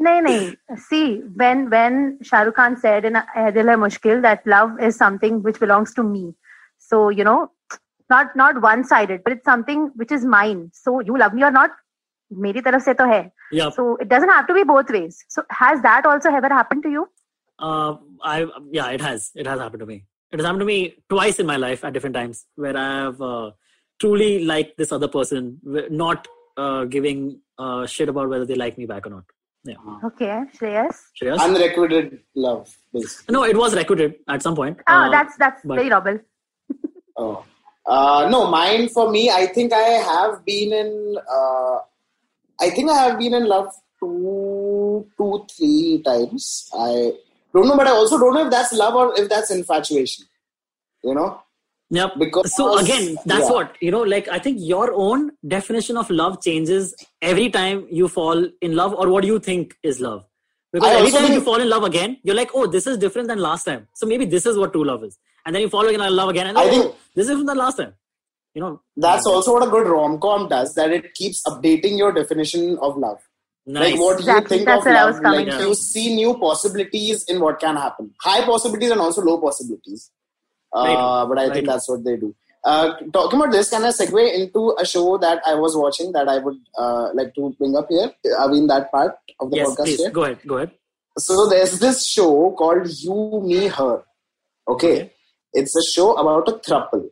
No, 0.00 0.20
no. 0.20 0.52
See, 0.76 1.22
when 1.34 1.70
when 1.70 2.18
Shah 2.22 2.42
Rukh 2.42 2.54
Khan 2.54 2.76
said 2.76 3.04
in 3.04 3.16
Eh 3.16 3.50
Dil 3.50 3.66
Hai 3.66 3.74
Mushkil 3.74 4.22
that 4.22 4.46
love 4.46 4.80
is 4.80 4.96
something 4.96 5.42
which 5.42 5.58
belongs 5.58 5.92
to 5.94 6.04
me, 6.04 6.34
so 6.78 7.08
you 7.08 7.24
know, 7.24 7.50
not 8.08 8.36
not 8.36 8.60
one 8.62 8.84
sided, 8.84 9.24
but 9.24 9.32
it's 9.32 9.44
something 9.44 9.90
which 9.96 10.12
is 10.12 10.24
mine. 10.24 10.70
So 10.72 11.00
you 11.00 11.18
love 11.18 11.34
me 11.34 11.42
or 11.42 11.50
not, 11.50 11.70
मेरी 12.32 12.60
तरफ 12.62 12.82
से 12.82 12.94
तो 12.94 13.08
है. 13.12 13.30
yeah. 13.50 13.70
So 13.70 13.96
it 13.96 14.08
doesn't 14.08 14.28
have 14.28 14.46
to 14.46 14.54
be 14.54 14.62
both 14.62 14.88
ways. 14.90 15.24
So 15.28 15.42
has 15.50 15.82
that 15.82 16.06
also 16.06 16.30
ever 16.30 16.48
happened 16.48 16.84
to 16.84 16.90
you? 16.90 17.08
Uh, 17.58 17.96
I 18.22 18.46
yeah, 18.70 18.90
it 18.90 19.00
has. 19.00 19.32
It 19.34 19.46
has 19.48 19.58
happened 19.58 19.80
to 19.80 19.86
me. 19.86 20.04
It 20.33 20.39
has 20.39 20.45
happened 20.47 20.61
to 20.61 20.65
me 20.65 20.95
twice 21.09 21.39
in 21.39 21.45
my 21.45 21.57
life 21.57 21.83
at 21.85 21.93
different 21.93 22.15
times 22.15 22.45
where 22.55 22.75
I 22.75 23.03
have 23.03 23.21
uh, 23.21 23.51
truly 23.99 24.43
liked 24.43 24.77
this 24.79 24.91
other 24.91 25.07
person, 25.07 25.59
not 25.91 26.27
uh, 26.57 26.85
giving 26.85 27.39
uh, 27.59 27.85
shit 27.85 28.09
about 28.09 28.29
whether 28.29 28.43
they 28.43 28.55
like 28.55 28.75
me 28.79 28.87
back 28.87 29.05
or 29.05 29.11
not. 29.11 29.23
Yeah, 29.63 29.75
Okay, 30.03 30.41
Shreyas. 30.57 30.97
Shreyas? 31.21 31.39
Unrequited 31.39 32.19
love, 32.35 32.75
basically. 32.91 33.31
no, 33.31 33.43
it 33.43 33.55
was 33.55 33.75
recorded 33.75 34.15
at 34.27 34.41
some 34.41 34.55
point. 34.55 34.79
Oh, 34.89 34.93
Uh, 34.93 35.09
that's 35.11 35.37
that's 35.37 35.61
but- 35.63 35.75
very 35.75 35.89
noble. 35.89 36.19
Oh. 37.15 37.45
Uh, 37.85 38.27
no, 38.31 38.47
mine 38.49 38.89
for 38.89 39.11
me, 39.11 39.29
I 39.29 39.45
think 39.45 39.71
I 39.71 39.87
have 40.11 40.43
been 40.45 40.73
in. 40.73 41.15
Uh, 41.31 41.77
I 42.59 42.69
think 42.71 42.89
I 42.89 42.95
have 43.03 43.19
been 43.19 43.33
in 43.35 43.45
love 43.45 43.71
two, 43.99 45.05
two, 45.17 45.45
three 45.55 46.01
times. 46.03 46.69
I 46.73 47.13
don't 47.53 47.67
know, 47.67 47.77
but 47.77 47.87
I 47.87 47.91
also 47.91 48.17
don't 48.19 48.33
know 48.33 48.45
if 48.45 48.51
that's 48.51 48.73
love 48.73 48.95
or 48.95 49.19
if 49.19 49.29
that's 49.29 49.51
infatuation. 49.51 50.25
You 51.03 51.15
know, 51.15 51.41
Yep. 51.89 52.13
Because- 52.17 52.55
so 52.55 52.77
again, 52.77 53.17
that's 53.25 53.45
yeah. 53.47 53.51
what 53.51 53.75
you 53.79 53.91
know. 53.91 54.01
Like 54.01 54.27
I 54.27 54.39
think 54.39 54.57
your 54.59 54.91
own 54.93 55.31
definition 55.47 55.97
of 55.97 56.09
love 56.09 56.41
changes 56.41 56.95
every 57.21 57.49
time 57.49 57.87
you 57.91 58.07
fall 58.07 58.47
in 58.61 58.75
love, 58.75 58.93
or 58.93 59.09
what 59.09 59.23
you 59.23 59.39
think 59.39 59.75
is 59.83 59.99
love. 59.99 60.23
Because 60.71 60.89
I 60.89 60.95
every 60.95 61.11
time 61.11 61.31
you 61.31 61.41
fall 61.41 61.61
in 61.61 61.69
love 61.69 61.83
again, 61.83 62.17
you're 62.23 62.35
like, 62.35 62.49
oh, 62.55 62.65
this 62.65 62.87
is 62.87 62.97
different 62.97 63.27
than 63.27 63.39
last 63.39 63.65
time. 63.65 63.87
So 63.93 64.07
maybe 64.07 64.25
this 64.25 64.47
is 64.47 64.57
what 64.57 64.73
true 64.73 64.83
love 64.83 65.03
is. 65.03 65.19
And 65.45 65.53
then 65.53 65.61
you 65.61 65.69
fall 65.69 65.85
again 65.87 66.01
in 66.01 66.15
love 66.15 66.29
again, 66.29 66.47
and 66.47 66.57
I 66.57 66.63
oh, 66.63 66.69
think- 66.69 66.95
this 67.15 67.25
is 67.25 67.29
different 67.29 67.47
the 67.49 67.55
last 67.55 67.77
time. 67.77 67.93
You 68.55 68.61
know, 68.61 68.81
that's 68.97 69.25
also 69.27 69.53
what 69.53 69.67
a 69.67 69.69
good 69.69 69.87
rom 69.87 70.19
com 70.19 70.47
does. 70.47 70.73
That 70.75 70.91
it 70.91 71.13
keeps 71.13 71.43
updating 71.43 71.97
your 71.97 72.11
definition 72.11 72.77
of 72.79 72.97
love. 72.97 73.19
Nice. 73.65 73.91
Like 73.91 73.99
what 73.99 74.19
Exactly, 74.19 74.57
you 74.57 74.65
think 74.65 74.67
that's 74.67 74.79
of 74.79 74.85
where 74.85 74.97
I 74.97 75.03
love. 75.03 75.13
was 75.13 75.19
coming 75.21 75.45
Like 75.47 75.55
from. 75.57 75.67
you 75.67 75.73
see 75.75 76.15
new 76.15 76.37
possibilities 76.37 77.23
in 77.25 77.39
what 77.39 77.59
can 77.59 77.75
happen. 77.75 78.13
High 78.21 78.45
possibilities 78.45 78.91
and 78.91 78.99
also 79.01 79.21
low 79.21 79.37
possibilities. 79.39 80.11
Uh, 80.71 81.25
But 81.27 81.37
I 81.39 81.43
Right. 81.45 81.53
think 81.53 81.67
that's 81.67 81.87
what 81.89 82.03
they 82.03 82.15
do. 82.17 82.35
Uh, 82.65 82.93
talking 83.11 83.39
about 83.39 83.51
this, 83.51 83.69
can 83.69 83.83
I 83.83 83.89
segue 83.89 84.33
into 84.33 84.73
a 84.79 84.85
show 84.85 85.17
that 85.17 85.41
I 85.45 85.53
was 85.55 85.75
watching 85.75 86.13
that 86.13 86.29
I 86.29 86.37
would 86.39 86.57
uh, 86.77 87.09
like 87.13 87.35
to 87.35 87.53
bring 87.59 87.75
up 87.75 87.87
here? 87.89 88.11
I 88.39 88.47
mean, 88.47 88.67
that 88.67 88.89
part 88.91 89.17
of 89.39 89.51
the 89.51 89.57
yes, 89.57 89.67
podcast 89.69 89.83
please 89.83 89.99
here. 89.99 90.11
go 90.11 90.23
ahead. 90.23 90.39
Go 90.47 90.55
ahead. 90.57 90.71
So 91.17 91.47
there's 91.47 91.77
this 91.79 92.07
show 92.07 92.51
called 92.57 92.87
You, 92.89 93.41
Me, 93.45 93.67
Her. 93.67 94.03
Okay. 94.67 94.93
Okay. 95.01 95.13
It's 95.53 95.75
a 95.75 95.83
show 95.91 96.13
about 96.15 96.47
a 96.47 96.53
thruple. 96.53 97.09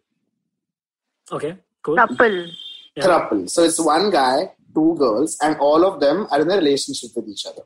Okay, 1.31 1.55
cool. 1.83 1.95
Couple. 1.95 2.47
Yeah. 2.95 3.03
Thruple. 3.05 3.49
So 3.49 3.63
it's 3.63 3.79
one 3.79 4.09
guy, 4.09 4.51
two 4.73 4.95
girls, 4.97 5.37
and 5.41 5.55
all 5.57 5.85
of 5.85 5.99
them 5.99 6.27
are 6.31 6.41
in 6.41 6.49
a 6.51 6.55
relationship 6.57 7.11
with 7.15 7.27
each 7.27 7.45
other. 7.45 7.63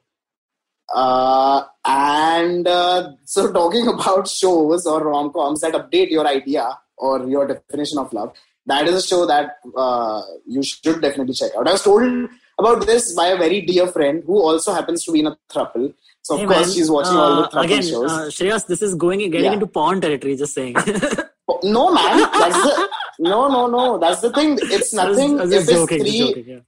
Uh, 0.94 1.64
and 1.86 2.68
uh, 2.68 3.12
so 3.24 3.52
talking 3.60 3.88
about 3.88 4.28
shows 4.28 4.86
or 4.86 5.04
rom-coms 5.04 5.62
that 5.62 5.74
update 5.74 6.10
your 6.12 6.28
idea 6.28 6.68
or 6.98 7.28
your 7.28 7.48
definition 7.48 7.98
of 7.98 8.12
love, 8.14 8.34
that 8.68 8.88
is 8.88 8.96
a 9.04 9.08
show 9.08 9.26
that 9.26 9.58
uh, 9.78 10.22
you 10.48 10.62
should 10.64 11.02
definitely 11.02 11.34
check 11.34 11.52
out. 11.58 11.68
I 11.68 11.72
was 11.74 11.84
told 11.84 12.30
about 12.58 12.86
this 12.86 13.14
by 13.14 13.28
a 13.28 13.38
very 13.38 13.62
dear 13.62 13.88
friend 13.88 14.24
who 14.26 14.40
also 14.42 14.74
happens 14.74 15.04
to 15.06 15.12
be 15.12 15.20
in 15.20 15.28
a 15.28 15.38
thruple. 15.52 15.94
So 16.22 16.36
of 16.36 16.40
Hey, 16.42 16.46
course 16.48 16.68
man, 16.68 16.76
she's 16.76 16.90
watching 16.90 17.16
all 17.18 17.36
the 17.36 17.42
uh, 17.44 17.50
thruple 17.50 17.66
again, 17.66 17.82
shows. 17.84 18.12
Uh, 18.12 18.26
Shreyas, 18.30 18.66
this 18.68 18.82
is 18.82 18.96
going 18.96 19.20
getting 19.20 19.44
Yeah. 19.44 19.54
into 19.54 19.68
porn 19.68 20.02
territory. 20.02 20.36
Just 20.36 20.54
saying. 20.54 20.74
no 21.64 21.94
man, 21.94 22.18
that's 22.18 22.56
the 22.64 22.90
no 23.20 23.48
no 23.48 23.68
no. 23.68 23.98
That's 24.00 24.22
the 24.22 24.32
thing. 24.32 24.58
It's 24.62 24.94
nothing. 24.94 25.40
I 25.40 25.44
was 25.44 25.52
if 25.52 25.62
it's 25.64 25.72
joking, 25.72 26.00
three, 26.00 26.18
joking, 26.20 26.46
yeah. 26.48 26.60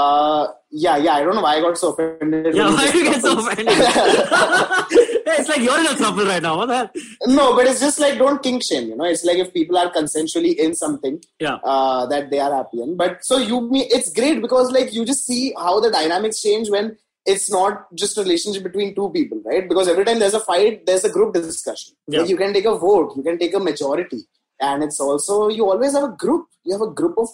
Uh, 0.00 0.46
yeah 0.70 0.96
yeah. 1.04 1.14
I 1.18 1.22
don't 1.24 1.34
know 1.36 1.42
why 1.46 1.56
I 1.56 1.60
got 1.66 1.78
so 1.82 1.92
offended. 1.92 2.54
Yeah, 2.54 2.68
why 2.74 2.90
do 2.92 2.98
you 2.98 3.04
get 3.10 3.22
so 3.22 3.38
offended? 3.38 3.68
It's 5.38 5.48
like 5.48 5.60
you're 5.60 5.78
in 5.78 5.86
a 5.86 5.94
thruple 6.00 6.26
right 6.26 6.42
now. 6.42 6.56
What 6.58 6.66
the 6.66 6.76
hell? 6.76 6.90
no, 7.38 7.54
but 7.56 7.66
it's 7.66 7.80
just 7.80 7.98
like 7.98 8.18
don't 8.18 8.42
kink 8.42 8.62
shame. 8.68 8.88
You 8.90 8.96
know, 8.96 9.04
it's 9.04 9.24
like 9.24 9.38
if 9.38 9.52
people 9.52 9.76
are 9.76 9.90
consensually 9.92 10.54
in 10.66 10.74
something 10.74 11.20
Yeah. 11.40 11.56
uh, 11.72 12.06
that 12.06 12.30
they 12.30 12.38
are 12.38 12.52
happy 12.54 12.80
in. 12.82 12.96
But 12.96 13.24
so 13.30 13.38
you 13.38 13.58
it's 13.72 14.12
great 14.20 14.40
because 14.40 14.70
like 14.70 14.92
you 14.94 15.04
just 15.04 15.26
see 15.26 15.52
how 15.58 15.80
the 15.80 15.90
dynamics 15.90 16.40
change 16.42 16.70
when 16.70 16.96
it's 17.26 17.50
not 17.50 17.86
just 17.96 18.16
a 18.18 18.22
relationship 18.22 18.62
between 18.62 18.94
two 18.94 19.10
people, 19.10 19.42
right? 19.44 19.68
Because 19.68 19.88
every 19.88 20.04
time 20.04 20.20
there's 20.20 20.34
a 20.34 20.40
fight, 20.40 20.86
there's 20.86 21.04
a 21.04 21.10
group 21.10 21.34
discussion. 21.34 21.94
Yeah. 22.06 22.20
Like 22.20 22.28
you 22.30 22.36
can 22.36 22.52
take 22.52 22.64
a 22.66 22.76
vote, 22.78 23.14
you 23.16 23.22
can 23.24 23.36
take 23.38 23.54
a 23.54 23.58
majority, 23.70 24.20
and 24.60 24.84
it's 24.84 25.00
also 25.00 25.48
you 25.48 25.68
always 25.68 25.92
have 25.94 26.04
a 26.04 26.14
group. 26.24 26.46
You 26.64 26.72
have 26.78 26.82
a 26.88 26.92
group 27.02 27.18
of 27.18 27.28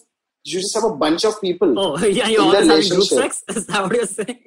you 0.45 0.61
just 0.61 0.75
have 0.75 0.85
a 0.85 0.95
bunch 0.95 1.25
of 1.25 1.41
people. 1.41 1.79
Oh, 1.79 1.99
yeah, 2.05 2.29
you're 2.29 2.43
always 2.43 2.67
having 2.67 2.89
group 2.89 3.05
sex? 3.05 3.45
Is 3.49 3.67
that 3.67 3.83
what 3.83 3.93
you're 3.95 4.07
saying? 4.07 4.39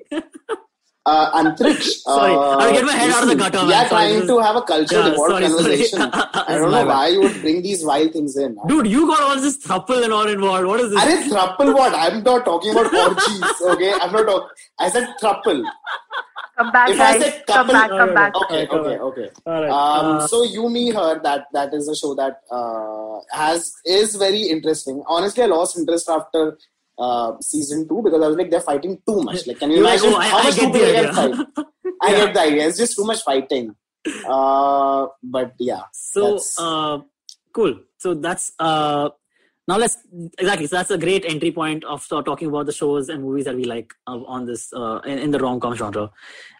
Uh, 1.07 1.43
Antriksh. 1.43 1.83
Sorry, 2.03 2.33
uh, 2.33 2.37
I'll 2.37 2.73
get 2.73 2.83
my 2.83 2.93
head 2.93 3.11
out 3.11 3.23
of 3.23 3.29
the 3.29 3.35
gutter, 3.35 3.65
We 3.67 3.73
are 3.73 3.87
trying 3.87 4.25
to 4.25 4.39
have 4.39 4.55
a 4.55 4.61
culture 4.63 4.95
Yeah, 4.95 5.11
evolved 5.13 5.43
conversation. 5.43 6.01
I 6.01 6.45
don't 6.49 6.71
know 6.71 6.83
bad. 6.83 6.87
why 6.87 7.07
you 7.09 7.21
would 7.21 7.41
bring 7.41 7.61
these 7.61 7.85
wild 7.85 8.11
things 8.11 8.35
in. 8.37 8.57
Dude, 8.67 8.87
you 8.87 9.05
got 9.05 9.21
all 9.21 9.39
this 9.39 9.57
thruple 9.63 10.03
and 10.03 10.11
all 10.11 10.27
involved. 10.27 10.65
What 10.65 10.79
is 10.79 10.91
this? 10.91 11.31
Are 11.31 11.55
thruple 11.57 11.75
what? 11.75 11.93
I'm 11.93 12.23
not 12.23 12.43
talking 12.43 12.71
about 12.71 12.91
orgies, 12.91 13.43
okay? 13.61 13.93
I'm 14.01 14.11
not 14.11 14.25
talking. 14.25 14.49
I 14.79 14.89
said 14.89 15.07
thruple. 15.21 15.63
Come 16.57 16.71
back, 16.71 16.89
If 16.89 16.99
I 16.99 17.11
guys. 17.19 17.21
said 17.21 17.43
Come 17.47 17.67
back, 17.67 17.89
come 17.89 17.97
no, 17.99 18.05
no. 18.05 18.13
back. 18.13 18.35
Okay, 18.43 18.67
okay, 18.67 18.97
okay. 19.09 19.29
All 19.45 19.61
right. 19.61 19.69
Um, 19.71 20.17
Uh, 20.17 20.27
so 20.27 20.43
you 20.43 20.69
me 20.69 20.91
her 20.91 21.19
that 21.21 21.47
that 21.53 21.73
is 21.73 21.87
a 21.89 21.95
show 21.95 22.15
that 22.15 22.39
uh, 22.49 23.19
has 23.35 23.73
is 23.85 24.15
very 24.15 24.43
interesting. 24.43 25.03
Honestly, 25.07 25.43
I 25.43 25.47
lost 25.47 25.77
interest 25.77 26.07
after 26.09 26.57
uh, 26.97 27.33
season 27.41 27.87
two 27.89 28.01
because 28.03 28.21
I 28.23 28.27
was 28.27 28.37
like 28.37 28.49
they're 28.51 28.61
fighting 28.61 29.01
too 29.07 29.21
much. 29.21 29.45
Like, 29.47 29.59
can 29.59 29.69
you 29.71 29.77
You're 29.77 29.85
like, 29.85 29.99
imagine 29.99 30.13
oh, 30.15 30.17
I- 30.17 30.27
how 30.29 30.37
I 30.39 30.43
much 30.43 30.55
get 30.55 30.73
the 30.73 30.79
people 30.79 30.93
can 30.93 31.05
idea. 31.05 31.13
fight? 31.13 31.65
I 32.01 32.09
Yeah. 32.11 32.25
get 32.25 32.33
the 32.33 32.41
idea. 32.41 32.67
It's 32.67 32.77
just 32.77 32.95
too 32.95 33.03
much 33.05 33.21
fighting. 33.23 33.75
Uh, 34.27 35.07
but 35.23 35.53
yeah, 35.59 35.81
so 35.91 36.39
uh, 36.59 36.99
cool. 37.53 37.75
So 37.97 38.13
that's 38.13 38.53
uh, 38.59 39.09
now 39.67 39.77
let's 39.77 39.97
exactly. 40.37 40.67
So 40.67 40.77
that's 40.77 40.91
a 40.91 40.97
great 40.97 41.25
entry 41.25 41.51
point 41.51 41.83
of 41.83 42.05
uh, 42.11 42.21
talking 42.21 42.49
about 42.49 42.65
the 42.65 42.71
shows 42.71 43.09
and 43.09 43.23
movies 43.23 43.45
that 43.45 43.55
we 43.55 43.63
like 43.65 43.93
uh, 44.07 44.23
on 44.25 44.45
this 44.45 44.71
uh, 44.73 44.99
in, 45.05 45.17
in 45.17 45.31
the 45.31 45.39
rom 45.39 45.59
com 45.59 45.75
genre. 45.75 46.11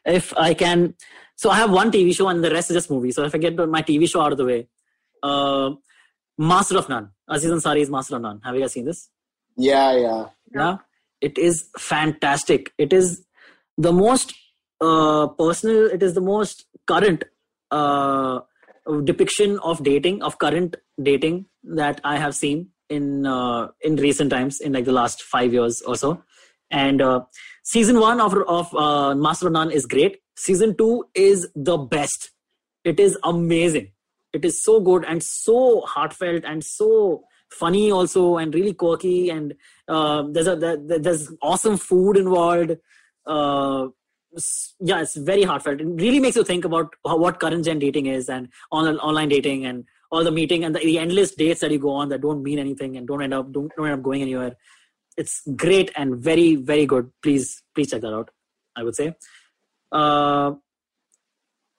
If 0.06 0.36
I 0.38 0.54
can, 0.54 0.96
so 1.36 1.50
I 1.50 1.56
have 1.58 1.72
one 1.72 1.92
TV 1.92 2.16
show 2.16 2.28
and 2.28 2.44
the 2.44 2.52
rest 2.52 2.72
is 2.72 2.76
just 2.76 2.92
movies. 2.92 3.16
So 3.16 3.24
if 3.24 3.36
I 3.36 3.38
get 3.38 3.56
my 3.56 3.82
TV 3.82 4.10
show 4.10 4.22
out 4.22 4.32
of 4.32 4.38
the 4.38 4.46
way, 4.46 4.68
uh, 5.24 5.72
Master 6.38 6.78
of 6.78 6.90
None. 6.90 7.12
Aziz 7.28 7.52
is 7.52 7.90
Master 7.90 8.16
of 8.16 8.22
None. 8.22 8.42
Have 8.44 8.56
you 8.56 8.62
guys 8.62 8.74
seen 8.74 8.86
this? 8.86 9.10
yeah, 9.96 10.26
yeah. 10.52 10.62
yeah 10.62 10.78
it 11.22 11.38
is 11.38 11.70
fantastic 11.78 12.74
it 12.78 12.94
is 12.94 13.26
the 13.78 13.92
most 13.92 14.34
uh, 14.82 15.28
personal 15.28 15.88
it 15.88 16.04
is 16.04 16.14
the 16.14 16.22
most 16.22 16.66
current 16.88 17.24
uh, 17.72 18.40
depiction 19.04 19.58
of 19.60 19.84
dating 19.84 20.22
of 20.22 20.38
current 20.38 20.76
dating 21.02 21.46
that 21.64 22.00
i 22.04 22.18
have 22.18 22.36
seen 22.36 22.68
in 22.90 23.26
uh, 23.26 23.70
in 23.82 23.96
recent 23.96 24.30
times 24.30 24.60
in 24.60 24.74
like 24.74 24.86
the 24.86 24.92
last 24.92 25.22
5 25.22 25.54
years 25.54 25.82
or 25.82 25.96
so. 25.96 26.24
And 26.72 27.02
uh, 27.02 27.22
season 27.64 28.00
1 28.00 28.22
of 28.22 28.34
of 28.48 28.76
uh, 28.76 29.16
master 29.16 29.48
of 29.48 29.54
none 29.54 29.72
is 29.72 29.86
great. 29.86 30.20
Season 30.36 30.76
2 30.78 31.06
is 31.14 31.48
the 31.56 31.78
best. 31.78 32.32
It 32.84 33.00
is 33.00 33.18
amazing. 33.24 33.92
It 34.34 34.44
is 34.46 34.64
so 34.64 34.80
good 34.80 35.06
and 35.06 35.24
so 35.24 35.82
heartfelt 35.82 36.44
and 36.46 36.64
so 36.64 37.24
funny 37.50 37.92
also 37.92 38.38
and 38.38 38.54
really 38.54 38.74
quirky 38.74 39.30
and 39.30 39.54
uh, 39.88 40.24
there's 40.32 40.48
a 40.48 40.56
there, 40.56 40.78
there's 40.78 41.32
awesome 41.42 41.78
food 41.78 42.18
involved. 42.18 42.76
Uh, 43.26 43.88
yeah 44.80 45.02
it's 45.02 45.16
very 45.16 45.44
heartfelt. 45.44 45.82
It 45.82 45.88
really 45.88 46.20
makes 46.20 46.36
you 46.36 46.44
think 46.44 46.66
about 46.66 46.94
what 47.04 47.40
current 47.40 47.66
gen 47.66 47.80
dating 47.80 48.08
is 48.08 48.30
and 48.30 48.50
online 48.72 49.30
dating 49.30 49.66
and 49.66 49.86
all 50.16 50.24
the 50.24 50.32
meeting 50.32 50.64
and 50.64 50.76
the, 50.76 50.80
the 50.80 50.98
endless 50.98 51.32
dates 51.42 51.62
that 51.62 51.72
you 51.72 51.80
go 51.80 51.94
on 52.02 52.10
that 52.10 52.22
don't 52.22 52.42
mean 52.48 52.60
anything 52.66 52.96
and 52.98 53.08
don't 53.08 53.22
end 53.22 53.34
up 53.34 53.52
don't, 53.52 53.72
don't 53.78 53.88
end 53.88 54.00
up 54.00 54.04
going 54.10 54.22
anywhere. 54.22 54.56
It's 55.18 55.42
great 55.64 55.92
and 55.96 56.18
very 56.30 56.56
very 56.56 56.86
good. 56.86 57.12
Please 57.22 57.62
please 57.74 57.92
check 57.92 58.02
that 58.02 58.14
out 58.14 58.30
i 58.76 58.84
would 58.84 58.96
say. 58.96 59.14
Uh, 59.92 60.54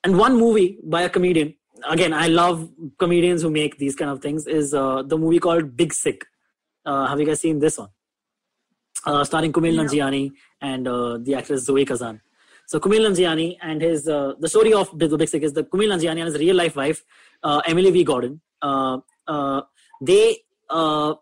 and 0.05 0.18
one 0.18 0.37
movie 0.37 0.79
by 0.85 1.03
a 1.03 1.09
comedian 1.16 1.55
again 1.94 2.12
i 2.18 2.27
love 2.29 2.61
comedians 2.99 3.42
who 3.42 3.51
make 3.51 3.77
these 3.79 3.96
kind 4.01 4.11
of 4.11 4.20
things 4.27 4.46
is 4.46 4.72
uh, 4.83 5.03
the 5.03 5.18
movie 5.25 5.38
called 5.38 5.77
big 5.77 5.92
sick. 5.92 6.25
Uh, 6.85 7.07
have 7.07 7.20
you 7.20 7.27
guys 7.27 7.40
seen 7.40 7.59
this 7.59 7.79
one? 7.79 7.90
Uh, 9.05 9.25
starring 9.25 9.53
Kumail 9.53 9.75
No. 9.77 9.85
Nanjiani 9.85 10.31
and 10.61 10.88
uh, 10.88 11.18
the 11.18 11.35
actress 11.35 11.64
Zoe 11.64 11.85
Kazan. 11.85 12.20
So 12.66 12.81
Kumail 12.81 13.03
Nanjiani 13.09 13.57
and 13.62 13.81
his 13.81 14.09
uh, 14.09 14.35
the 14.40 14.49
story 14.49 14.72
of 14.72 14.90
the 14.99 15.16
Big 15.16 15.29
Sick 15.29 15.42
is 15.42 15.53
the 15.53 15.64
Kumail 15.64 15.90
Nanjiani 15.92 16.20
and 16.22 16.29
his 16.33 16.38
real 16.38 16.57
life 16.57 16.77
wife 16.77 17.05
Emily 17.66 17.90
V 17.90 18.04
Gordon. 18.04 18.40
Uh, 18.62 18.98
uh, 19.26 19.62
they 20.00 20.38
uh, 20.70 21.14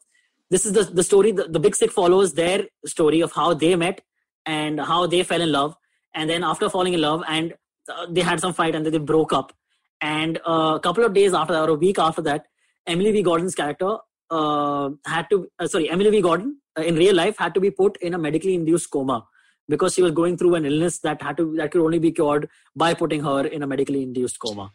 this 0.50 0.66
is 0.66 0.72
the 0.72 0.84
the 0.84 1.02
story. 1.02 1.32
The, 1.32 1.44
the 1.44 1.60
Big 1.60 1.76
Sick 1.76 1.92
follows 1.92 2.34
their 2.34 2.64
story 2.86 3.20
of 3.20 3.32
how 3.32 3.54
they 3.54 3.74
met 3.76 4.00
and 4.46 4.80
how 4.80 5.06
they 5.06 5.22
fell 5.22 5.40
in 5.40 5.52
love, 5.52 5.76
and 6.14 6.30
then 6.30 6.44
after 6.44 6.68
falling 6.68 6.94
in 6.94 7.00
love 7.00 7.22
and 7.28 7.54
uh, 7.88 8.06
they 8.08 8.20
had 8.20 8.40
some 8.40 8.52
fight 8.52 8.74
and 8.74 8.84
then 8.84 8.92
they 8.92 8.98
broke 8.98 9.32
up. 9.32 9.52
And 10.00 10.38
uh, 10.46 10.74
a 10.76 10.80
couple 10.80 11.04
of 11.04 11.14
days 11.14 11.34
after 11.34 11.54
that 11.54 11.68
or 11.68 11.70
a 11.70 11.74
week 11.74 11.98
after 11.98 12.22
that, 12.22 12.46
Emily 12.86 13.12
V 13.12 13.22
Gordon's 13.22 13.54
character 13.54 13.96
uh, 14.30 14.90
had 15.06 15.28
to 15.30 15.48
uh, 15.58 15.66
sorry 15.66 15.90
Emily 15.90 16.10
V 16.10 16.20
Gordon 16.20 16.58
uh, 16.78 16.82
in 16.82 16.96
real 16.96 17.14
life 17.14 17.38
had 17.38 17.54
to 17.54 17.60
be 17.60 17.70
put 17.70 17.96
in 17.98 18.14
a 18.14 18.18
medically 18.18 18.54
induced 18.54 18.90
coma 18.90 19.26
because 19.68 19.94
she 19.94 20.02
was 20.02 20.12
going 20.12 20.36
through 20.36 20.54
an 20.54 20.66
illness 20.66 20.98
that 21.00 21.22
had 21.22 21.36
to 21.36 21.54
that 21.56 21.70
could 21.70 21.82
only 21.82 21.98
be 21.98 22.12
cured 22.12 22.48
by 22.76 22.94
putting 22.94 23.22
her 23.22 23.46
in 23.46 23.62
a 23.62 23.66
medically 23.66 24.02
induced 24.02 24.38
coma 24.38 24.70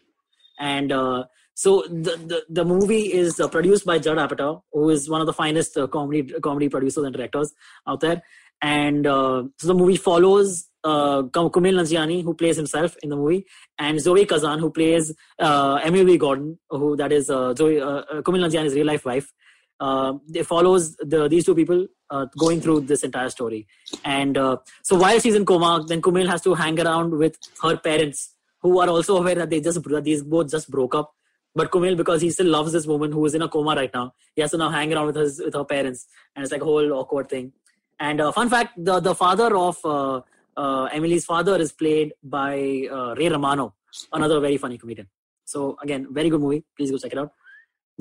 and 0.59 0.91
uh, 0.91 1.23
so 1.63 1.71
the, 2.05 2.13
the 2.31 2.39
the 2.57 2.65
movie 2.71 3.05
is 3.21 3.39
uh, 3.39 3.47
produced 3.55 3.85
by 3.91 3.97
Judd 4.05 4.21
Apatow 4.23 4.51
who 4.71 4.89
is 4.95 5.09
one 5.15 5.21
of 5.23 5.27
the 5.31 5.37
finest 5.41 5.77
uh, 5.77 5.87
comedy 5.95 6.23
comedy 6.47 6.69
producers 6.75 7.03
and 7.09 7.15
directors 7.15 7.53
out 7.87 7.99
there 8.05 8.21
and 8.61 9.07
uh, 9.07 9.43
so 9.57 9.67
the 9.71 9.77
movie 9.81 9.97
follows 9.97 10.65
uh, 10.83 11.23
Kum- 11.37 11.49
Kumail 11.55 11.75
Nanjiani 11.79 12.23
who 12.23 12.33
plays 12.33 12.57
himself 12.63 12.95
in 13.03 13.09
the 13.09 13.17
movie 13.21 13.45
and 13.77 13.99
Zoe 13.99 14.25
Kazan 14.25 14.59
who 14.59 14.71
plays 14.71 15.13
uh, 15.39 15.79
Emily 15.83 16.17
Gordon 16.17 16.57
who 16.69 16.95
that 16.95 17.11
is 17.11 17.29
uh, 17.29 17.53
Zoe 17.55 17.81
uh, 17.81 18.03
Kumail 18.27 18.47
Nanjiani's 18.47 18.73
real 18.73 18.87
life 18.93 19.05
wife 19.05 19.31
uh, 19.79 20.13
it 20.33 20.45
follows 20.45 20.95
the, 20.97 21.27
these 21.29 21.45
two 21.45 21.55
people 21.55 21.87
uh, 22.09 22.25
going 22.37 22.59
through 22.61 22.81
this 22.81 23.03
entire 23.03 23.29
story. 23.29 23.67
And 24.03 24.37
uh, 24.37 24.57
so 24.83 24.97
while 24.97 25.19
she's 25.19 25.35
in 25.35 25.45
coma, 25.45 25.85
then 25.87 26.01
Kumail 26.01 26.27
has 26.27 26.41
to 26.41 26.53
hang 26.53 26.79
around 26.79 27.17
with 27.17 27.37
her 27.63 27.77
parents, 27.77 28.35
who 28.61 28.79
are 28.79 28.89
also 28.89 29.17
aware 29.17 29.35
that 29.35 29.49
they 29.49 29.61
just 29.61 29.81
that 29.83 30.03
these 30.03 30.21
both 30.21 30.49
just 30.51 30.69
broke 30.69 30.95
up. 30.95 31.13
But 31.55 31.71
Kumail, 31.71 31.97
because 31.97 32.21
he 32.21 32.29
still 32.29 32.47
loves 32.47 32.71
this 32.71 32.85
woman 32.85 33.11
who 33.11 33.25
is 33.25 33.33
in 33.33 33.41
a 33.41 33.49
coma 33.49 33.75
right 33.75 33.93
now, 33.93 34.13
he 34.35 34.41
has 34.41 34.51
to 34.51 34.57
now 34.57 34.69
hang 34.69 34.93
around 34.93 35.07
with 35.07 35.15
his 35.15 35.41
with 35.43 35.53
her 35.55 35.65
parents, 35.65 36.07
and 36.35 36.43
it's 36.43 36.51
like 36.51 36.61
a 36.61 36.65
whole 36.65 36.93
awkward 36.93 37.29
thing. 37.29 37.53
And 37.99 38.21
uh, 38.21 38.31
fun 38.31 38.49
fact: 38.49 38.73
the 38.77 38.99
the 38.99 39.15
father 39.15 39.55
of 39.55 39.77
uh, 39.83 40.21
uh, 40.55 40.85
Emily's 40.85 41.25
father 41.25 41.55
is 41.57 41.71
played 41.71 42.13
by 42.23 42.87
uh, 42.91 43.15
Ray 43.15 43.29
Romano, 43.29 43.73
another 44.13 44.39
very 44.39 44.57
funny 44.57 44.77
comedian. 44.77 45.07
So 45.45 45.77
again, 45.81 46.07
very 46.11 46.29
good 46.29 46.41
movie. 46.41 46.63
Please 46.77 46.91
go 46.91 46.97
check 46.97 47.13
it 47.13 47.17
out. 47.17 47.31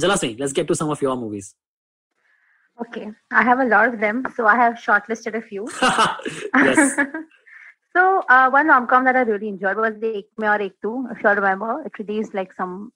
Jalasmi, 0.01 0.39
let's 0.39 0.53
get 0.53 0.69
to 0.69 0.75
some 0.75 0.91
of 0.91 1.01
your 1.01 1.17
movies. 1.17 1.55
Okay, 2.81 3.09
I 3.33 3.43
have 3.43 3.59
a 3.59 3.65
lot 3.65 3.93
of 3.93 3.99
them, 3.99 4.25
so 4.37 4.47
I 4.47 4.55
have 4.55 4.75
shortlisted 4.75 5.35
a 5.35 5.43
few. 5.43 5.67
yes. 6.55 6.95
so 7.97 8.23
uh, 8.29 8.51
one 8.51 8.69
rom 8.69 8.87
com 8.87 9.05
that 9.05 9.17
I 9.17 9.23
really 9.23 9.49
enjoyed 9.49 9.77
was 9.77 9.95
the 10.01 10.19
Ek 10.19 10.27
Me 10.37 10.47
Aur 10.47 10.61
Ek 10.61 10.75
Tu, 10.81 11.09
if 11.11 11.23
you 11.25 11.31
remember. 11.31 11.83
It 11.85 11.99
released 11.99 12.35
like 12.35 12.53
some 12.53 12.93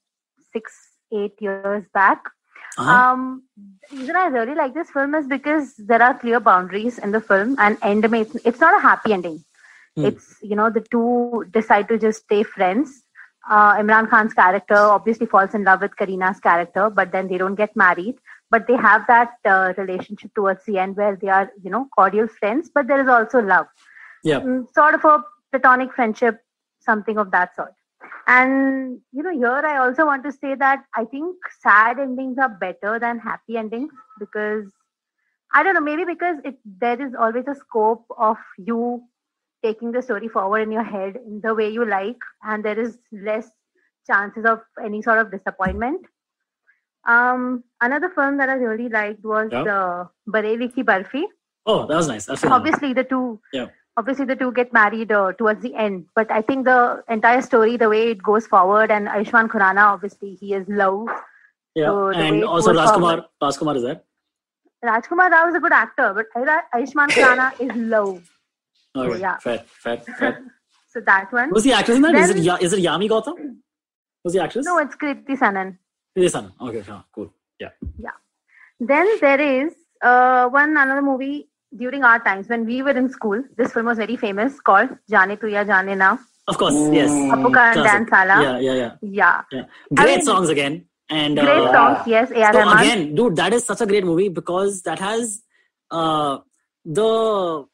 six, 0.53 0.73
eight 1.13 1.35
years 1.41 1.85
back. 1.93 2.23
Uh-huh. 2.79 2.91
Um, 2.91 3.43
the 3.91 3.99
reason 3.99 4.17
I 4.17 4.27
really 4.27 4.55
like 4.55 4.75
this 4.75 4.91
film 4.91 5.15
is 5.15 5.27
because 5.27 5.75
there 5.77 6.03
are 6.03 6.19
clear 6.19 6.41
boundaries 6.41 6.99
in 6.99 7.13
the 7.13 7.21
film, 7.21 7.57
and 7.59 7.77
end 7.83 8.05
it's, 8.05 8.61
not 8.61 8.79
a 8.79 8.81
happy 8.81 9.13
ending. 9.13 9.45
Hmm. 9.97 10.07
It's 10.07 10.37
you 10.43 10.57
know 10.57 10.71
the 10.71 10.81
two 10.91 11.45
decide 11.51 11.89
to 11.89 11.99
just 11.99 12.23
stay 12.25 12.43
friends. 12.43 13.03
Uh, 13.51 13.75
Imran 13.75 14.09
Khan's 14.09 14.33
character 14.33 14.77
obviously 14.77 15.27
falls 15.27 15.53
in 15.53 15.65
love 15.65 15.83
with 15.83 15.97
Kareena's 15.97 16.41
character, 16.41 16.89
but 16.89 17.13
then 17.13 17.29
they 17.29 17.37
don't 17.37 17.57
get 17.57 17.77
married. 17.77 18.15
But 18.51 18.67
they 18.67 18.77
have 18.77 19.07
that 19.09 19.33
uh, 19.45 19.75
relationship 19.77 20.33
towards 20.35 20.65
the 20.65 20.79
end 20.79 20.97
where 20.97 21.17
they 21.17 21.29
are 21.29 21.51
you 21.63 21.71
know 21.71 21.89
cordial 21.95 22.29
friends, 22.29 22.71
but 22.75 22.87
there 22.87 23.01
is 23.03 23.09
also 23.09 23.43
love 23.43 23.67
yeah. 24.23 24.41
mm, 24.41 24.73
sort 24.73 24.95
of 24.95 25.05
a 25.05 25.25
platonic 25.51 25.93
friendship, 25.93 26.41
something 26.81 27.19
of 27.19 27.31
that 27.33 27.55
sort. 27.55 27.75
And 28.27 29.01
you 29.13 29.23
know, 29.23 29.33
here 29.33 29.63
I 29.67 29.79
also 29.79 30.07
want 30.07 30.25
to 30.25 30.33
say 30.33 30.55
that 30.55 30.85
I 30.95 31.05
think 31.05 31.37
sad 31.61 31.99
endings 31.99 32.39
are 32.39 32.49
better 32.49 32.99
than 32.99 33.19
happy 33.19 33.57
endings 33.57 33.93
because 34.19 34.67
I 35.53 35.63
don't 35.63 35.75
know, 35.75 35.81
maybe 35.81 36.05
because 36.05 36.37
it 36.45 36.59
there 36.65 37.01
is 37.01 37.15
always 37.19 37.47
a 37.49 37.55
scope 37.55 38.07
of 38.17 38.37
you 38.59 39.03
taking 39.63 39.93
the 39.93 40.03
story 40.03 40.29
forward 40.29 40.63
in 40.63 40.73
your 40.73 40.83
head 40.83 41.17
in 41.17 41.41
the 41.41 41.55
way 41.55 41.69
you 41.69 41.85
like, 41.85 42.19
and 42.43 42.65
there 42.65 42.79
is 42.79 42.99
less 43.13 43.51
chances 44.07 44.45
of 44.45 44.61
any 44.85 45.03
sort 45.03 45.19
of 45.19 45.31
disappointment. 45.31 46.05
Um, 47.07 47.65
another 47.81 48.11
film 48.11 48.37
that 48.39 48.49
I 48.49 48.55
really 48.55 48.89
liked 48.89 49.25
was 49.25 49.51
Yeah. 49.53 49.63
uh, 49.63 50.07
Bareilly 50.29 50.73
Ki 50.75 50.85
Barfi 50.85 51.25
Oh, 51.67 51.87
that 51.87 51.97
was 51.97 52.09
nice. 52.09 52.27
Seen 52.27 52.53
obviously 52.53 52.93
the 52.93 53.05
two 53.05 53.41
Yeah. 53.53 53.69
Obviously 54.01 54.25
the 54.25 54.35
two 54.37 54.53
get 54.53 54.73
married 54.73 55.11
uh, 55.13 55.33
towards 55.39 55.61
the 55.63 55.75
end 55.75 56.07
but 56.19 56.31
i 56.31 56.41
think 56.41 56.65
the 56.65 56.77
entire 57.17 57.43
story 57.47 57.77
the 57.77 57.89
way 57.91 57.99
it 58.13 58.23
goes 58.29 58.47
forward 58.53 58.91
and 58.91 59.07
ayushmann 59.17 59.49
khurrana 59.55 59.83
obviously 59.95 60.31
he 60.43 60.55
is 60.59 60.67
love 60.69 61.09
Yeah. 61.81 61.87
So 61.91 62.09
and 62.23 62.45
also 62.45 62.73
Rajkummar. 62.73 63.01
forward. 63.03 63.25
Rajkummar 63.43 63.75
is 63.81 63.85
there. 63.89 64.01
rajkummar 64.91 65.27
rao 65.35 65.43
is 65.51 65.55
a 65.59 65.61
good 65.67 65.73
actor 65.81 66.09
but 66.19 66.27
ayushmann 66.79 67.11
khurrana 67.17 67.47
is 67.67 67.77
love 67.93 68.31
Okay. 69.03 69.21
yeah. 69.21 69.37
Fair, 69.45 69.61
fair, 69.85 69.99
fair. 70.23 70.33
so 70.95 71.01
that 71.13 71.31
one 71.41 71.51
was 71.59 71.65
the 71.69 71.73
actress 71.83 71.97
in 72.01 72.03
that? 72.09 72.15
Is 72.25 72.31
it, 72.31 72.35
Then- 72.41 72.45
ya- 72.51 72.59
is 72.69 72.73
it 72.79 72.83
Yami 72.89 73.09
Gautam? 73.15 73.37
was 74.25 74.33
the 74.39 74.43
actress? 74.49 74.65
no 74.73 74.79
it's 74.87 74.97
kriti 75.05 75.37
sanon 75.45 75.79
kriti 76.17 76.35
one. 76.41 76.53
Okay, 76.69 76.83
sure. 76.91 77.05
Cool. 77.15 77.31
Yeah. 77.61 77.71
Yeah. 78.09 78.17
Then 78.81 79.07
there 79.21 79.41
is 79.41 79.73
uh, 80.03 80.49
one 80.61 80.71
another 80.77 81.03
movie 81.13 81.49
during 81.77 82.05
our 82.05 82.19
times 82.29 82.49
when 82.49 82.65
we 82.67 82.83
were 82.83 82.97
in 83.03 83.09
school 83.09 83.43
this 83.57 83.73
film 83.73 83.87
was 83.87 83.99
very 83.99 84.17
famous 84.17 84.61
called 84.61 84.91
jaane 85.15 85.35
tu 85.41 85.49
ya 85.57 85.65
jaane 85.73 85.97
na 86.05 86.13
Of 86.51 86.57
course, 86.61 86.77
yes. 86.95 87.13
Apu 87.35 87.49
Karan 87.57 87.75
Classic. 87.75 87.85
Dan 87.89 88.07
Sala. 88.13 88.37
Yeah, 88.45 88.57
yeah, 88.63 88.77
yeah. 88.79 88.93
yeah 89.19 89.43
yeah. 89.57 89.67
Great 89.99 90.17
mean- 90.17 90.25
songs 90.29 90.49
again. 90.55 90.79
And 91.19 91.39
great 91.43 91.67
uh, 91.67 91.75
songs 91.77 92.09
yes 92.13 92.33
A.R. 92.41 92.53
So 92.57 92.63
again, 92.79 93.05
dude, 93.19 93.37
that 93.41 93.55
is 93.59 93.67
such 93.69 93.83
a 93.85 93.87
great 93.93 94.07
movie 94.09 94.27
because 94.39 94.81
that 94.89 95.03
has 95.05 95.37
uh 96.01 96.33
the 96.99 97.65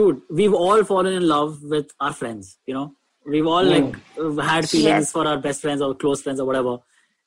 dude, 0.00 0.22
we've 0.40 0.54
all 0.54 0.82
fallen 0.92 1.12
in 1.20 1.26
love 1.34 1.62
with 1.74 1.92
our 2.00 2.12
friends, 2.22 2.58
you 2.66 2.74
know. 2.78 2.86
We've 3.34 3.46
all 3.58 3.64
like 3.74 3.96
uh, 4.24 4.30
had 4.50 4.68
feelings 4.74 5.06
Yes. 5.06 5.12
for 5.18 5.26
our 5.34 5.36
best 5.48 5.60
friends 5.68 5.82
or 5.88 5.94
close 5.94 6.22
friends 6.28 6.40
or 6.40 6.46
whatever. 6.52 6.78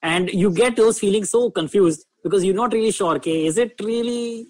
And 0.02 0.30
you 0.44 0.50
get 0.64 0.76
those 0.84 1.00
feelings 1.06 1.30
so 1.38 1.50
confused 1.52 2.06
because 2.24 2.44
you're 2.44 2.56
not 2.56 2.74
really 2.74 2.92
sure, 2.92 3.16
okay, 3.16 3.46
is 3.46 3.58
it 3.58 3.74
really 3.82 4.48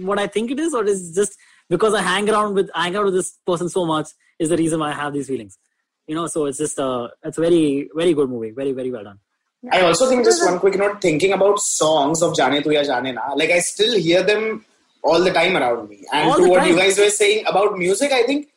what 0.00 0.18
I 0.18 0.26
think 0.26 0.50
it 0.50 0.60
is, 0.60 0.74
or 0.74 0.84
is 0.84 1.10
it 1.10 1.14
just 1.14 1.36
because 1.68 1.94
I 1.94 2.02
hang 2.02 2.28
around 2.28 2.54
with 2.54 2.70
I 2.74 2.84
hang 2.84 2.96
out 2.96 3.04
with 3.06 3.14
this 3.14 3.38
person 3.46 3.68
so 3.68 3.84
much 3.86 4.08
is 4.38 4.48
the 4.48 4.56
reason 4.56 4.80
why 4.80 4.90
I 4.90 4.92
have 4.92 5.12
these 5.12 5.28
feelings. 5.28 5.58
You 6.06 6.16
know, 6.16 6.26
so 6.26 6.46
it's 6.46 6.58
just 6.58 6.78
uh 6.78 7.08
it's 7.22 7.38
a 7.38 7.40
very, 7.40 7.88
very 7.94 8.14
good 8.14 8.28
movie. 8.28 8.50
Very, 8.50 8.72
very 8.72 8.90
well 8.90 9.04
done. 9.04 9.18
I 9.70 9.80
also 9.82 10.08
think 10.08 10.24
just 10.24 10.44
one 10.44 10.58
quick 10.58 10.76
note 10.76 11.00
thinking 11.00 11.32
about 11.32 11.60
songs 11.60 12.20
of 12.20 12.32
Jaane 12.32 12.62
Tu 12.62 12.72
Ya 12.72 12.82
Jaane 12.82 13.14
Na. 13.14 13.32
Like 13.34 13.50
I 13.50 13.60
still 13.60 13.96
hear 13.96 14.22
them 14.22 14.64
all 15.04 15.22
the 15.22 15.32
time 15.32 15.56
around 15.56 15.88
me. 15.88 16.04
And 16.12 16.28
All 16.28 16.36
to 16.36 16.42
the 16.42 16.48
what 16.48 16.66
you 16.66 16.76
guys 16.76 16.98
were 16.98 17.10
saying 17.10 17.44
about 17.46 17.78
music, 17.78 18.12
I 18.12 18.24
think 18.24 18.48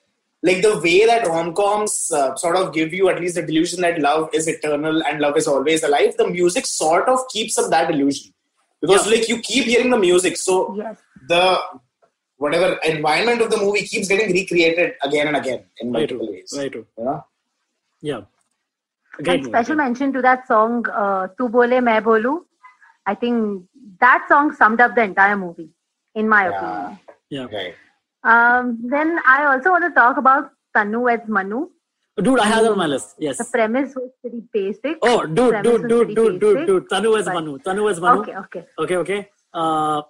like 0.47 0.59
the 0.65 0.73
way 0.85 0.97
that 1.09 1.27
rom-coms 1.31 1.93
uh, 2.19 2.35
sort 2.43 2.55
of 2.61 2.65
give 2.77 2.91
you 2.97 3.05
at 3.11 3.19
least 3.21 3.35
the 3.39 3.45
delusion 3.49 3.81
that 3.85 3.99
love 4.07 4.23
is 4.39 4.47
eternal 4.53 4.97
and 5.09 5.19
love 5.25 5.37
is 5.41 5.47
always 5.53 5.83
alive, 5.89 6.11
the 6.21 6.27
music 6.37 6.65
sort 6.67 7.07
of 7.13 7.19
keeps 7.33 7.57
up 7.61 7.69
that 7.75 7.89
illusion. 7.95 8.31
Because 8.81 9.05
Yeah. 9.05 9.13
like 9.13 9.27
you 9.31 9.37
keep 9.49 9.65
hearing 9.73 9.89
the 9.95 10.01
music, 10.07 10.37
so 10.47 10.55
yes 10.83 10.97
the 11.29 11.43
whatever 12.43 12.67
environment 12.89 13.41
of 13.43 13.49
the 13.53 13.57
movie 13.65 13.83
keeps 13.91 14.07
getting 14.13 14.31
recreated 14.37 14.89
again 15.07 15.27
and 15.29 15.37
again 15.37 15.61
in 15.79 15.91
Very 15.93 16.07
true. 16.07 16.17
multiple 16.17 16.33
ways. 16.35 16.51
Very 16.55 16.69
true. 16.73 16.85
You? 16.97 17.13
Yeah. 18.09 18.21
A 19.19 19.23
Great 19.23 19.35
and 19.35 19.43
movie. 19.45 19.51
special 19.53 19.75
mention 19.83 20.11
to 20.17 20.21
that 20.27 20.45
song 20.51 20.85
uh, 21.03 21.23
tu 21.39 21.47
bole 21.55 21.77
main 21.89 22.03
bolu 22.09 22.33
i 23.11 23.15
think 23.21 23.63
that 24.05 24.21
song 24.33 24.51
summed 24.61 24.81
up 24.85 24.93
the 24.99 25.03
entire 25.11 25.37
movie 25.45 25.69
in 26.21 26.27
my 26.35 26.43
Yeah. 26.49 26.57
opinion 26.59 26.99
Yeah. 27.37 27.47
Right. 27.57 27.75
Um, 28.33 28.69
then 28.93 29.09
i 29.33 29.37
also 29.51 29.71
want 29.75 29.83
to 29.87 29.93
talk 30.01 30.17
about 30.25 30.51
tanu 30.77 31.01
weds 31.07 31.27
manu 31.37 31.63
Dude, 32.25 32.39
I 32.39 32.45
have 32.47 32.63
that 32.63 32.71
on 32.71 32.77
my 32.77 32.85
list. 32.87 33.15
Yes. 33.19 33.37
the 33.39 33.45
premise 33.53 33.93
was 33.93 34.09
pretty 34.21 34.41
basic 34.53 34.99
Oh, 35.01 35.25
dude, 35.25 35.49
premise 35.49 35.63
dude, 35.63 35.81
was 35.81 35.89
dude, 35.89 35.89
pretty 35.89 36.15
dude, 36.15 36.39
dude, 36.39 36.67
dude. 36.67 36.89
Tanu 36.89 37.09
as 37.19 37.25
but- 37.25 37.33
Manu. 37.33 37.57
Tanu 37.65 37.83
Weds 37.87 37.99
Manu. 37.99 38.21
okay 38.21 38.35
okay 38.43 38.61
Okay, 38.83 38.95
okay. 39.03 39.17
Uh, 39.53 40.01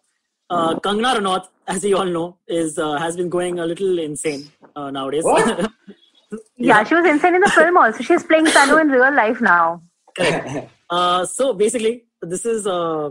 uh, 0.51 0.75
Kangana 0.85 1.15
Ranaut, 1.17 1.47
as 1.67 1.83
you 1.83 1.97
all 1.97 2.05
know, 2.17 2.37
is 2.47 2.77
uh, 2.77 2.97
has 3.05 3.17
been 3.17 3.27
going 3.37 3.57
a 3.57 3.65
little 3.65 3.97
insane 3.97 4.43
uh, 4.75 4.91
nowadays. 4.91 5.23
What? 5.23 5.71
yeah. 6.57 6.83
she 6.83 6.93
was 6.93 7.05
insane 7.07 7.33
in 7.35 7.41
the 7.41 7.49
film 7.49 7.75
also 7.77 8.03
she's 8.03 8.23
playing 8.23 8.45
tanu 8.45 8.79
in 8.81 8.89
real 8.89 9.13
life 9.23 9.41
now 9.41 9.81
Correct. 10.17 10.69
Uh, 10.89 11.25
so 11.25 11.53
basically, 11.53 12.05
this 12.21 12.45
is 12.45 12.67
uh, 12.67 13.09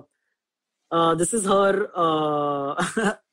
uh, 0.90 1.14
this 1.16 1.34
is 1.34 1.44
her 1.44 1.90
uh, 1.94 3.14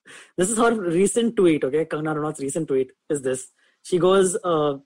this 0.41 0.49
is 0.49 0.58
her 0.58 0.73
recent 0.73 1.36
tweet. 1.36 1.63
Okay, 1.63 1.86
Kangana 1.86 2.15
Ranaut's 2.15 2.39
recent 2.39 2.67
tweet 2.67 2.91
is 3.10 3.21
this. 3.21 3.49
She 3.84 3.97
goes, 3.97 4.36
uh, 4.43 4.77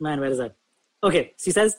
man, 0.00 0.20
where 0.20 0.30
is 0.30 0.38
that? 0.38 0.54
Okay, 1.02 1.32
she 1.38 1.50
says 1.50 1.76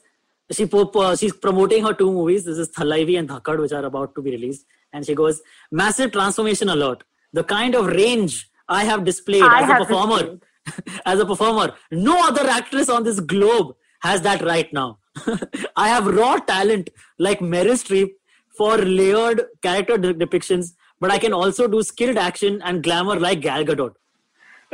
she 0.51 0.65
po- 0.65 0.91
uh, 1.03 1.15
she's 1.15 1.33
promoting 1.33 1.85
her 1.85 1.93
two 1.93 2.11
movies. 2.11 2.43
This 2.45 2.57
is 2.57 2.71
Thalaivi 2.71 3.17
and 3.17 3.29
Dhaakad, 3.29 3.59
which 3.59 3.71
are 3.71 3.85
about 3.85 4.13
to 4.15 4.21
be 4.21 4.31
released. 4.31 4.65
And 4.93 5.05
she 5.05 5.15
goes, 5.15 5.41
massive 5.71 6.11
transformation 6.11 6.69
alert. 6.69 7.03
The 7.33 7.43
kind 7.43 7.75
of 7.75 7.88
range 7.88 8.49
I 8.67 8.83
have 8.83 9.05
displayed 9.05 9.43
I 9.43 9.63
as 9.63 9.69
a 9.69 9.85
performer, 9.85 10.39
as 11.05 11.19
a 11.19 11.25
performer, 11.25 11.73
no 11.91 12.27
other 12.27 12.47
actress 12.47 12.89
on 12.89 13.03
this 13.03 13.19
globe 13.19 13.75
has 14.01 14.21
that 14.21 14.41
right 14.43 14.71
now. 14.73 14.99
I 15.75 15.88
have 15.89 16.07
raw 16.07 16.38
talent 16.38 16.89
like 17.17 17.39
Meryl 17.39 17.79
Streep 17.83 18.11
for 18.57 18.77
layered 18.77 19.45
character 19.61 19.97
de- 19.97 20.13
depictions, 20.13 20.73
but 20.99 21.12
I 21.12 21.17
can 21.17 21.34
also 21.34 21.67
do 21.67 21.84
skilled 21.84 22.17
action 22.17 22.62
and 22.63 22.84
glamour 22.84 23.19
like 23.19 23.41
Gal 23.41 23.65
Gadot. 23.65 23.93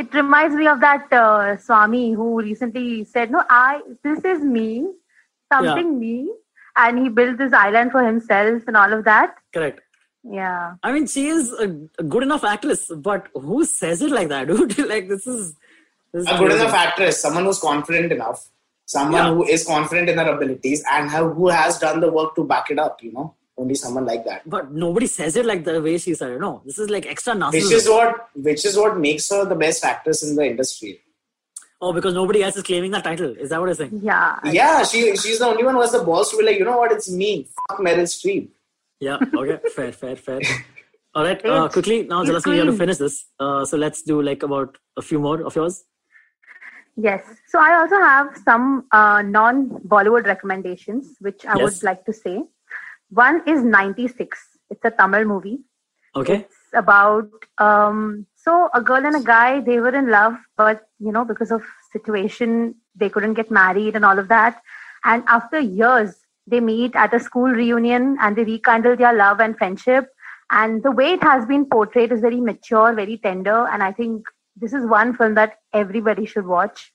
it 0.02 0.14
reminds 0.18 0.56
me 0.56 0.68
of 0.72 0.80
that 0.82 1.12
uh, 1.14 1.58
swami 1.58 2.04
who 2.20 2.28
recently 2.44 3.04
said 3.14 3.32
no 3.36 3.42
i 3.56 3.80
this 4.08 4.22
is 4.34 4.44
me 4.52 4.68
something 5.54 5.90
me 6.04 6.14
and 6.84 7.00
he 7.04 7.10
built 7.18 7.38
this 7.42 7.54
island 7.62 7.92
for 7.96 8.04
himself 8.06 8.70
and 8.72 8.78
all 8.84 8.94
of 8.98 9.04
that 9.10 9.36
Correct. 9.58 9.82
yeah 10.38 10.76
I 10.88 10.92
mean, 10.94 11.08
she 11.14 11.24
is 11.28 11.52
a, 11.66 11.68
a 12.00 12.04
good 12.16 12.24
enough 12.24 12.44
actress, 12.50 12.82
but 13.10 13.28
who 13.34 13.66
says 13.66 14.02
it 14.08 14.12
like 14.18 14.30
that, 14.34 14.48
dude? 14.52 14.78
like 14.94 15.10
this 15.14 15.26
is 15.36 15.56
this 16.14 16.24
is 16.26 16.32
a 16.34 16.38
good 16.42 16.52
enough 16.58 16.74
actress, 16.82 17.22
someone 17.26 17.46
who's 17.50 17.60
confident 17.60 18.12
enough, 18.18 18.42
someone 18.86 19.22
Yeah. 19.22 19.34
who 19.40 19.44
is 19.56 19.66
confident 19.74 20.10
in 20.14 20.18
her 20.24 20.30
abilities 20.36 20.84
and 20.96 21.10
have, 21.16 21.34
who 21.40 21.50
has 21.50 21.80
done 21.86 22.00
the 22.06 22.12
work 22.20 22.36
to 22.40 22.44
back 22.54 22.70
it 22.76 22.80
up, 22.86 23.02
you 23.08 23.12
know, 23.18 23.28
only 23.58 23.76
someone 23.76 24.06
like 24.06 24.24
that. 24.26 24.48
But 24.50 24.72
nobody 24.72 25.08
says 25.08 25.36
it 25.36 25.46
like 25.46 25.64
the 25.64 25.82
way 25.82 25.98
she 25.98 26.14
said 26.16 26.32
it. 26.32 26.40
No, 26.40 26.62
this 26.66 26.80
is 26.80 26.90
like 26.90 27.06
extra 27.06 27.36
Which 27.52 27.72
is 27.72 27.88
what 27.90 28.30
which 28.36 28.66
is 28.66 28.78
what 28.78 28.98
makes 28.98 29.30
her 29.30 29.46
the 29.46 29.56
best 29.56 29.84
actress 29.86 30.24
in 30.24 30.36
the 30.36 30.46
industry. 30.46 31.02
oh, 31.82 31.92
because 31.94 32.14
nobody 32.14 32.44
else 32.44 32.56
is 32.58 32.64
claiming 32.64 32.92
that 32.92 33.04
title. 33.04 33.36
Is 33.38 33.50
that 33.50 33.60
what 33.60 33.68
you're 33.68 33.76
saying? 33.76 34.00
yeah 34.04 34.40
Yeah, 34.46 34.84
she 34.84 35.16
she's 35.16 35.40
the 35.40 35.48
only 35.48 35.64
one 35.64 35.76
who 35.76 35.82
has 35.82 35.92
the 35.92 36.04
balls 36.04 36.32
to 36.32 36.38
be 36.38 36.44
like, 36.44 36.58
you 36.60 36.66
know 36.66 36.78
what, 36.78 36.92
it's 36.92 37.12
me. 37.12 37.48
Fuck 37.70 37.80
Meryl 37.80 38.08
Streep. 38.16 38.50
Yeah. 39.00 39.18
Okay. 39.36 39.58
fair. 39.76 39.92
Fair. 39.92 40.16
Fair. 40.16 40.40
All 41.16 41.24
right. 41.24 41.44
Uh, 41.46 41.68
quickly 41.70 42.04
now, 42.04 42.22
He's 42.24 42.30
Jalasmi, 42.32 42.54
you 42.56 42.60
have 42.66 42.74
to 42.74 42.78
finish 42.84 42.98
this. 42.98 43.26
Uh, 43.40 43.66
so 43.66 43.78
let's 43.78 44.02
do 44.04 44.22
like 44.22 44.44
about 44.44 44.78
a 44.96 45.02
few 45.02 45.20
more 45.20 45.42
of 45.44 45.56
yours. 45.56 45.84
Yes. 46.96 47.24
So 47.48 47.60
I 47.60 47.76
also 47.80 47.96
have 48.02 48.38
some 48.46 48.86
uh, 48.92 49.22
non-Bollywood 49.24 50.26
recommendations, 50.26 51.16
which 51.20 51.46
I 51.46 51.58
Yes. 51.58 51.64
would 51.64 51.84
like 51.84 52.06
to 52.06 52.14
say. 52.14 52.44
One 53.12 53.42
is 53.46 53.62
96. 53.62 54.40
It's 54.70 54.86
a 54.86 54.92
Tamil 54.92 55.26
movie. 55.26 55.60
Okay. 56.16 56.36
It's 56.36 56.56
about 56.74 57.30
um, 57.58 58.26
so 58.36 58.70
a 58.74 58.82
girl 58.82 59.06
and 59.06 59.16
a 59.16 59.24
guy. 59.24 59.60
They 59.60 59.80
were 59.80 59.94
in 59.94 60.10
love, 60.10 60.34
but 60.58 60.88
you 61.00 61.12
know 61.12 61.26
because 61.26 61.52
of 61.52 61.62
situation, 61.92 62.76
they 62.96 63.10
couldn't 63.10 63.34
get 63.34 63.52
married 63.52 63.96
and 63.96 64.06
all 64.06 64.18
of 64.18 64.30
that. 64.30 64.62
And 65.04 65.24
after 65.28 65.60
years, 65.60 66.16
they 66.48 66.60
meet 66.60 66.96
at 66.96 67.14
a 67.14 67.20
school 67.20 67.50
reunion 67.50 68.18
and 68.22 68.36
they 68.36 68.44
rekindle 68.44 68.96
their 68.96 69.14
love 69.14 69.40
and 69.40 69.58
friendship. 69.58 70.08
And 70.50 70.84
the 70.84 70.92
way 70.92 71.14
it 71.14 71.24
has 71.24 71.46
been 71.46 71.66
portrayed 71.66 72.12
is 72.12 72.22
very 72.22 72.42
mature, 72.42 72.94
very 72.94 73.18
tender. 73.18 73.68
And 73.68 73.84
I 73.84 73.92
think 73.92 74.26
this 74.56 74.74
is 74.74 74.86
one 74.86 75.16
film 75.16 75.36
that 75.36 75.56
everybody 75.74 76.26
should 76.26 76.46
watch. 76.46 76.92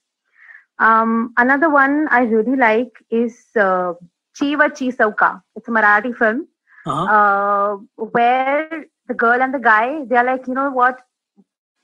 Um, 0.79 1.33
another 1.37 1.69
one 1.69 2.07
I 2.09 2.21
really 2.21 2.55
like 2.55 2.91
is 3.09 3.35
uh, 3.59 3.93
Chiva 4.37 4.69
Chi 4.77 4.87
Sauka. 4.99 5.41
It's 5.55 5.67
a 5.67 5.71
Marathi 5.71 6.15
film. 6.15 6.47
Uh-huh. 6.85 7.11
uh, 7.15 7.77
where 7.95 8.85
the 9.07 9.13
girl 9.13 9.41
and 9.41 9.53
the 9.53 9.59
guy 9.59 10.03
they 10.05 10.15
are 10.15 10.23
like 10.25 10.47
you 10.47 10.53
know 10.53 10.69
what? 10.71 10.99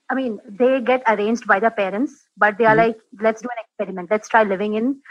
I 0.10 0.16
mean 0.16 0.40
they 0.48 0.82
get 0.82 1.04
arranged 1.08 1.48
by 1.48 1.60
their 1.60 1.72
parents 1.72 2.28
but 2.38 2.58
they 2.58 2.66
are 2.66 2.76
Mhm. 2.76 2.78
like 2.78 2.98
let's 3.22 3.42
do 3.42 3.50
an 3.56 3.62
experiment. 3.64 4.10
Let's 4.12 4.28
try 4.30 4.44
living 4.44 4.74
in 4.76 5.02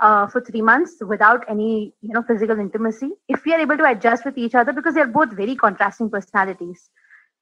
uh, 0.00 0.26
for 0.26 0.40
three 0.40 0.62
months 0.62 0.96
without 1.12 1.44
any 1.48 1.94
you 2.00 2.12
know 2.14 2.22
physical 2.22 2.58
intimacy. 2.58 3.10
If 3.28 3.44
we 3.44 3.54
are 3.54 3.60
able 3.60 3.76
to 3.78 3.88
adjust 3.90 4.24
with 4.24 4.38
each 4.38 4.54
other 4.54 4.72
because 4.72 4.94
they 4.94 5.02
are 5.02 5.14
both 5.18 5.32
very 5.32 5.56
contrasting 5.56 6.10
personalities. 6.10 6.90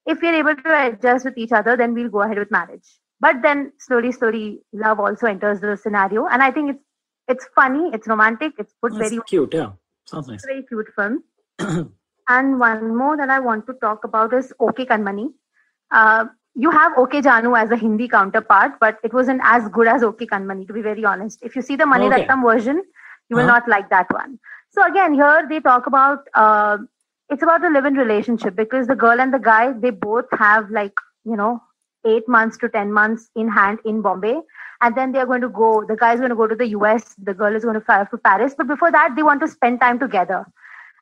If 0.07 0.21
we 0.23 0.29
are 0.29 0.35
able 0.43 0.57
to 0.57 0.73
adjust 0.89 1.19
with 1.19 1.33
each 1.33 1.47
other 1.53 1.71
then 1.71 1.89
we'll 1.95 2.05
go 2.09 2.23
ahead 2.23 2.35
with 2.35 2.47
marriage. 2.51 2.89
But 3.21 3.43
then 3.43 3.73
slowly 3.79 4.13
slowly 4.13 4.61
love 4.73 5.01
also 5.01 5.27
enters 5.27 5.61
the 5.61 5.77
scenario. 5.77 6.27
And 6.27 6.43
i 6.43 6.51
think 6.51 6.71
it's 6.77 6.85
it's 7.29 7.47
funny 7.55 7.91
it's 7.93 8.07
romantic 8.07 8.53
it's 8.59 8.75
put 8.83 8.93
That's 8.93 9.11
very 9.11 9.21
cute. 9.29 9.55
Yeah. 9.55 9.73
Sounds 10.07 10.29
nice. 10.29 10.45
very 10.45 10.63
cute 10.65 10.89
film. 10.97 11.23
and 12.29 12.59
one 12.61 12.97
more 12.97 13.17
that 13.17 13.31
I 13.31 13.39
want 13.41 13.67
to 13.67 13.75
talk 13.75 14.05
about 14.05 14.33
is 14.35 14.53
OK 14.61 14.85
Kanmani. 14.87 15.33
Uh, 15.91 16.27
you 16.55 16.71
have 16.71 16.93
OK 16.97 17.21
Janu 17.21 17.59
as 17.59 17.71
a 17.71 17.77
Hindi 17.77 18.09
counterpart, 18.09 18.73
but 18.81 18.99
it 19.03 19.13
wasn't 19.13 19.41
as 19.45 19.69
good 19.69 19.87
as 19.89 20.03
OK 20.03 20.27
Kanmani, 20.27 20.67
to 20.67 20.73
be 20.73 20.83
very 20.83 21.05
honest. 21.05 21.39
If 21.43 21.57
you 21.57 21.63
see 21.63 21.77
the 21.77 21.87
Mani 21.87 22.07
Okay. 22.07 22.27
Ratnam 22.27 22.45
version, 22.45 22.83
you 23.29 23.37
will 23.37 23.45
Uh-huh. 23.45 23.55
not 23.61 23.69
like 23.69 23.89
that 23.91 24.13
one. 24.13 24.39
So 24.71 24.85
again, 24.87 25.15
here 25.15 25.47
they 25.49 25.61
talk 25.61 25.87
about 25.87 26.29
uh, 26.35 26.79
it's 27.31 27.43
about 27.43 27.65
a 27.65 27.71
live-in 27.71 27.95
relationship 27.95 28.55
because 28.55 28.87
the 28.87 28.95
girl 28.97 29.21
and 29.21 29.33
the 29.33 29.39
guy 29.39 29.73
they 29.73 29.91
both 29.91 30.27
have 30.33 30.71
like 30.71 30.93
you 31.25 31.37
know 31.37 31.63
eight 32.07 32.29
months 32.29 32.59
to 32.59 32.69
ten 32.69 32.93
months 32.93 33.31
in 33.35 33.49
hand 33.49 33.79
in 33.85 34.03
Bombay, 34.03 34.41
and 34.85 34.97
then 34.97 35.13
they 35.13 35.21
are 35.21 35.27
going 35.27 35.43
to 35.43 35.49
go. 35.51 35.85
The 35.89 35.97
guy 35.97 36.15
is 36.15 36.21
going 36.21 36.31
to 36.31 36.37
go 36.37 36.47
to 36.49 36.57
the 36.57 36.69
US. 36.79 37.15
The 37.17 37.35
girl 37.35 37.57
is 37.57 37.65
going 37.65 37.75
to 37.81 37.81
fly 37.81 38.05
to 38.05 38.19
Paris. 38.19 38.55
But 38.57 38.69
before 38.69 38.93
that, 38.93 39.15
they 39.17 39.23
want 39.23 39.41
to 39.43 39.49
spend 39.49 39.81
time 39.81 39.99
together, 39.99 40.47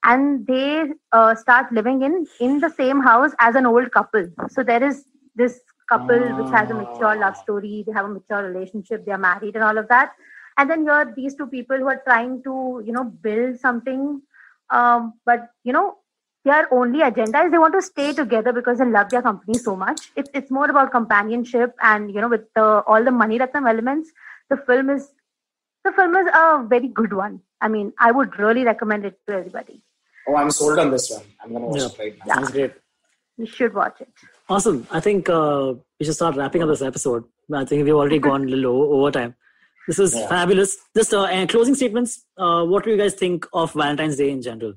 and 0.05 0.47
they 0.47 0.85
uh, 1.13 1.35
start 1.35 1.73
living 1.73 2.03
in 2.03 2.27
in 2.41 2.61
the 2.61 2.71
same 2.71 3.01
house 3.03 3.33
as 3.41 3.57
an 3.57 3.67
old 3.67 3.93
couple. 3.93 4.29
So 4.49 4.63
there 4.63 4.83
is 4.83 5.05
this 5.37 5.61
couple 5.89 6.35
which 6.37 6.51
has 6.51 6.71
a 6.71 6.75
mature 6.75 7.17
love 7.17 7.37
story. 7.37 7.85
They 7.87 7.93
have 7.93 8.07
a 8.07 8.15
mature 8.17 8.43
relationship. 8.51 9.05
They 9.07 9.13
are 9.13 9.19
married 9.27 9.55
and 9.57 9.65
all 9.65 9.79
of 9.79 9.89
that. 9.89 10.13
And 10.59 10.71
then 10.71 10.85
you 10.85 10.91
are 10.91 11.13
these 11.15 11.35
two 11.35 11.47
people 11.47 11.77
who 11.79 11.89
are 11.89 12.03
trying 12.07 12.43
to 12.45 12.83
you 12.85 12.93
know 12.93 13.05
build 13.05 13.59
something, 13.61 14.23
um, 14.71 15.15
but 15.27 15.49
you 15.65 15.73
know 15.73 15.97
their 16.45 16.73
only 16.75 17.01
agenda 17.03 17.41
is 17.45 17.51
they 17.53 17.59
want 17.59 17.75
to 17.75 17.83
stay 17.83 18.13
together 18.13 18.53
because 18.53 18.79
they 18.79 18.85
love 18.87 19.11
their 19.11 19.23
company 19.23 19.55
so 19.59 19.77
much. 19.77 20.11
It's 20.17 20.31
it's 20.35 20.51
more 20.51 20.69
about 20.69 20.91
companionship 20.91 21.75
and 21.83 22.13
you 22.15 22.21
know 22.21 22.29
with 22.29 22.47
the 22.57 22.65
all 22.87 23.05
the 23.05 23.11
mani 23.13 23.39
ratnam 23.39 23.69
elements. 23.69 24.11
The 24.51 24.57
film 24.57 24.91
is 24.91 25.09
the 25.85 25.93
film 25.93 26.17
is 26.17 26.27
a 26.35 26.65
very 26.69 26.89
good 26.89 27.13
one. 27.13 27.41
I 27.61 27.69
mean, 27.69 27.93
I 27.99 28.11
would 28.11 28.39
really 28.39 28.65
recommend 28.65 29.05
it 29.05 29.19
to 29.29 29.35
everybody. 29.35 29.83
Oh, 30.29 30.37
I'm 30.37 30.51
sold 30.51 30.79
on 30.79 30.91
this 30.91 31.11
one. 31.11 31.23
I'm 31.43 31.53
gonna 31.53 31.67
watch 31.67 31.81
Yeah. 31.81 31.87
it 31.87 31.99
right 31.99 32.27
now. 32.27 32.35
Sounds 32.35 32.51
great. 32.51 32.73
You 33.39 33.47
should 33.47 33.75
watch 33.75 34.01
it. 34.01 34.09
Awesome. 34.49 34.87
I 34.91 35.01
think 35.01 35.29
uh, 35.29 35.75
we 35.99 36.07
should 36.07 36.15
start 36.15 36.37
wrapping 36.37 36.63
up 36.63 36.69
this 36.69 36.83
episode. 36.83 37.25
I 37.53 37.65
think 37.65 37.85
we've 37.85 37.95
already 37.95 38.19
gone 38.19 38.45
a 38.45 38.49
little 38.49 38.95
over 38.99 39.11
time. 39.11 39.35
This 39.89 39.99
is 39.99 40.15
Yeah. 40.15 40.29
fabulous. 40.29 40.77
Just 40.97 41.15
uh, 41.15 41.47
closing 41.47 41.75
statements. 41.75 42.25
Uh, 42.37 42.65
what 42.65 42.85
do 42.85 42.91
you 42.91 42.97
guys 42.97 43.15
think 43.15 43.47
of 43.53 43.73
Valentine's 43.73 44.17
Day 44.17 44.31
in 44.31 44.43
general? 44.43 44.75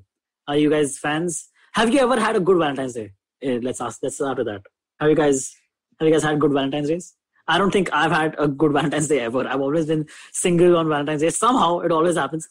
Are 0.48 0.56
you 0.56 0.70
guys 0.70 0.98
fans? 0.98 1.48
Have 1.76 1.92
you 1.92 2.00
ever 2.00 2.18
had 2.18 2.36
a 2.36 2.40
good 2.40 2.58
Valentine's 2.58 2.94
Day? 2.94 3.12
Eh, 3.42 3.58
let's 3.62 3.80
ask. 3.80 3.98
Let's 4.02 4.16
start 4.16 4.38
with 4.38 4.46
that. 4.46 4.62
Have 5.00 5.10
you 5.10 5.16
guys? 5.16 5.54
Have 6.00 6.08
you 6.08 6.12
guys 6.14 6.22
had 6.22 6.40
good 6.40 6.52
Valentine's 6.52 6.88
Days? 6.88 7.14
I 7.48 7.58
don't 7.58 7.70
think 7.70 7.90
I've 7.92 8.12
had 8.12 8.34
a 8.38 8.48
good 8.48 8.72
Valentine's 8.78 9.08
Day 9.08 9.20
ever. 9.20 9.46
I've 9.46 9.60
always 9.60 9.86
been 9.86 10.06
single 10.32 10.76
on 10.76 10.88
Valentine's 10.88 11.20
Day. 11.22 11.30
Somehow 11.30 11.80
it 11.80 11.92
always 11.92 12.16
happens. 12.16 12.48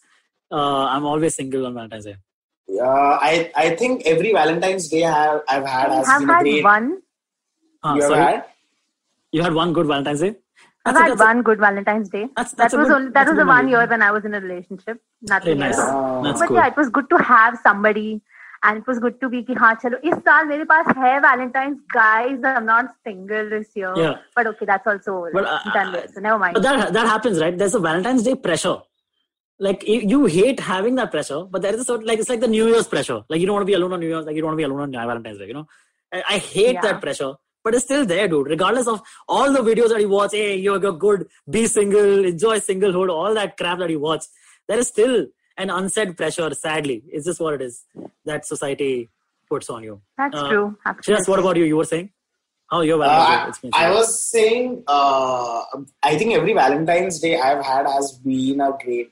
Uh, 0.51 0.86
I'm 0.86 1.05
always 1.05 1.36
single 1.36 1.65
on 1.65 1.73
Valentine's 1.73 2.05
Day. 2.05 2.17
Uh, 2.80 3.17
I 3.30 3.51
I 3.55 3.76
think 3.76 4.03
every 4.05 4.32
Valentine's 4.34 4.88
Day 4.89 5.03
I 5.05 5.11
have, 5.23 5.41
I've 5.49 5.65
had 5.65 5.91
has 5.91 6.07
have 6.07 6.19
been 6.21 6.30
had 6.30 6.41
great. 6.43 6.63
one. 6.63 7.01
Ah, 7.84 7.95
you 7.95 8.01
sorry. 8.01 8.19
had? 8.34 8.45
You 9.32 9.43
had 9.43 9.53
one 9.53 9.73
good 9.73 9.88
Valentine's 9.88 10.21
Day. 10.21 10.36
I've 10.86 10.95
a- 10.95 10.99
had 10.99 11.11
that's 11.11 11.21
a- 11.21 11.26
one 11.26 11.41
good 11.41 11.59
Valentine's 11.59 12.09
Day. 12.09 12.26
That's- 12.38 12.51
that 12.51 12.57
that's 12.57 12.73
a 12.76 12.78
was 12.78 12.88
good- 12.89 12.95
only 12.95 13.11
that 13.11 13.28
was 13.28 13.38
the 13.38 13.45
one 13.45 13.67
year 13.69 13.86
when 13.88 14.01
I 14.03 14.11
was 14.11 14.23
in 14.23 14.34
a 14.36 14.39
relationship. 14.39 15.01
Nothing 15.21 15.57
Very 15.57 15.69
nice. 15.71 15.80
else. 15.80 15.89
Oh. 15.93 16.23
That's 16.23 16.39
but 16.41 16.47
cool. 16.47 16.57
yeah, 16.57 16.67
it 16.67 16.78
was 16.78 16.89
good 16.89 17.09
to 17.09 17.17
have 17.23 17.59
somebody, 17.63 18.21
and 18.64 18.78
it 18.78 18.87
was 18.87 18.99
good 18.99 19.20
to 19.20 19.28
be 19.31 19.43
कि 19.43 19.55
हाँ 19.59 19.74
चलो 19.83 19.99
इस 20.11 20.14
साल 20.24 20.47
मेरे 20.47 20.64
पास 20.72 20.87
है 20.97 21.20
Valentine's 21.22 21.78
guys. 21.95 22.39
I'm 22.45 22.66
not 22.66 22.91
single 23.07 23.49
this 23.51 23.68
year. 23.74 23.93
Yeah. 23.97 24.16
But 24.37 24.47
okay, 24.49 24.66
that's 24.66 24.87
also 24.87 25.14
like, 25.24 25.33
But, 25.33 25.45
uh, 25.47 25.59
done 25.74 25.93
with. 25.93 26.12
So 26.14 26.20
never 26.20 26.39
mind. 26.39 26.55
But 26.55 26.62
that 26.68 26.93
that 26.93 27.07
happens, 27.07 27.41
right? 27.41 27.57
There's 27.57 27.74
a 27.74 27.81
Valentine's 27.81 28.22
Day 28.22 28.35
pressure. 28.35 28.78
Like 29.59 29.87
you, 29.87 30.01
you 30.11 30.24
hate 30.26 30.61
having 30.61 30.95
that 30.97 31.11
pressure, 31.11 31.45
but 31.45 31.61
there 31.62 31.74
is 31.74 31.81
a 31.81 31.85
sort 31.85 32.05
like 32.11 32.18
it's 32.18 32.28
like 32.31 32.41
the 32.41 32.49
New 32.49 32.66
Year's 32.68 32.87
pressure. 32.87 33.22
Like 33.28 33.41
you 33.41 33.47
don't 33.47 33.55
want 33.55 33.62
to 33.66 33.70
be 33.72 33.74
alone 33.81 33.93
on 33.93 34.01
New 34.01 34.09
Year's, 34.09 34.24
like 34.26 34.35
you 34.37 34.41
don't 34.43 34.49
want 34.53 34.59
to 34.59 34.62
be 34.66 34.68
alone 34.72 34.81
on 34.81 34.93
Valentine's 34.93 35.39
Day. 35.39 35.47
You 35.49 35.55
know, 35.55 35.66
I, 36.12 36.22
I 36.31 36.39
hate 36.39 36.74
Yeah. 36.74 36.81
that 36.87 37.01
pressure, 37.03 37.35
but 37.62 37.74
it's 37.74 37.85
still 37.85 38.07
there, 38.07 38.26
dude. 38.26 38.47
Regardless 38.49 38.87
of 38.87 39.03
all 39.28 39.53
the 39.53 39.61
videos 39.61 39.91
that 39.91 40.01
you 40.01 40.09
watch, 40.09 40.33
hey, 40.33 40.57
you're, 40.57 40.81
you're 40.81 40.93
good, 41.09 41.26
be 41.51 41.66
single, 41.66 42.24
enjoy 42.24 42.59
singlehood, 42.59 43.11
all 43.11 43.35
that 43.35 43.59
crap 43.59 43.78
that 43.81 43.91
you 43.91 44.01
watch, 44.01 44.24
there 44.66 44.78
is 44.78 44.89
still 44.89 45.26
an 45.58 45.70
unsaid 45.70 46.18
pressure. 46.18 46.53
Sadly, 46.53 47.03
it's 47.12 47.26
just 47.26 47.39
what 47.39 47.53
it 47.56 47.62
is 47.62 47.84
that 48.26 48.45
society 48.45 49.10
puts 49.49 49.70
on 49.70 49.84
you. 49.84 50.01
that's 50.18 50.36
uh, 50.36 50.49
true. 50.49 50.78
Shiraz, 50.84 50.97
Absolutely. 50.97 51.32
what 51.32 51.39
about 51.39 51.58
you? 51.58 51.64
You 51.66 51.78
were 51.78 51.86
saying 51.86 52.10
how 52.70 52.82
your 52.82 53.01
Uh, 53.01 53.51
Day 53.62 53.70
I, 53.74 53.89
was? 53.91 53.97
was 53.97 54.22
saying, 54.30 54.84
uh, 54.88 55.62
I 56.01 56.18
think 56.18 56.34
every 56.34 56.53
Valentine's 56.53 57.20
Day 57.20 57.39
I've 57.39 57.64
had 57.64 57.86
has 57.88 58.14
been 58.14 58.60
a 58.60 58.72
great 58.84 59.12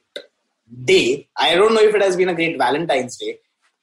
day. 0.86 1.28
I 1.38 1.56
don't 1.56 1.74
know 1.76 1.82
if 1.82 1.94
it 1.94 2.02
has 2.02 2.16
been 2.18 2.30
a 2.30 2.34
great 2.34 2.58
Valentine's 2.58 3.18
Day 3.18 3.38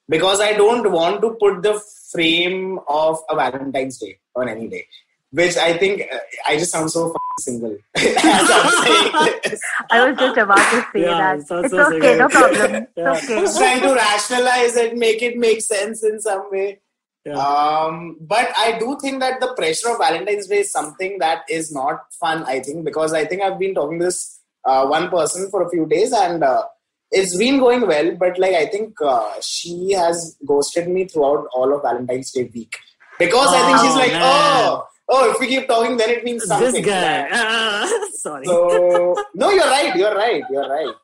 because 0.09 0.41
I 0.41 0.55
don't 0.55 0.91
want 0.91 1.21
to 1.23 1.37
put 1.41 1.63
the 1.63 1.81
frame 2.13 2.81
of 2.89 3.19
a 3.31 3.37
Valentine's 3.37 3.99
Day 3.99 4.19
on 4.35 4.49
any 4.49 4.67
day, 4.69 4.85
which 5.33 5.57
I 5.57 5.77
think 5.79 6.03
uh, 6.13 6.19
I 6.47 6.57
just 6.59 6.73
sound 6.73 6.91
so 6.91 7.11
f***ing 7.11 7.43
single 7.45 7.77
I'm 7.97 8.05
saying 8.85 9.41
this. 9.45 9.61
I 9.91 10.09
was 10.11 10.19
just 10.19 10.37
about 10.39 10.57
to 10.57 10.87
say 10.93 11.01
Yeah, 11.03 11.37
that. 11.37 11.39
it 11.41 11.47
sounds 11.47 11.65
It's 11.67 11.75
so 11.75 11.87
okay, 11.87 12.01
single. 12.01 12.17
no 12.19 12.29
problem. 12.29 12.75
It's 12.75 12.93
Yeah. 12.97 13.13
okay. 13.13 13.41
Just 13.41 13.59
trying 13.59 13.81
to 13.83 13.95
rationalize 13.95 14.77
it, 14.77 14.97
make 14.97 15.23
it 15.23 15.37
make 15.37 15.61
sense 15.63 16.03
in 16.05 16.21
some 16.21 16.51
way. 16.51 16.81
Yeah. 17.25 17.35
Um, 17.37 18.17
but 18.21 18.49
I 18.57 18.79
do 18.79 18.97
think 19.01 19.21
that 19.21 19.41
the 19.41 19.55
pressure 19.55 19.91
of 19.91 19.99
Valentine's 19.99 20.47
Day 20.49 20.61
is 20.61 20.73
something 20.73 21.19
that 21.21 21.43
is 21.49 21.71
not 21.73 22.01
fun. 22.19 22.45
I 22.45 22.61
think 22.61 22.85
because 22.85 23.13
I 23.13 23.25
think 23.27 23.43
I've 23.43 23.59
been 23.59 23.75
talking 23.75 23.99
to 24.01 24.07
this 24.07 24.41
uh, 24.65 24.87
one 24.87 25.09
person 25.11 25.49
for 25.51 25.63
a 25.67 25.71
few 25.71 25.87
days 25.87 26.13
and 26.13 26.43
uh, 26.43 26.63
it's 27.11 27.37
been 27.37 27.59
going 27.59 27.87
well. 27.87 28.17
But 28.19 28.39
like 28.39 28.55
I 28.55 28.67
think 28.67 28.95
uh, 29.05 29.33
she 29.43 29.93
has 29.93 30.37
ghosted 30.47 30.89
me 30.89 31.07
throughout 31.07 31.47
all 31.55 31.75
of 31.75 31.83
Valentine's 31.83 32.31
Day 32.33 32.51
week 32.55 32.75
because 33.19 33.49
I 33.53 33.67
think 33.67 33.79
she's 33.81 33.95
Oh, 33.95 33.99
like, 33.99 34.13
man. 34.13 34.23
oh, 34.25 34.87
oh, 35.11 35.31
if 35.33 35.41
we 35.41 35.47
keep 35.49 35.67
talking, 35.69 35.97
then 35.97 36.11
it 36.11 36.25
means 36.25 36.45
something. 36.45 36.73
this 36.73 36.87
guy. 36.87 37.29
Ah, 37.33 37.89
sorry. 38.25 38.45
So 38.47 39.17
no, 39.35 39.51
you're 39.51 39.71
right. 39.77 39.95
You're 39.97 40.15
right. 40.15 40.43
You're 40.51 40.69
right. 40.69 40.95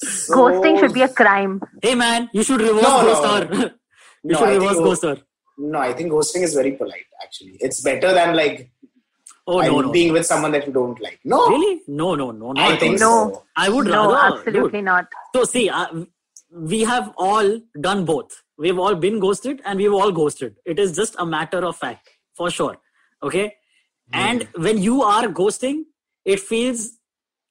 So- 0.00 0.34
Ghosting 0.36 0.78
should 0.80 0.92
be 0.94 1.02
a 1.02 1.08
crime. 1.08 1.60
hey 1.82 1.94
man, 1.94 2.28
you 2.32 2.42
should 2.42 2.60
reverse 2.60 2.82
No, 2.82 3.02
no. 3.02 3.06
ghost 3.08 3.24
her. 3.24 3.58
you 4.24 4.32
No, 4.32 4.38
should 4.38 4.48
I 4.48 4.50
think 4.52 4.62
reverse 4.62 4.76
go- 4.78 4.84
ghost 4.84 5.02
her. 5.02 5.16
No, 5.58 5.78
I 5.80 5.92
think 5.92 6.12
ghosting 6.12 6.42
is 6.42 6.54
very 6.54 6.72
polite. 6.72 7.06
Actually, 7.22 7.56
it's 7.60 7.80
better 7.82 8.12
than 8.14 8.36
like 8.36 8.70
Oh 9.50 9.60
no, 9.62 9.80
no. 9.80 9.90
being 9.90 10.12
with 10.12 10.26
someone 10.26 10.52
that 10.52 10.66
you 10.66 10.72
don't 10.72 11.00
like. 11.00 11.18
No, 11.24 11.48
Really? 11.48 11.80
No, 11.88 12.14
no, 12.14 12.30
no. 12.30 12.52
Not 12.52 12.58
I 12.64 12.74
at 12.74 12.80
think. 12.80 13.00
No. 13.00 13.30
so. 13.32 13.42
I 13.56 13.68
would 13.70 13.86
No, 13.86 14.12
rather. 14.12 14.38
absolutely 14.38 14.80
dude. 14.80 14.84
not. 14.84 15.06
So 15.34 15.44
see, 15.44 15.68
uh, 15.70 15.86
we 16.52 16.80
have 16.84 17.12
all 17.16 17.58
done 17.80 18.04
both. 18.04 18.42
We've 18.58 18.78
all 18.78 18.94
been 18.94 19.18
ghosted 19.18 19.62
and 19.64 19.78
we've 19.78 19.92
all 19.92 20.12
ghosted. 20.12 20.56
It 20.66 20.78
is 20.78 20.94
just 20.94 21.16
a 21.18 21.24
matter 21.26 21.64
of 21.64 21.76
fact, 21.76 22.08
for 22.36 22.50
sure. 22.50 22.76
Okay. 23.22 23.54
And 24.12 24.48
when 24.56 24.78
you 24.78 25.02
are 25.02 25.28
ghosting, 25.28 25.82
it 26.24 26.40
feels 26.40 26.90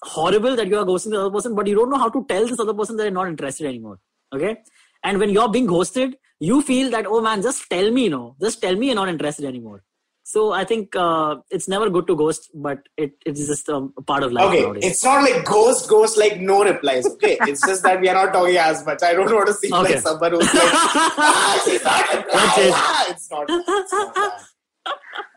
horrible 0.03 0.55
that 0.55 0.67
you 0.67 0.77
are 0.77 0.85
ghosting 0.85 1.11
the 1.11 1.19
other 1.21 1.31
person, 1.31 1.55
but 1.55 1.67
you 1.67 1.75
don't 1.75 1.89
know 1.89 1.97
how 1.97 2.09
to 2.09 2.25
tell 2.27 2.47
this 2.47 2.59
other 2.59 2.73
person 2.73 2.97
that 2.97 3.03
you're 3.03 3.11
not 3.11 3.27
interested 3.27 3.67
anymore. 3.67 3.99
Okay. 4.33 4.57
And 5.03 5.19
when 5.19 5.29
you're 5.29 5.49
being 5.49 5.67
ghosted, 5.67 6.17
you 6.39 6.61
feel 6.61 6.89
that 6.91 7.05
oh 7.07 7.21
man, 7.21 7.41
just 7.41 7.69
tell 7.69 7.91
me, 7.91 8.09
no, 8.09 8.35
just 8.41 8.61
tell 8.61 8.75
me 8.75 8.87
you're 8.87 8.95
not 8.95 9.09
interested 9.09 9.45
anymore. 9.45 9.83
So 10.23 10.51
I 10.51 10.65
think 10.65 10.93
uh, 10.95 11.37
it's 11.49 11.69
never 11.69 11.89
good 11.89 12.05
to 12.07 12.15
ghost, 12.15 12.49
but 12.53 12.79
it, 12.97 13.13
it 13.25 13.37
is 13.37 13.47
just 13.47 13.69
um, 13.69 13.93
a 13.97 14.01
part 14.01 14.23
of 14.23 14.33
life 14.33 14.45
Okay, 14.49 14.61
nowadays. 14.63 14.83
it's 14.85 15.03
not 15.03 15.21
like 15.23 15.45
ghost, 15.45 15.87
ghost, 15.87 16.17
like 16.17 16.41
no 16.41 16.65
replies. 16.65 17.05
Okay, 17.05 17.37
it's 17.43 17.65
just 17.65 17.81
that 17.83 18.01
we 18.01 18.09
are 18.09 18.13
not 18.13 18.33
talking 18.33 18.57
as 18.57 18.85
much. 18.85 19.01
I 19.03 19.13
don't 19.13 19.33
want 19.33 19.47
to 19.47 19.53
seem 19.53 19.73
Okay. 19.73 19.93
like 19.93 20.01
someone 20.01 20.31
who's 20.31 20.53
like, 20.53 20.63
ah, 20.73 21.61
she's 21.63 21.83
not 21.83 22.13
replying. 22.13 22.73
Ah, 22.75 23.05
it's 23.09 23.31
not. 23.31 23.45
It's 23.49 23.93
not 23.93 24.41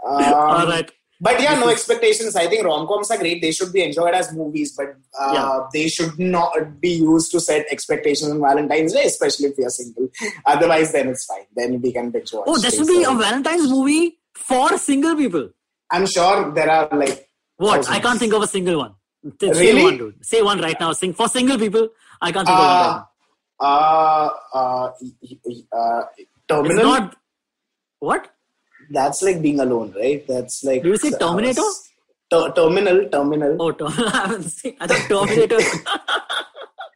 All 0.05 0.66
right. 0.66 0.90
But 1.22 1.38
yeah, 1.42 1.55
no 1.61 1.68
expectations. 1.68 2.34
I 2.34 2.46
think 2.46 2.64
rom 2.64 2.86
coms 2.86 3.11
are 3.11 3.18
great. 3.18 3.42
They 3.42 3.53
should 3.53 3.72
be 3.74 3.82
enjoyed 3.84 4.14
as 4.14 4.32
movies, 4.32 4.74
but 4.74 4.88
uh, 5.20 5.32
Yeah. 5.34 5.59
they 5.72 5.86
should 5.88 6.18
not 6.18 6.80
be 6.80 6.92
used 6.92 7.30
to 7.32 7.40
set 7.40 7.66
expectations 7.70 8.30
on 8.30 8.40
Valentine's 8.40 8.94
Day, 8.94 9.05
especially 9.05 9.48
if 9.48 9.59
you're 9.59 9.68
single. 9.68 10.09
Otherwise, 10.46 10.92
then 10.92 11.09
it's 11.09 11.26
fine. 11.26 11.44
Then 11.55 11.80
we 11.82 11.92
can 11.92 12.11
binge 12.11 12.32
watch. 12.32 12.44
Oh, 12.46 12.57
there 12.59 12.70
should 12.70 12.86
be 12.86 13.03
a 13.03 13.12
Valentine's 13.12 13.68
movie 13.68 14.18
for 14.34 14.78
single 14.78 15.14
people. 15.14 15.51
I'm 15.90 16.07
sure 16.07 16.53
there 16.53 16.70
are 16.70 16.88
like 16.96 17.28
What? 17.59 17.86
I 17.90 18.01
can't 18.01 18.18
think 18.18 18.32
of 18.32 18.42
a 18.42 18.46
single 18.46 18.78
one. 18.78 18.94
Say 19.38 19.51
Really? 19.51 19.82
one, 19.82 19.98
dude. 19.98 20.24
Say 20.24 20.40
one 20.40 20.59
right 20.62 20.80
now. 20.80 20.92
Sing 20.94 21.12
for 21.12 21.28
single 21.28 21.59
people. 21.59 21.88
I 22.22 22.32
can't 22.32 22.46
think 22.46 22.59
of 22.59 22.64
one. 22.64 22.86
Right 22.86 23.05
uh, 23.61 24.28
uh, 24.55 24.55
uh, 24.55 24.86
uh, 24.86 26.03
It's 26.16 26.28
terminal. 26.48 26.84
not. 26.84 27.16
What? 27.98 28.30
That's 28.91 29.22
like 29.22 29.41
being 29.41 29.61
alone, 29.61 29.95
right? 29.97 30.26
That's 30.26 30.62
like. 30.64 30.82
Do 30.82 30.88
you 30.91 30.97
say 30.97 31.11
Terminator? 31.12 31.62
Ter- 32.30 32.53
terminal, 32.53 33.09
terminal. 33.09 33.57
Oh, 33.61 33.72
Term- 33.72 33.93
I 33.99 34.11
haven't 34.11 34.51
seen. 34.51 34.76
I 34.80 34.86
thought 34.86 35.09
Terminator. 35.09 35.59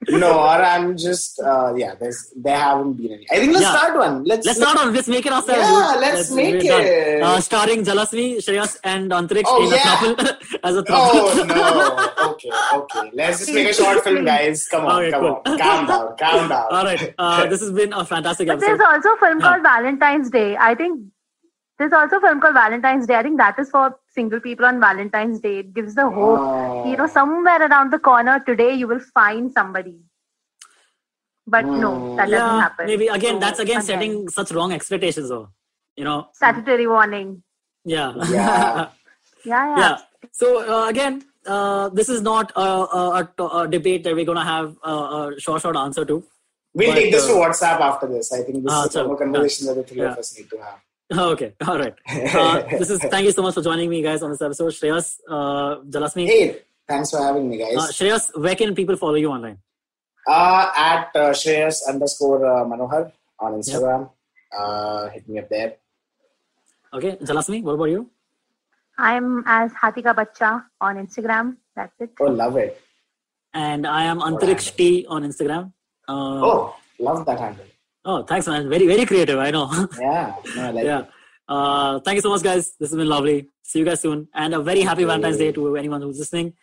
No, 0.06 0.32
or 0.38 0.60
I'm 0.62 0.98
just. 0.98 1.40
Uh, 1.40 1.72
yeah, 1.76 1.94
there's 1.98 2.30
there 2.36 2.58
haven't 2.58 2.92
been 2.98 3.12
any. 3.12 3.26
I 3.32 3.36
think 3.36 3.52
let's 3.54 3.62
Yeah. 3.64 3.74
start 3.74 3.96
one. 3.96 4.24
Let's 4.24 4.44
Let's 4.46 4.58
start 4.58 4.76
on. 4.78 4.92
Let's 4.92 5.08
make 5.08 5.24
it 5.24 5.32
ourselves. 5.32 5.62
Yeah, 5.62 5.92
dude. 5.92 6.00
let's 6.02 6.30
make 6.30 6.62
we're 6.62 6.80
it. 6.82 7.22
Uh, 7.22 7.40
starring 7.40 7.84
Jalasmi, 7.84 8.36
Shreyas, 8.36 8.76
and 8.84 9.10
Antariksh 9.10 9.44
Oh, 9.46 9.64
in 9.64 9.70
yeah. 9.70 9.78
a 9.78 10.14
couple 10.14 10.36
as 10.62 10.76
a 10.76 10.82
couple. 10.82 11.20
Oh 11.22 11.44
no! 11.48 12.32
Okay, 12.32 12.50
okay. 12.74 13.10
Let's 13.14 13.38
just 13.38 13.54
make 13.54 13.68
a 13.68 13.72
short 13.72 14.04
film, 14.04 14.26
guys. 14.26 14.66
Come 14.66 14.84
on, 14.84 15.00
Okay, 15.04 15.10
come 15.10 15.20
cool. 15.22 15.40
on. 15.46 15.58
Calm 15.58 15.86
down, 15.86 16.16
calm 16.18 16.48
down. 16.50 16.66
All 16.70 16.84
right. 16.84 17.14
Uh, 17.18 17.46
this 17.46 17.62
has 17.62 17.70
been 17.72 17.94
a 17.94 18.04
fantastic 18.04 18.46
But 18.46 18.58
episode. 18.58 18.78
there's 18.80 18.80
also 18.82 19.08
a 19.08 19.16
film 19.16 19.40
Yeah. 19.40 19.46
called 19.48 19.62
Valentine's 19.62 20.28
Day. 20.28 20.54
I 20.58 20.74
think 20.74 21.00
there's 21.78 21.92
also 21.92 22.16
a 22.16 22.20
film 22.20 22.40
called 22.40 22.54
Valentine's 22.54 23.06
Day. 23.06 23.16
I 23.16 23.22
think 23.22 23.38
that 23.38 23.58
is 23.58 23.70
for 23.70 23.98
single 24.08 24.40
people 24.40 24.64
on 24.64 24.80
Valentine's 24.80 25.40
Day. 25.40 25.58
It 25.58 25.74
gives 25.74 25.94
the 25.94 26.08
hope. 26.08 26.38
Oh. 26.40 26.90
You 26.90 26.96
know, 26.96 27.06
somewhere 27.06 27.66
around 27.66 27.92
the 27.92 27.98
corner 27.98 28.40
today, 28.46 28.74
you 28.74 28.86
will 28.86 29.00
find 29.00 29.52
somebody. 29.52 30.00
But 31.46 31.66
no, 31.66 32.16
that 32.16 32.30
doesn't 32.30 32.60
happen. 32.60 32.86
maybe 32.86 33.08
again. 33.08 33.34
So, 33.34 33.40
that's 33.40 33.58
again, 33.58 33.76
again, 33.78 33.82
setting 33.86 34.28
such 34.28 34.50
wrong 34.52 34.72
expectations, 34.72 35.28
though. 35.28 35.48
You 35.96 36.04
know. 36.04 36.28
statutory 36.32 36.86
warning. 36.86 37.42
Yeah. 37.84 38.14
Yeah. 38.30 38.88
Yeah, 39.44 39.66
yeah. 39.76 39.78
yeah. 39.78 39.98
So 40.32 40.46
uh, 40.84 40.88
again, 40.88 41.22
uh, 41.46 41.90
this 41.90 42.08
is 42.08 42.22
not 42.22 42.50
a, 42.56 42.60
a, 42.60 43.28
a, 43.38 43.44
a 43.58 43.68
debate 43.68 44.02
that 44.04 44.14
we're 44.14 44.24
gonna 44.24 44.42
have 44.44 44.74
a, 44.82 44.90
a 44.90 45.34
short, 45.38 45.60
short 45.60 45.76
answer 45.76 46.02
to. 46.06 46.24
We'll 46.72 46.88
But, 46.90 46.94
take 46.94 47.12
this 47.12 47.26
to 47.26 47.34
uh, 47.34 47.46
WhatsApp 47.50 47.78
after 47.80 48.06
this. 48.08 48.32
I 48.32 48.38
think 48.42 48.64
this 48.64 48.72
Ah, 48.72 48.86
is 48.86 48.96
a 48.96 49.00
chalo. 49.00 49.18
conversation 49.18 49.66
that 49.66 49.74
the 49.74 49.82
three 49.82 49.98
Yeah. 50.00 50.12
of 50.12 50.18
us 50.18 50.36
need 50.38 50.48
to 50.48 50.56
have. 50.56 50.80
Okay, 51.34 51.54
all 51.66 51.78
right. 51.78 51.94
Uh, 52.34 52.62
this 52.78 52.90
is 52.90 52.98
thank 53.00 53.24
you 53.26 53.32
so 53.32 53.42
much 53.42 53.54
for 53.54 53.62
joining 53.62 53.88
me, 53.90 54.02
guys, 54.02 54.22
on 54.22 54.30
this 54.30 54.42
episode. 54.42 54.72
Shreyas, 54.72 55.18
uh, 55.28 55.76
Jalasmi, 55.94 56.26
Hey, 56.26 56.58
thanks 56.88 57.10
for 57.10 57.18
having 57.22 57.48
me, 57.48 57.58
guys. 57.58 57.76
uh, 57.76 57.88
Shreyas, 57.98 58.36
where 58.40 58.54
can 58.56 58.74
people 58.74 58.96
follow 58.96 59.14
you 59.14 59.30
online? 59.30 59.58
Uh, 60.26 60.70
at 60.76 61.10
uh, 61.14 61.30
Shreyas 61.30 61.76
underscore 61.88 62.44
uh, 62.46 62.64
Manohar 62.64 63.12
on 63.40 63.52
Instagram. 63.60 64.10
Uh, 64.58 65.08
hit 65.10 65.28
me 65.28 65.38
up 65.38 65.48
there. 65.48 65.74
Okay, 66.92 67.16
Jalasmi, 67.16 67.62
what 67.62 67.72
about 67.72 67.90
you? 67.90 68.08
I'm 68.96 69.42
as 69.46 69.72
Hatika 69.72 70.14
Bacha 70.14 70.64
on 70.80 70.96
Instagram. 70.96 71.56
That's 71.76 71.92
it. 72.00 72.10
Oh, 72.20 72.26
love 72.26 72.56
it. 72.56 72.80
And 73.52 73.86
I 73.86 74.04
am 74.04 74.18
What 74.18 74.40
Antariksh? 74.40 74.74
T 74.76 75.04
on 75.08 75.22
Instagram. 75.24 75.72
Uh, 76.08 76.40
Oh, 76.48 76.76
love 76.98 77.26
that 77.26 77.38
handle. 77.40 77.64
Oh, 78.04 78.22
thanks, 78.24 78.46
man. 78.46 78.68
Very, 78.68 78.86
very 78.86 79.04
creative. 79.06 79.38
I 79.38 79.50
know. 79.50 79.70
Yeah, 80.00 80.34
no, 80.56 80.62
I 80.66 80.70
like 80.70 80.84
yeah. 80.84 81.00
it. 81.00 81.08
Uh, 81.48 82.00
thank 82.00 82.16
you 82.16 82.22
so 82.22 82.30
much, 82.30 82.42
guys. 82.42 82.72
This 82.80 82.90
has 82.90 82.96
been 82.96 83.08
lovely. 83.08 83.48
See 83.62 83.78
you 83.80 83.84
guys 83.84 84.00
soon. 84.00 84.28
And 84.34 84.54
a 84.54 84.60
very 84.62 84.80
happy 84.80 85.04
Valentine's 85.04 85.36
Day 85.38 85.52
to 85.52 85.76
anyone 85.76 86.00
who's 86.02 86.18
listening. 86.18 86.54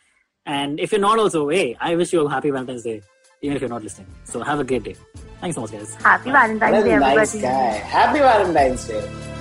And 0.46 0.80
if 0.80 0.92
you're 0.92 1.02
not 1.02 1.20
also, 1.20 1.50
hey, 1.50 1.78
I 1.80 1.96
wish 1.96 2.14
you 2.14 2.26
a 2.26 2.30
happy 2.30 2.50
Valentine's 2.50 2.84
Day, 2.84 3.02
even 3.42 3.56
if 3.56 3.62
you're 3.62 3.70
not 3.70 3.84
listening. 3.84 4.08
So 4.24 4.42
have 4.42 4.60
a 4.60 4.64
great 4.64 4.84
day. 4.84 4.96
Thanks 5.40 5.56
so 5.56 5.62
much, 5.62 5.72
guys. 5.72 5.94
Happy 5.96 6.32
Bye. 6.32 6.48
Valentine's 6.48 6.72
What 6.74 6.84
Day, 6.84 6.98
nice 6.98 7.36
everybody. 7.36 7.42
guy. 7.42 7.72
Happy 7.78 8.20
Valentine's 8.20 8.88
Day. 8.88 9.41